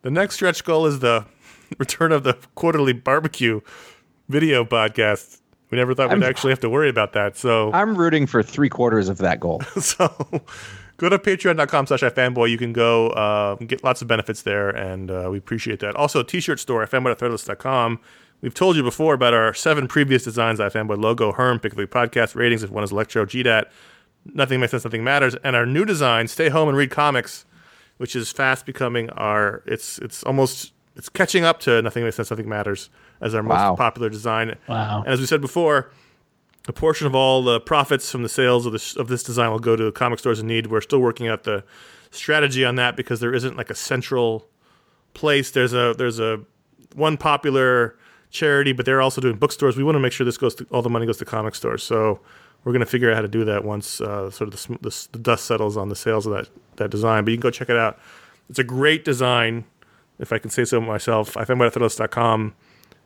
[0.02, 1.26] the next stretch goal is the
[1.78, 3.60] return of the quarterly barbecue
[4.30, 5.42] video podcast.
[5.76, 7.36] We never thought we'd actually have to worry about that.
[7.36, 9.60] So I'm rooting for three quarters of that goal.
[9.82, 10.08] so
[10.96, 12.50] go to patreon.com slash ifanboy.
[12.50, 15.98] You can go uh, get lots of benefits there, and uh, we appreciate that.
[15.98, 18.00] Also, t-shirt store, ifanboy.threadless.com.
[18.40, 22.64] We've told you before about our seven previous designs, iFanboy logo, Herm, Piccoli podcast, ratings,
[22.64, 23.66] if one is Electro, GDAT,
[24.34, 27.44] Nothing Makes Sense, Nothing Matters, and our new design, Stay Home and Read Comics,
[27.98, 32.30] which is fast becoming our, it's it's almost, it's catching up to Nothing Makes Sense,
[32.32, 32.90] Nothing Matters
[33.22, 33.70] as our Wow.
[33.70, 34.56] most popular design.
[34.68, 35.00] Wow.
[35.04, 35.90] And as we said before,
[36.68, 39.60] a portion of all the profits from the sales of this of this design will
[39.60, 40.68] go to comic stores in need.
[40.68, 41.64] We're still working out the
[42.12, 44.48] strategy on that because there isn't like a central
[45.14, 45.52] place.
[45.52, 46.40] There's a there's a
[46.96, 47.96] one popular
[48.32, 49.78] charity, but they're also doing bookstores.
[49.78, 51.84] We want to make sure this goes to all the money goes to comic stores.
[51.84, 52.20] So
[52.64, 55.08] we're going to figure out how to do that once uh, sort of the, the,
[55.12, 57.26] the dust settles on the sales of that that design.
[57.26, 58.00] But you can go check it out.
[58.50, 59.66] It's a great design,
[60.20, 61.36] if I can say so myself.
[61.36, 62.56] ifanboy.threadless.com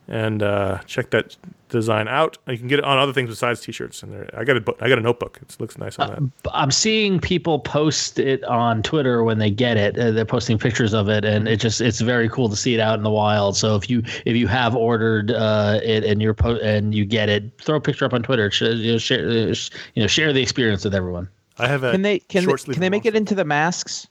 [0.09, 1.37] and uh, check that
[1.69, 2.37] design out.
[2.47, 4.01] You can get it on other things besides t-shirts.
[4.01, 4.77] And there, I got a book.
[4.81, 5.37] I got a notebook.
[5.41, 6.51] It looks nice on that.
[6.51, 9.97] I'm seeing people post it on Twitter when they get it.
[9.97, 12.79] Uh, they're posting pictures of it, and it just it's very cool to see it
[12.79, 13.55] out in the wild.
[13.55, 17.29] So if you if you have ordered uh, it and you're po- and you get
[17.29, 18.49] it, throw a picture up on Twitter.
[18.49, 21.29] Sh- you know, share uh, sh- you know share the experience with everyone.
[21.59, 23.45] I have a Can they can they, short sleeve can they make it into the
[23.45, 24.07] masks?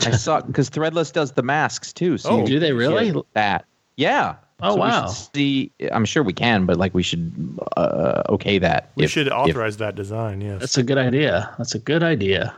[0.00, 2.18] I saw because Threadless does the masks too.
[2.18, 3.14] So Oh, you Do they really?
[3.34, 3.64] that?
[3.96, 4.34] Yeah.
[4.60, 5.06] Oh, So wow.
[5.06, 8.90] see, I'm sure we can, but like we should uh, okay that.
[8.96, 10.40] We if- should if- authorize that design.
[10.40, 10.60] Yes.
[10.60, 11.54] That's a good idea.
[11.58, 12.54] That's a good idea.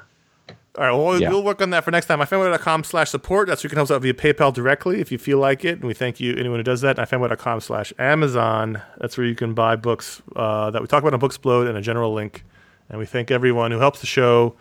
[0.76, 1.30] All right, well, we'll, Yeah.
[1.30, 2.20] we'll work on that for next time.
[2.20, 3.49] ifanboy.com slash support.
[3.49, 5.72] That's where you can help us out via PayPal directly if you feel like it.
[5.80, 6.99] And we thank you, anyone who does that.
[6.99, 8.80] ifanboy.com slash Amazon.
[8.99, 11.80] That's where you can buy books uh, that we talk about on Booksplode and a
[11.80, 12.44] general link.
[12.90, 14.55] And we thank everyone who helps the show.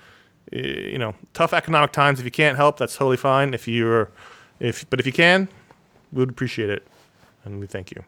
[0.52, 2.18] You know, tough economic times.
[2.20, 3.54] If you can't help, that's totally fine.
[3.54, 4.10] If you're,
[4.60, 5.48] if but if you can,
[6.12, 6.88] we would appreciate it,
[7.52, 8.04] and we thank you.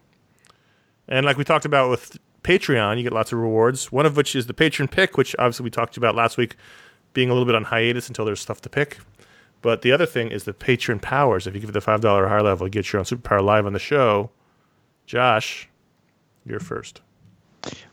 [1.08, 3.92] And like we talked about with Patreon, you get lots of rewards.
[3.92, 6.56] One of which is the patron pick, which obviously we talked about last week,
[7.14, 9.00] being a little bit on hiatus until there's stuff to pick.
[9.62, 11.48] But the other thing is the patron powers.
[11.48, 13.44] If you give it the five dollar or higher level, you get your own superpower
[13.44, 14.30] live on the show.
[15.06, 15.68] Josh,
[16.46, 17.02] you're first.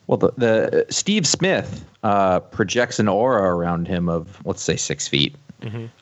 [0.07, 5.09] Well, the, the Steve Smith uh, projects an aura around him of let's say six
[5.09, 5.35] feet,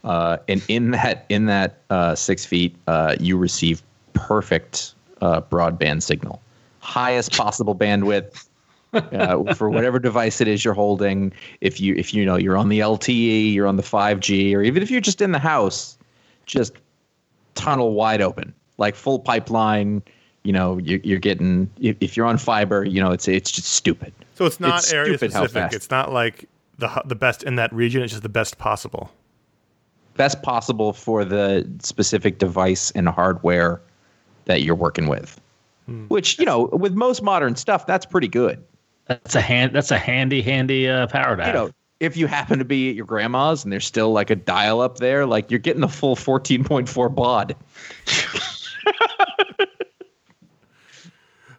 [0.04, 3.82] uh, and in that in that uh, six feet, uh, you receive
[4.12, 4.94] perfect
[5.24, 6.40] uh, broadband signal,
[6.80, 8.46] highest possible bandwidth
[8.92, 11.32] uh, for whatever device it is you're holding.
[11.60, 14.82] If you if you know you're on the LTE, you're on the 5G, or even
[14.82, 15.96] if you're just in the house,
[16.46, 16.74] just
[17.54, 20.02] tunnel wide open, like full pipeline.
[20.42, 23.72] You know, you're, you're getting if, if you're on fiber, you know it's it's just
[23.72, 24.12] stupid.
[24.34, 25.62] So it's not It's area stupid how specific.
[25.62, 25.74] fast.
[25.74, 26.44] It's not like
[26.78, 28.02] the the best in that region.
[28.02, 29.10] It's just the best possible.
[30.16, 33.80] Best possible for the specific device and hardware
[34.46, 35.38] that you're working with.
[36.08, 38.64] Which you know, with most modern stuff, that's pretty good.
[39.06, 39.74] That's a hand.
[39.74, 41.54] That's a handy, handy uh, power to You have.
[41.54, 41.70] know,
[42.00, 44.96] if you happen to be at your grandma's and there's still like a dial up
[44.96, 47.54] there, like you're getting the full 14.4 baud.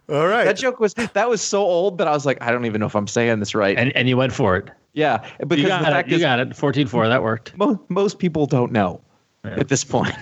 [0.08, 0.44] All right.
[0.44, 2.86] That joke was that was so old that I was like, I don't even know
[2.86, 3.76] if I'm saying this right.
[3.76, 4.68] and and you went for it.
[4.92, 6.12] yeah, because You the got fact it.
[6.12, 6.54] You is, got it.
[6.56, 7.08] Fourteen four.
[7.08, 7.56] That worked.
[7.56, 9.00] mo- most people don't know
[9.44, 10.14] at this point.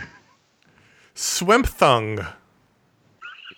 [1.14, 2.26] Swempthung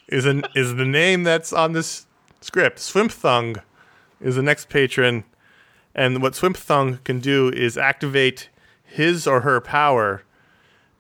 [0.09, 2.07] is an is the name that's on this
[2.41, 2.79] script.
[2.79, 3.63] Swempthung
[4.21, 5.25] is the next patron,
[5.95, 8.49] and what Swempthung can do is activate
[8.85, 10.23] his or her power,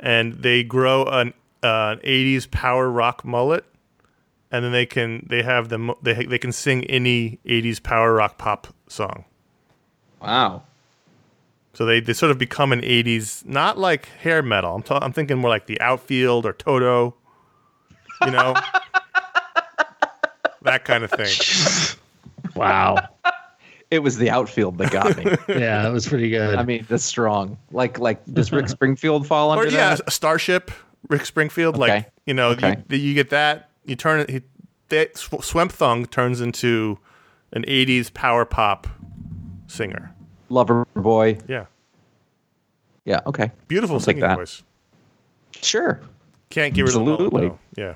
[0.00, 3.64] and they grow an uh, an '80s power rock mullet,
[4.50, 8.38] and then they can they have them they they can sing any '80s power rock
[8.38, 9.24] pop song.
[10.20, 10.62] Wow.
[11.76, 14.76] So they, they sort of become an 80s, not like hair metal.
[14.76, 17.14] I'm, ta- I'm thinking more like the outfield or Toto,
[18.24, 18.54] you know?
[20.66, 21.96] that kind of thing.
[22.54, 22.96] Wow.
[23.90, 25.24] It was the outfield that got me.
[25.48, 26.54] yeah, that was pretty good.
[26.54, 27.58] I mean, that's strong.
[27.70, 30.00] Like, like does Rick Springfield fall under Or, yeah, that?
[30.06, 30.70] a Starship,
[31.08, 31.76] Rick Springfield.
[31.76, 32.76] Like, you know, Okay.
[32.88, 34.40] you, you get that, you turn it, he,
[34.88, 36.98] that Sw- Swempthung turns into
[37.52, 38.86] an 80s power pop
[39.66, 40.14] singer.
[40.50, 41.42] Loverboy.
[41.46, 41.66] Yeah.
[43.04, 43.20] Yeah.
[43.26, 43.50] Okay.
[43.68, 44.36] Beautiful I'll singing that.
[44.38, 44.62] voice.
[45.60, 46.00] Sure.
[46.48, 47.48] Can't get rid of the mullet, Absolutely.
[47.48, 47.58] though.
[47.76, 47.94] Yeah.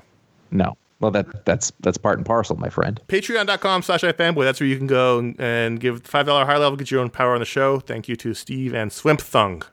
[0.51, 0.77] No.
[1.01, 3.01] Well, that that's that's part and parcel, my friend.
[3.07, 4.43] Patreon.com slash ifanboy.
[4.43, 7.33] That's where you can go and, and give $5 higher level, get your own power
[7.33, 7.79] on the show.
[7.79, 9.63] Thank you to Steve and Swempthung.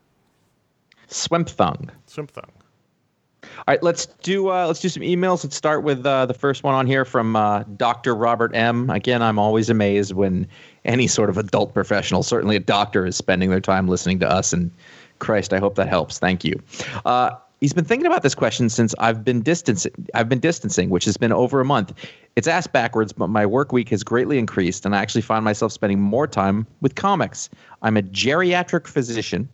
[1.09, 1.91] Swempthung.
[2.09, 2.49] Swempthung.
[3.43, 5.45] All right, let's do uh, let's do some emails.
[5.45, 8.15] Let's start with uh, the first one on here from uh, Dr.
[8.15, 8.89] Robert M.
[8.89, 10.47] Again, I'm always amazed when
[10.85, 14.53] any sort of adult professional, certainly a doctor, is spending their time listening to us.
[14.53, 14.71] And
[15.19, 16.19] Christ, I hope that helps.
[16.19, 16.61] Thank you.
[17.61, 19.93] He's been thinking about this question since I've been distancing.
[20.15, 21.93] I've been distancing, which has been over a month.
[22.37, 25.73] It's asked backwards, but my work week has greatly increased, and I actually find myself
[25.73, 27.51] spending more time with comics.
[27.83, 29.49] I'm a geriatric physician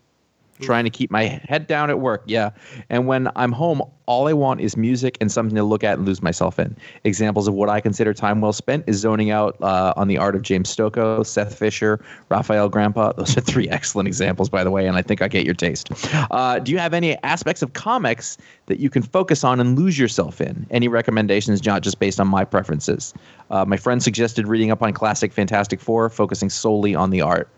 [0.60, 2.22] trying to keep my head down at work.
[2.26, 2.50] Yeah.
[2.88, 6.06] And when I'm home, all I want is music and something to look at and
[6.06, 6.76] lose myself in.
[7.04, 10.36] Examples of what I consider time well spent is zoning out uh, on the art
[10.36, 13.16] of James Stokoe, Seth Fisher, Rafael Grampá.
[13.16, 15.90] Those are three excellent examples, by the way, and I think I get your taste.
[16.30, 18.36] Uh, do you have any aspects of comics
[18.66, 20.66] that you can focus on and lose yourself in?
[20.70, 23.14] Any recommendations, not just based on my preferences?
[23.50, 27.48] Uh, my friend suggested reading up on classic Fantastic Four, focusing solely on the art.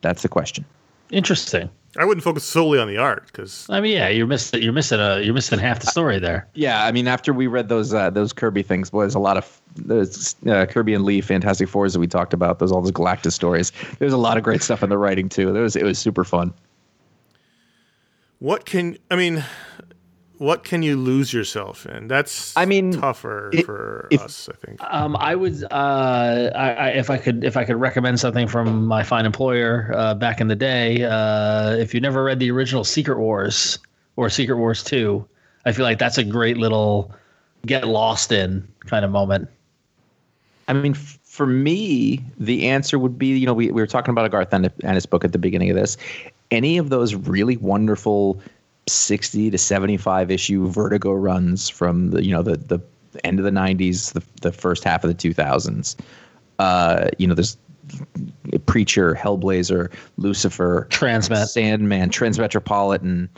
[0.00, 0.64] That's the question.
[1.10, 1.70] Interesting.
[1.98, 5.00] I wouldn't focus solely on the art because I mean, yeah, you're missing you're missing
[5.00, 6.46] a you're missing half the story there.
[6.54, 9.36] Yeah, I mean, after we read those uh, those Kirby things, boy, there's a lot
[9.38, 12.58] of those uh, Kirby and Lee Fantastic Fours that we talked about.
[12.58, 13.72] Those all those Galactus stories.
[13.98, 15.52] There's a lot of great stuff in the writing too.
[15.52, 16.52] There was it was super fun.
[18.40, 19.42] what can I mean?
[20.38, 22.08] What can you lose yourself in?
[22.08, 24.82] That's I mean, tougher it- for if- us, I think.
[24.82, 28.86] Um, I would, uh, I, I, if I could, if I could recommend something from
[28.86, 32.84] my fine employer uh, back in the day, uh, if you never read the original
[32.84, 33.78] Secret Wars
[34.16, 35.26] or Secret Wars Two,
[35.64, 37.12] I feel like that's a great little
[37.64, 39.48] get lost in kind of moment.
[40.68, 44.10] I mean, f- for me, the answer would be, you know, we, we were talking
[44.10, 45.96] about a Garth Ennis Ennis book at the beginning of this.
[46.50, 48.40] Any of those really wonderful
[48.88, 52.80] 60 to 75 issue Vertigo runs from the, you know, the, the
[53.24, 55.96] end of the 90s, the, the first half of the 2000s.
[56.58, 57.56] Uh, you know, there's
[58.66, 61.46] Preacher, Hellblazer, Lucifer, Transmet.
[61.46, 63.28] Sandman, Transmetropolitan.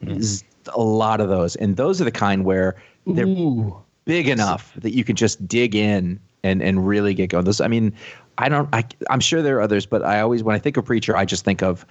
[0.00, 1.56] There's A lot of those.
[1.56, 2.76] And those are the kind where
[3.06, 3.76] they're Ooh.
[4.04, 7.44] big enough that you can just dig in and and really get going.
[7.44, 7.92] This, I mean,
[8.38, 8.68] I don't.
[8.72, 11.24] I, I'm sure there are others, but I always when I think of preacher, I
[11.24, 11.86] just think of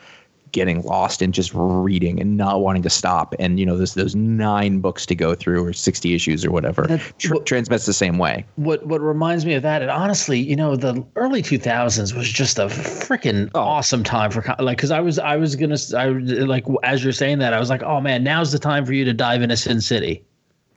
[0.51, 3.35] getting lost and just reading and not wanting to stop.
[3.39, 6.83] And you know, there's those nine books to go through or 60 issues or whatever.
[6.83, 8.45] That- Tr- Transmet's the same way.
[8.55, 12.29] What what reminds me of that, and honestly, you know, the early two thousands was
[12.29, 13.59] just a freaking oh.
[13.59, 17.13] awesome time for like because I was I was gonna I would- like as you're
[17.13, 19.57] saying that I was like, oh man, now's the time for you to dive into
[19.57, 20.23] Sin City.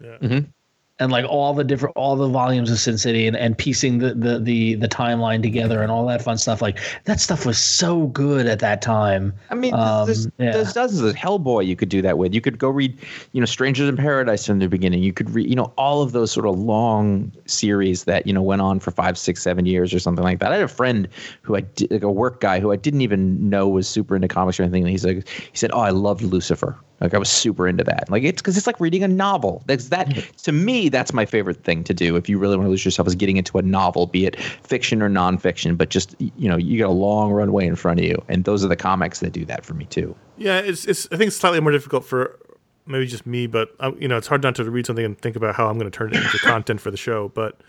[0.02, 0.16] Yeah.
[0.18, 0.50] Mm-hmm.
[1.00, 4.14] And like all the different, all the volumes of Sin City, and, and piecing the,
[4.14, 6.60] the the the timeline together, and all that fun stuff.
[6.60, 9.32] Like that stuff was so good at that time.
[9.50, 10.50] I mean, Um, there's, yeah.
[10.50, 12.34] there's dozens of Hellboy you could do that with.
[12.34, 12.98] You could go read,
[13.30, 15.02] you know, Strangers in Paradise from the beginning.
[15.04, 18.42] You could read, you know, all of those sort of long series that you know
[18.42, 20.50] went on for five, six, seven years or something like that.
[20.50, 21.06] I had a friend
[21.42, 24.26] who I did, like a work guy who I didn't even know was super into
[24.26, 24.82] comics or anything.
[24.82, 28.10] And he's like, he said, "Oh, I loved Lucifer." Like I was super into that.
[28.10, 29.62] Like it's because it's like reading a novel.
[29.66, 30.08] That's that
[30.38, 30.88] to me.
[30.88, 32.16] That's my favorite thing to do.
[32.16, 35.00] If you really want to lose yourself, is getting into a novel, be it fiction
[35.00, 35.76] or nonfiction.
[35.76, 38.64] But just you know, you got a long runway in front of you, and those
[38.64, 40.14] are the comics that do that for me too.
[40.36, 41.06] Yeah, it's it's.
[41.12, 42.38] I think it's slightly more difficult for
[42.86, 45.36] maybe just me, but uh, you know, it's hard not to read something and think
[45.36, 47.28] about how I'm going to turn it into content for the show.
[47.28, 47.60] But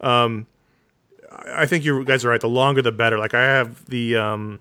[0.00, 0.46] um,
[1.30, 2.40] I I think you guys are right.
[2.40, 3.18] The longer, the better.
[3.18, 4.60] Like I have the um,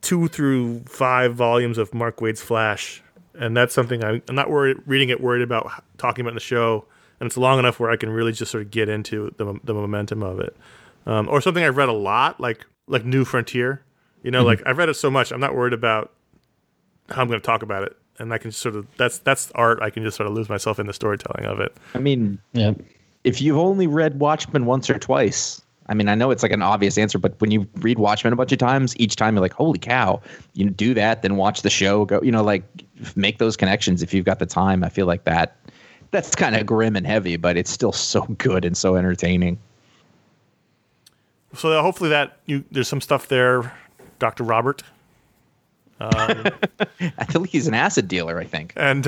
[0.00, 3.01] two through five volumes of Mark Waid's Flash,
[3.34, 6.40] and that's something I, I'm not worried reading it, worried about talking about in the
[6.40, 6.84] show.
[7.20, 9.72] And it's long enough where I can really just sort of get into the the
[9.74, 10.56] momentum of it,
[11.06, 13.82] um, or something I've read a lot, like like New Frontier.
[14.24, 16.12] You know, like I've read it so much, I'm not worried about
[17.10, 19.52] how I'm going to talk about it, and I can just sort of that's that's
[19.54, 19.80] art.
[19.82, 21.76] I can just sort of lose myself in the storytelling of it.
[21.94, 22.74] I mean, Yeah.
[23.24, 26.62] if you've only read Watchmen once or twice, I mean, I know it's like an
[26.62, 29.52] obvious answer, but when you read Watchmen a bunch of times, each time you're like,
[29.52, 30.20] "Holy cow!"
[30.54, 32.04] You do that, then watch the show.
[32.04, 32.62] Go, you know, like
[33.16, 34.84] make those connections if you've got the time.
[34.84, 35.56] I feel like that.
[36.12, 39.58] That's kind of grim and heavy, but it's still so good and so entertaining.
[41.54, 43.72] So uh, hopefully that you there's some stuff there,
[44.18, 44.82] Doctor Robert,
[46.00, 48.38] I think he's an acid dealer.
[48.40, 48.72] I think.
[48.76, 49.06] and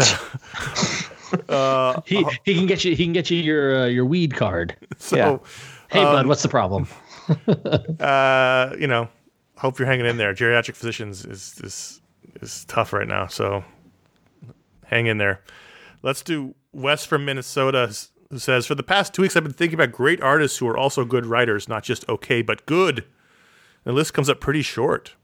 [1.48, 4.76] uh, He he can get you he can get you your uh, your weed card.
[4.98, 5.38] so Yeah.
[5.94, 6.88] Hey bud, what's the problem?
[8.00, 9.08] uh, you know,
[9.56, 10.34] hope you're hanging in there.
[10.34, 12.00] Geriatric physicians is is
[12.42, 13.64] is tough right now, so
[14.86, 15.40] hang in there.
[16.02, 17.94] Let's do Wes from Minnesota,
[18.30, 20.76] who says, "For the past two weeks, I've been thinking about great artists who are
[20.76, 23.04] also good writers, not just okay but good.
[23.84, 25.14] The list comes up pretty short.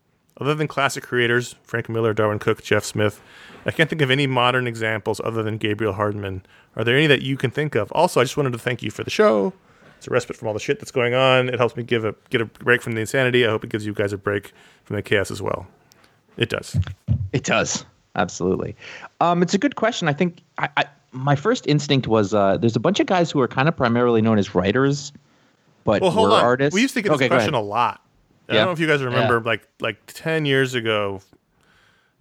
[0.41, 3.21] Other than classic creators, Frank Miller, Darwyn Cooke, Jeff Smith,
[3.67, 6.47] I can't think of any modern examples other than Gabriel Hardman.
[6.77, 7.91] Are there any that you can think of?
[7.93, 9.53] Also, I just wanted to thank you for the show.
[10.01, 11.51] It's a respite from all the shit that's going on.
[11.51, 13.45] It helps me give a get a break from the insanity.
[13.47, 14.53] I hope it gives you guys a break
[14.85, 15.67] from the chaos as well.
[16.39, 16.75] It does.
[17.35, 17.85] It does.
[18.17, 18.75] Absolutely.
[19.21, 20.09] Um, it's a good question.
[20.09, 23.41] I think I, I, my first instinct was uh, there's a bunch of guys who
[23.41, 25.13] are kind of primarily known as writers,
[25.85, 26.43] but Well, hold on.
[26.43, 26.75] artists.
[26.75, 28.01] We used to get this Okay, go question a lot.
[28.49, 28.61] I Yeah.
[28.61, 29.43] don't know if you guys remember, Yeah.
[29.51, 31.21] like like ten years ago,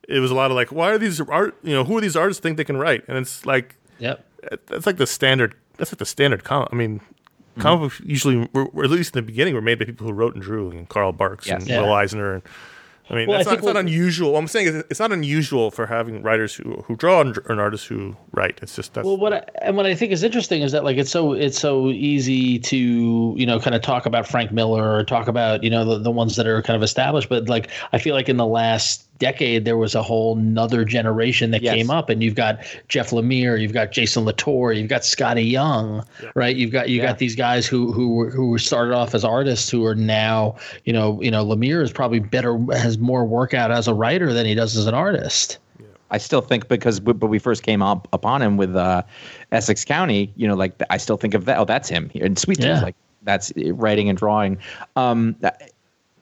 [0.10, 1.56] it was a lot of like, why are these art?
[1.64, 3.06] You know, who are these artists think they can write?
[3.08, 4.26] And it's like Yep.
[4.68, 5.56] that's like the standard.
[5.78, 6.44] That's like the standard.
[6.44, 6.70] comment.
[6.74, 7.00] I mean.
[7.60, 7.68] Mm-hmm.
[7.68, 10.14] comic books usually, were, or at least in the beginning, were made by people who
[10.14, 11.62] wrote and drew, and Carl Barks Yes.
[11.62, 11.82] and Yeah.
[11.82, 12.34] Will Eisner.
[12.36, 12.44] And,
[13.12, 14.34] I mean, Well, that's I not, think it's not unusual.
[14.34, 17.60] What I'm saying is, it's not unusual for having writers who who draw and, and
[17.60, 18.60] artists who write.
[18.62, 20.98] It's just that's Well, what I, and what I think is interesting is that like
[20.98, 25.04] it's so it's so easy to you know kind of talk about Frank Miller or
[25.04, 27.98] talk about you know the, the ones that are kind of established, but like I
[27.98, 31.76] feel like in the last decade there was a whole nother generation that Yes.
[31.76, 36.04] came up, and you've got Jeff Lemire, you've got Jason Latour, you've got Skottie Young,
[36.36, 36.56] right?
[36.56, 37.08] You've got you Yeah.
[37.08, 40.56] got these guys who who were, who started off as artists who are now
[40.86, 44.34] you know you know Lemire is probably better has more work out as a writer
[44.34, 45.58] than he does as an artist.
[46.12, 49.04] I still think because w- when we first came up upon him with uh,
[49.52, 51.60] Essex County, you know, like I still think of that.
[51.60, 52.10] Oh, that's him.
[52.20, 52.82] And Sweet Tooth, Yeah.
[52.82, 54.58] like that's uh, writing and drawing.
[54.96, 55.36] Um,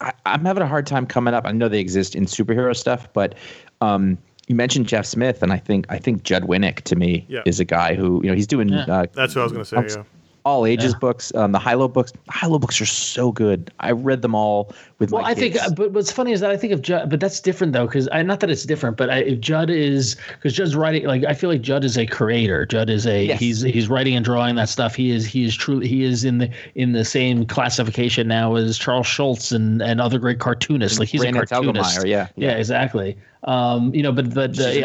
[0.02, 1.46] I, I'm having a hard time coming up.
[1.46, 3.36] I know they exist in superhero stuff, but
[3.82, 4.18] um,
[4.48, 7.42] you mentioned Jeff Smith, and I think I think Judd Winick to me Yeah.
[7.46, 9.70] is a guy who you know he's doing uh, That's what I was going to
[9.70, 9.78] say.
[9.78, 10.04] Um, Yeah.
[10.48, 11.00] All ages Yeah.
[11.00, 11.36] books.
[11.36, 13.70] Um, the Hilo books, Hilo books are so good.
[13.82, 15.66] I read them all with Well, my I think, kids.
[15.68, 18.08] uh, but what's funny is that I think of Judd, but that's different though, because
[18.14, 21.50] not that it's different, but I, if Judd is because Judd's writing, like I feel
[21.50, 22.66] like Judd is a creator.
[22.66, 23.40] Judd is a Yes.
[23.42, 24.96] he's he's writing and drawing that stuff.
[24.96, 28.78] He is he is truly he is in the in the same classification now as
[28.78, 30.98] Charles Schulz and and other great cartoonists.
[30.98, 32.00] Like he's Raina a cartoonist.
[32.00, 32.28] Telgemeier, yeah.
[32.38, 33.18] yeah, exactly.
[33.44, 34.84] Um, you know, but but uh, She's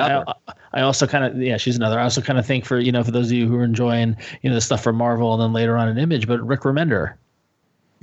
[0.73, 1.99] I, also kind of yeah, she's another.
[1.99, 4.16] I also kind of think for you know for those of you who are enjoying
[4.43, 7.15] you know the stuff from Marvel and then later on in Image, but Rick Remender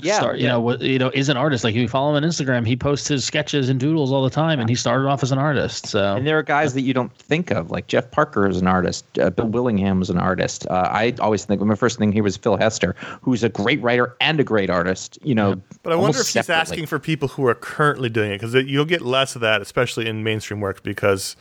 [0.01, 0.53] yeah, start, you yeah.
[0.53, 1.63] know, what you know, is an artist.
[1.63, 4.29] Like if you follow him on Instagram, he posts his sketches and doodles all the
[4.29, 5.87] time, and he started off as an artist.
[5.87, 8.67] So And there are guys that you don't think of, like Jeff Parker is an
[8.67, 9.05] artist.
[9.19, 10.65] Uh, Bill Willingham is an artist.
[10.67, 14.15] Uh, I always think my first thing here was Phil Hester, who's a great writer
[14.21, 15.19] and a great artist.
[15.23, 18.31] You know, But I wonder if almost he's asking for people who are currently doing
[18.31, 21.35] it because you'll get less of that, especially in mainstream work, because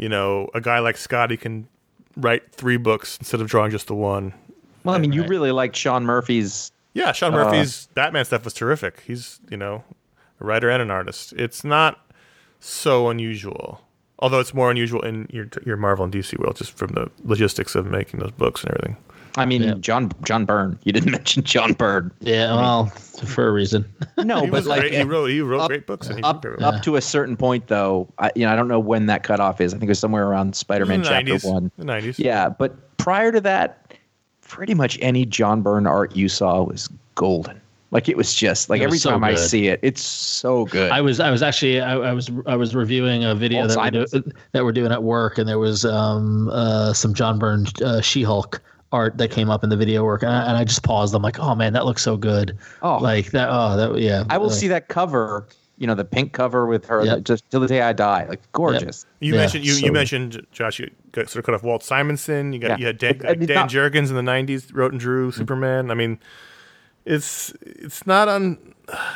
[0.00, 1.68] you know a guy like Skottie can
[2.16, 4.32] write three books instead of drawing just the one.
[4.82, 6.72] Well, I mean, you really liked Sean Murphy's.
[6.94, 9.02] Yeah, Sean uh, Murphy's Batman stuff was terrific.
[9.06, 9.84] He's you know
[10.40, 11.34] a writer and an artist.
[11.34, 12.00] It's not
[12.60, 13.82] so unusual,
[14.18, 17.74] although it's more unusual in your your Marvel and DC world, just from the logistics
[17.74, 18.96] of making those books and everything.
[19.36, 19.74] I mean, Yeah.
[19.80, 20.78] John John Byrne.
[20.84, 22.10] You didn't mention John Byrne.
[22.20, 23.84] yeah, well, for a reason.
[24.18, 24.92] No, He but like great.
[24.94, 27.36] he wrote he wrote up- great books and he up wrote up to a certain
[27.36, 28.08] point, though.
[28.18, 29.72] I, you know, I don't know when that cutoff is.
[29.72, 31.50] I think it was somewhere around Spider-Man the chapter 90s.
[31.52, 31.70] one.
[31.78, 32.18] The 90s.
[32.18, 33.94] Yeah, but prior to that,
[34.42, 37.60] pretty much any John Byrne art you saw was golden.
[37.92, 40.92] Like it was just like was every so time I see it, it's so good.
[40.92, 43.92] I was I was actually I, I was I was reviewing a video Walt that
[43.94, 47.66] we're, do, that we're doing at work, and there was um uh some John Byrne
[47.84, 48.60] uh, She-Hulk
[48.92, 51.14] art that came up in the video work, and I, and I just paused.
[51.14, 52.56] I'm like, oh man, that looks so good.
[52.82, 52.98] Oh.
[52.98, 53.48] like that.
[53.50, 54.24] Oh, that yeah.
[54.28, 55.46] I will uh, see that cover.
[55.78, 57.22] You know, the pink cover with her, Yep.
[57.24, 58.26] just till the day I die.
[58.28, 59.06] Like gorgeous.
[59.20, 60.78] You Yeah, mentioned you, so you mentioned Josh.
[60.78, 62.52] You got sort of cut off Walt Simonson.
[62.52, 62.76] You got Yeah.
[62.76, 65.90] you had Dan, But, uh, Dan not- Jurgens in the '90s wrote and drew Superman.
[65.90, 66.18] I mean,
[67.06, 68.58] it's it's not un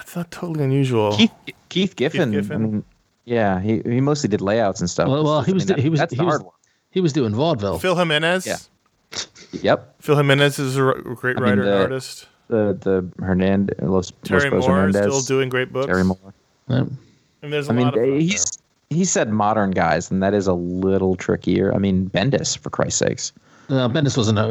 [0.00, 1.12] it's not totally unusual.
[1.16, 1.32] Keith
[1.68, 2.30] Keith Giffen.
[2.32, 2.54] Giffen.
[2.54, 2.84] I mean,
[3.26, 5.08] yeah, he he mostly did layouts and stuff.
[5.08, 6.54] Well, well, he was mean, that- he was that's he the was, hard one.
[6.90, 7.78] he was doing vaudeville.
[7.78, 8.46] Phil Jimenez.
[8.46, 8.56] Yeah.
[9.62, 9.94] Yep.
[10.02, 10.80] Phil Jimenez is a
[11.16, 12.28] great I mean, writer and artist.
[12.48, 15.24] The the Hernandez Los, Terry Los Moore is Hernandez.
[15.24, 15.86] still doing great books.
[15.86, 16.18] Terry Moore.
[16.68, 16.88] Yep.
[17.42, 18.58] And there's a I mean, lot of them out he's
[18.90, 21.74] he said modern guys, and that is a little trickier.
[21.74, 23.32] I mean, Bendis, for Christ's sakes.
[23.70, 24.44] Uh, Bendis wasn't a,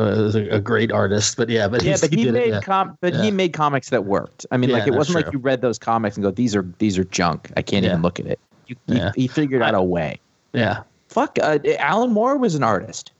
[0.53, 2.61] a, a great artist, but yeah, but Yeah, but he, did it, made yeah.
[2.61, 3.21] com- but Yeah.
[3.21, 4.43] he made comics that worked.
[4.49, 6.65] I mean, Yeah, like it wasn't like you read those comics and go, "These are
[6.79, 7.51] these are junk.
[7.55, 7.91] I can't Yeah.
[7.91, 9.11] even look at it." You, he- Yeah.
[9.15, 10.19] he, figured out a way.
[10.53, 10.81] yeah.
[11.09, 13.11] Fuck, uh, Alan Moore was an artist.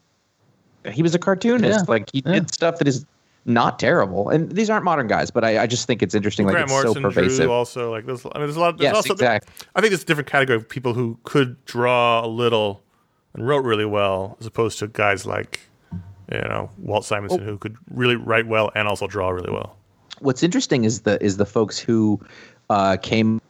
[0.91, 1.79] He was a cartoonist.
[1.79, 1.85] Yeah.
[1.87, 2.33] Like he Yeah.
[2.33, 3.05] did stuff that is
[3.45, 4.29] not terrible.
[4.29, 6.45] And these aren't modern guys, but I, I just think it's interesting.
[6.45, 6.55] there.
[6.59, 7.45] Like Grant it's so pervasive.
[7.45, 8.25] drew also like there's.
[8.25, 8.77] I mean, there's a lot.
[8.77, 9.53] There's Yes, also, exactly.
[9.75, 12.81] I think it's a different category of people who could draw a little
[13.33, 15.59] and wrote really well, as opposed to guys like
[16.31, 17.45] you know Walt Simonson Oh.
[17.45, 19.75] who could really write well and also draw really well.
[20.19, 22.17] what's interesting is the is the folks who
[22.69, 23.41] uh, came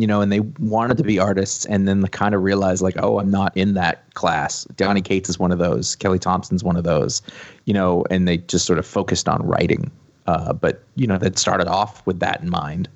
[0.00, 3.18] you know and they wanted to be artists and then kind of realized like oh
[3.20, 6.84] i'm not in that class donny cates is one of those kelly thompson's one of
[6.84, 7.22] those
[7.66, 9.90] you know and they just sort of focused on writing
[10.26, 12.88] uh, but you know that started off with that in mind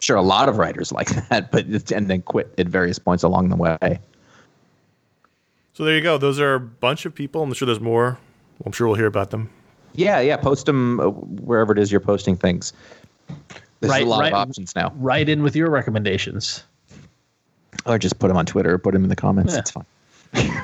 [0.00, 3.48] sure a lot of writers like that but and then quit at various points along
[3.48, 3.98] the way
[5.72, 6.18] So there you go.
[6.18, 7.42] Those are a bunch of people.
[7.42, 8.16] I'm sure there's more.
[8.64, 9.48] I'm sure we'll hear about them.
[9.94, 11.08] yeah yeah post them uh,
[11.48, 12.72] wherever it is you're posting things
[13.84, 14.32] there's Right, a lot right.
[14.32, 16.64] of options now Write in with your recommendations.
[17.86, 19.58] or just put them on twitter or put them in the comments Yeah.
[19.60, 19.86] it's fine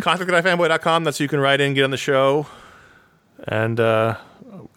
[0.00, 1.04] Contact at fanboy.com.
[1.04, 2.46] That's who you can write in, get on the show.
[3.48, 4.16] And, uh,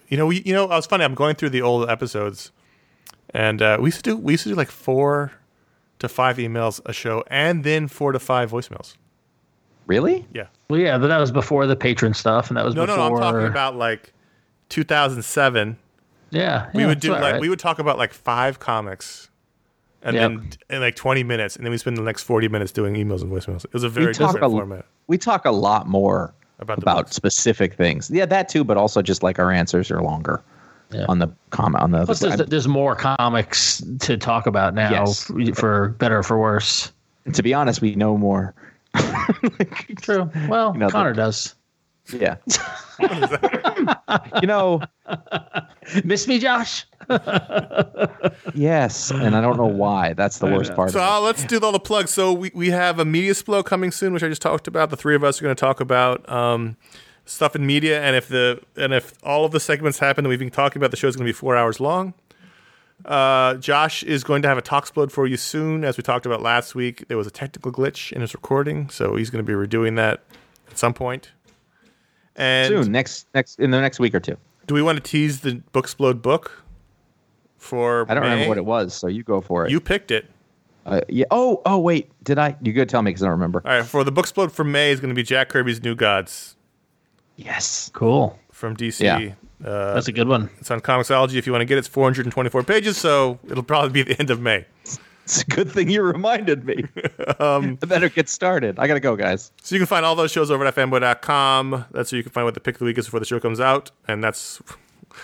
[0.09, 1.05] you know, we, you know, I was funny.
[1.05, 2.51] I'm going through the old episodes,
[3.29, 5.31] and uh, we used to do we used to do like four
[5.99, 8.95] to five emails a show, and then four to five voicemails.
[9.87, 10.47] really Yeah.
[10.69, 13.19] Well, yeah, but that was before the patron stuff, and that was No, no, before.
[13.21, 13.25] no.
[13.25, 14.11] I'm talking about like
[14.67, 15.77] 2007.
[16.33, 17.41] Yeah, We yeah, would do like right.
[17.41, 19.29] we would talk about like five comics.
[20.05, 20.31] And Yep.
[20.31, 23.21] then in like 20 minutes, and then we spend the next 40 minutes doing emails
[23.21, 23.63] and voicemails.
[23.63, 24.85] It was a very we talk different a, format.
[25.07, 28.09] we talk a lot more About about, specific things.
[28.11, 30.41] Yeah, that too, but also just like our answers are longer
[30.91, 31.05] Yeah.
[31.07, 32.03] on the comment on the.
[32.05, 35.31] Plus, there's, there's more comics to talk about now, Yes.
[35.57, 36.91] for better or for worse.
[37.31, 38.53] to be honest, we know more.
[40.01, 40.29] True.
[40.49, 41.55] Well, You know, Conor the- does.
[42.11, 42.35] Yeah.
[44.41, 44.81] you know,
[46.03, 46.85] Miss me, Josh?
[48.53, 50.13] yes, and I don't know why.
[50.13, 50.91] That's the worst part.
[50.91, 51.09] So of it.
[51.09, 52.11] uh, let's do all the plugs.
[52.11, 54.89] So we, we have a media splo coming soon, which I just talked about.
[54.89, 56.77] The three of us are going to talk about um,
[57.25, 60.39] stuff in media, and if the and if all of the segments happen that we've
[60.39, 62.13] been talking about, the show's going to be four hours long.
[63.05, 65.83] Uh, Josh is going to have a Talksplode for you soon.
[65.83, 69.15] As we talked about last week, there was a technical glitch in his recording, so
[69.15, 70.23] he's going to be redoing that
[70.69, 71.31] at some point.
[72.35, 74.37] And Soon, next next in the next week or two.
[74.67, 76.63] do we want to tease the Booksplode book
[77.57, 78.29] for I don't May?
[78.31, 79.71] remember what it was, so you go for it.
[79.71, 80.25] You picked it.
[80.85, 81.25] uh, yeah.
[81.31, 82.11] Oh, oh, wait.
[82.23, 82.55] Did I?
[82.61, 83.61] You could tell me because I don't remember.
[83.65, 86.55] All right, for the Booksplode for May is going to be Jack Kirby's New Gods
[87.35, 87.89] Yes.
[87.93, 88.37] Cool.
[88.51, 89.01] from DC.
[89.01, 89.33] Yeah.
[89.67, 90.49] Uh, That's a good one.
[90.59, 91.79] it's on Comixology if you want to get it.
[91.79, 94.65] It's 424 pages, so it'll probably be the end of May.
[95.23, 96.85] It's a good thing you reminded me.
[97.39, 98.77] um, I better get started.
[98.77, 99.51] I gotta go, guys.
[99.61, 101.85] So you can find all those shows over at fanboy.com.
[101.91, 103.39] That's where you can find what the pick of the week is before the show
[103.39, 103.91] comes out.
[104.07, 104.61] And that's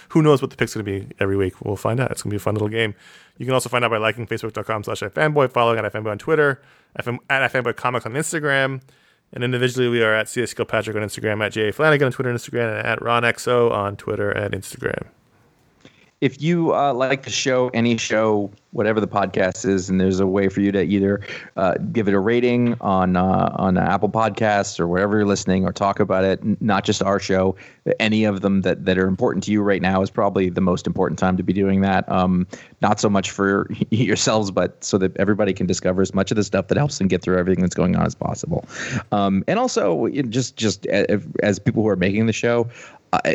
[0.10, 1.62] who knows what the pick's going to be every week.
[1.62, 2.12] We'll find out.
[2.12, 2.96] It's going to be a fun little game.
[3.38, 6.62] You can also find out by liking facebook.com slash fanboy, following at fanboy on Twitter,
[7.00, 8.82] FM, at fanboy comics on Instagram.
[9.32, 12.40] And individually, we are at CS Kilpatrick on Instagram, at J Flanagan on Twitter and
[12.40, 15.08] Instagram, and at RonXO on Twitter and Instagram.
[16.22, 20.28] If you uh, like the show, any show, whatever the podcast is, and there's a
[20.28, 21.22] way for you to either
[21.56, 25.72] uh, give it a rating on uh, on Apple Podcasts or wherever you're listening, or
[25.72, 27.56] talk about it, not just our show,
[28.00, 30.86] any of them that, that are important to you right now is probably the most
[30.86, 32.10] important time to be doing that.
[32.10, 32.48] Um,
[32.82, 36.44] not so much for yourselves, but so that everybody can discover as much of the
[36.44, 38.66] stuff that helps them get through everything that's going on as possible.
[39.12, 42.70] Um, and also, just just as, as people who are making the show,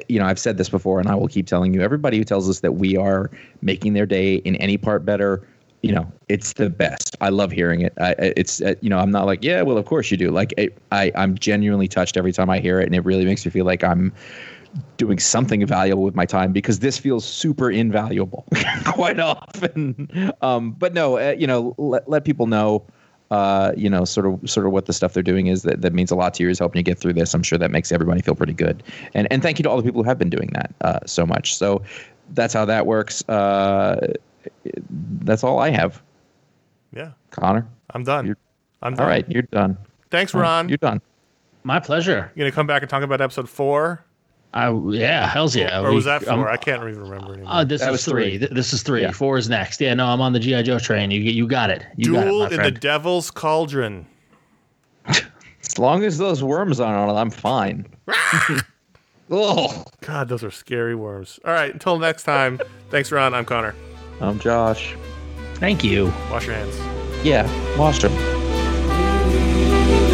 [0.09, 1.83] You know, I've said this before, and I will keep telling you.
[1.83, 3.31] Everybody who tells us that we are
[3.63, 5.47] making their day in any part better,
[5.83, 7.17] you know, it's the best.
[7.21, 7.93] I love hearing it.
[8.01, 10.31] I, it's, uh, you know, I'm not like, yeah, well, of course you do.
[10.31, 13.45] Like, it, I, I'm genuinely touched every time I hear it, and it really makes
[13.45, 14.13] me feel like I'm
[14.97, 18.45] doing something valuable with my time because this feels super invaluable
[18.85, 20.33] quite often.
[20.41, 22.87] Um, but no, uh, you know, let, let people know
[23.35, 25.93] uh, you know, sort of sort of what the stuff they're doing is that, that
[25.93, 27.35] means a lot to you is helping you get through this.
[27.35, 28.83] I'm sure that makes everybody feel pretty good.
[29.15, 31.27] And and thank you to all the people who have been doing that uh, so
[31.27, 31.57] much.
[31.57, 31.83] So
[32.39, 33.27] that's how that works.
[33.29, 34.13] Uh,
[35.23, 36.01] that's all I have.
[36.95, 38.27] Yeah, Conor, I'm done.
[38.27, 38.37] You're-
[38.83, 39.03] I'm done.
[39.05, 39.77] all right, you're done.
[40.11, 40.69] Thanks, Ron.
[40.69, 41.01] You're done.
[41.65, 42.31] My pleasure.
[42.35, 44.05] You're going to come back and talk about episode four?
[44.55, 45.81] I yeah, hell's yeah.
[45.81, 47.53] Or We- was that 4 um, I can't even remember anymore.
[47.53, 48.39] Uh, this That is was three.
[48.39, 48.49] three.
[48.55, 49.03] This is three.
[49.03, 49.11] Yeah.
[49.11, 49.81] Four is next.
[49.81, 51.11] Yeah, no, I'm on the GI Joe train.
[51.11, 51.85] You you got it.
[51.97, 52.71] You got it, Duel my in the.
[52.71, 54.07] Devil's Cauldron.
[55.07, 57.87] As long as those worms aren't on it, I'm fine.
[59.31, 61.41] oh, God, those are scary worms.
[61.45, 62.61] All right, until next time.
[62.91, 63.35] thanks, Ron.
[63.35, 63.75] I'm Conor.
[64.21, 64.95] I'm Josh.
[65.55, 66.13] Thank you.
[66.31, 66.77] Wash your hands.
[67.27, 68.13] Yeah, wash them.
[69.33, 70.14] Leave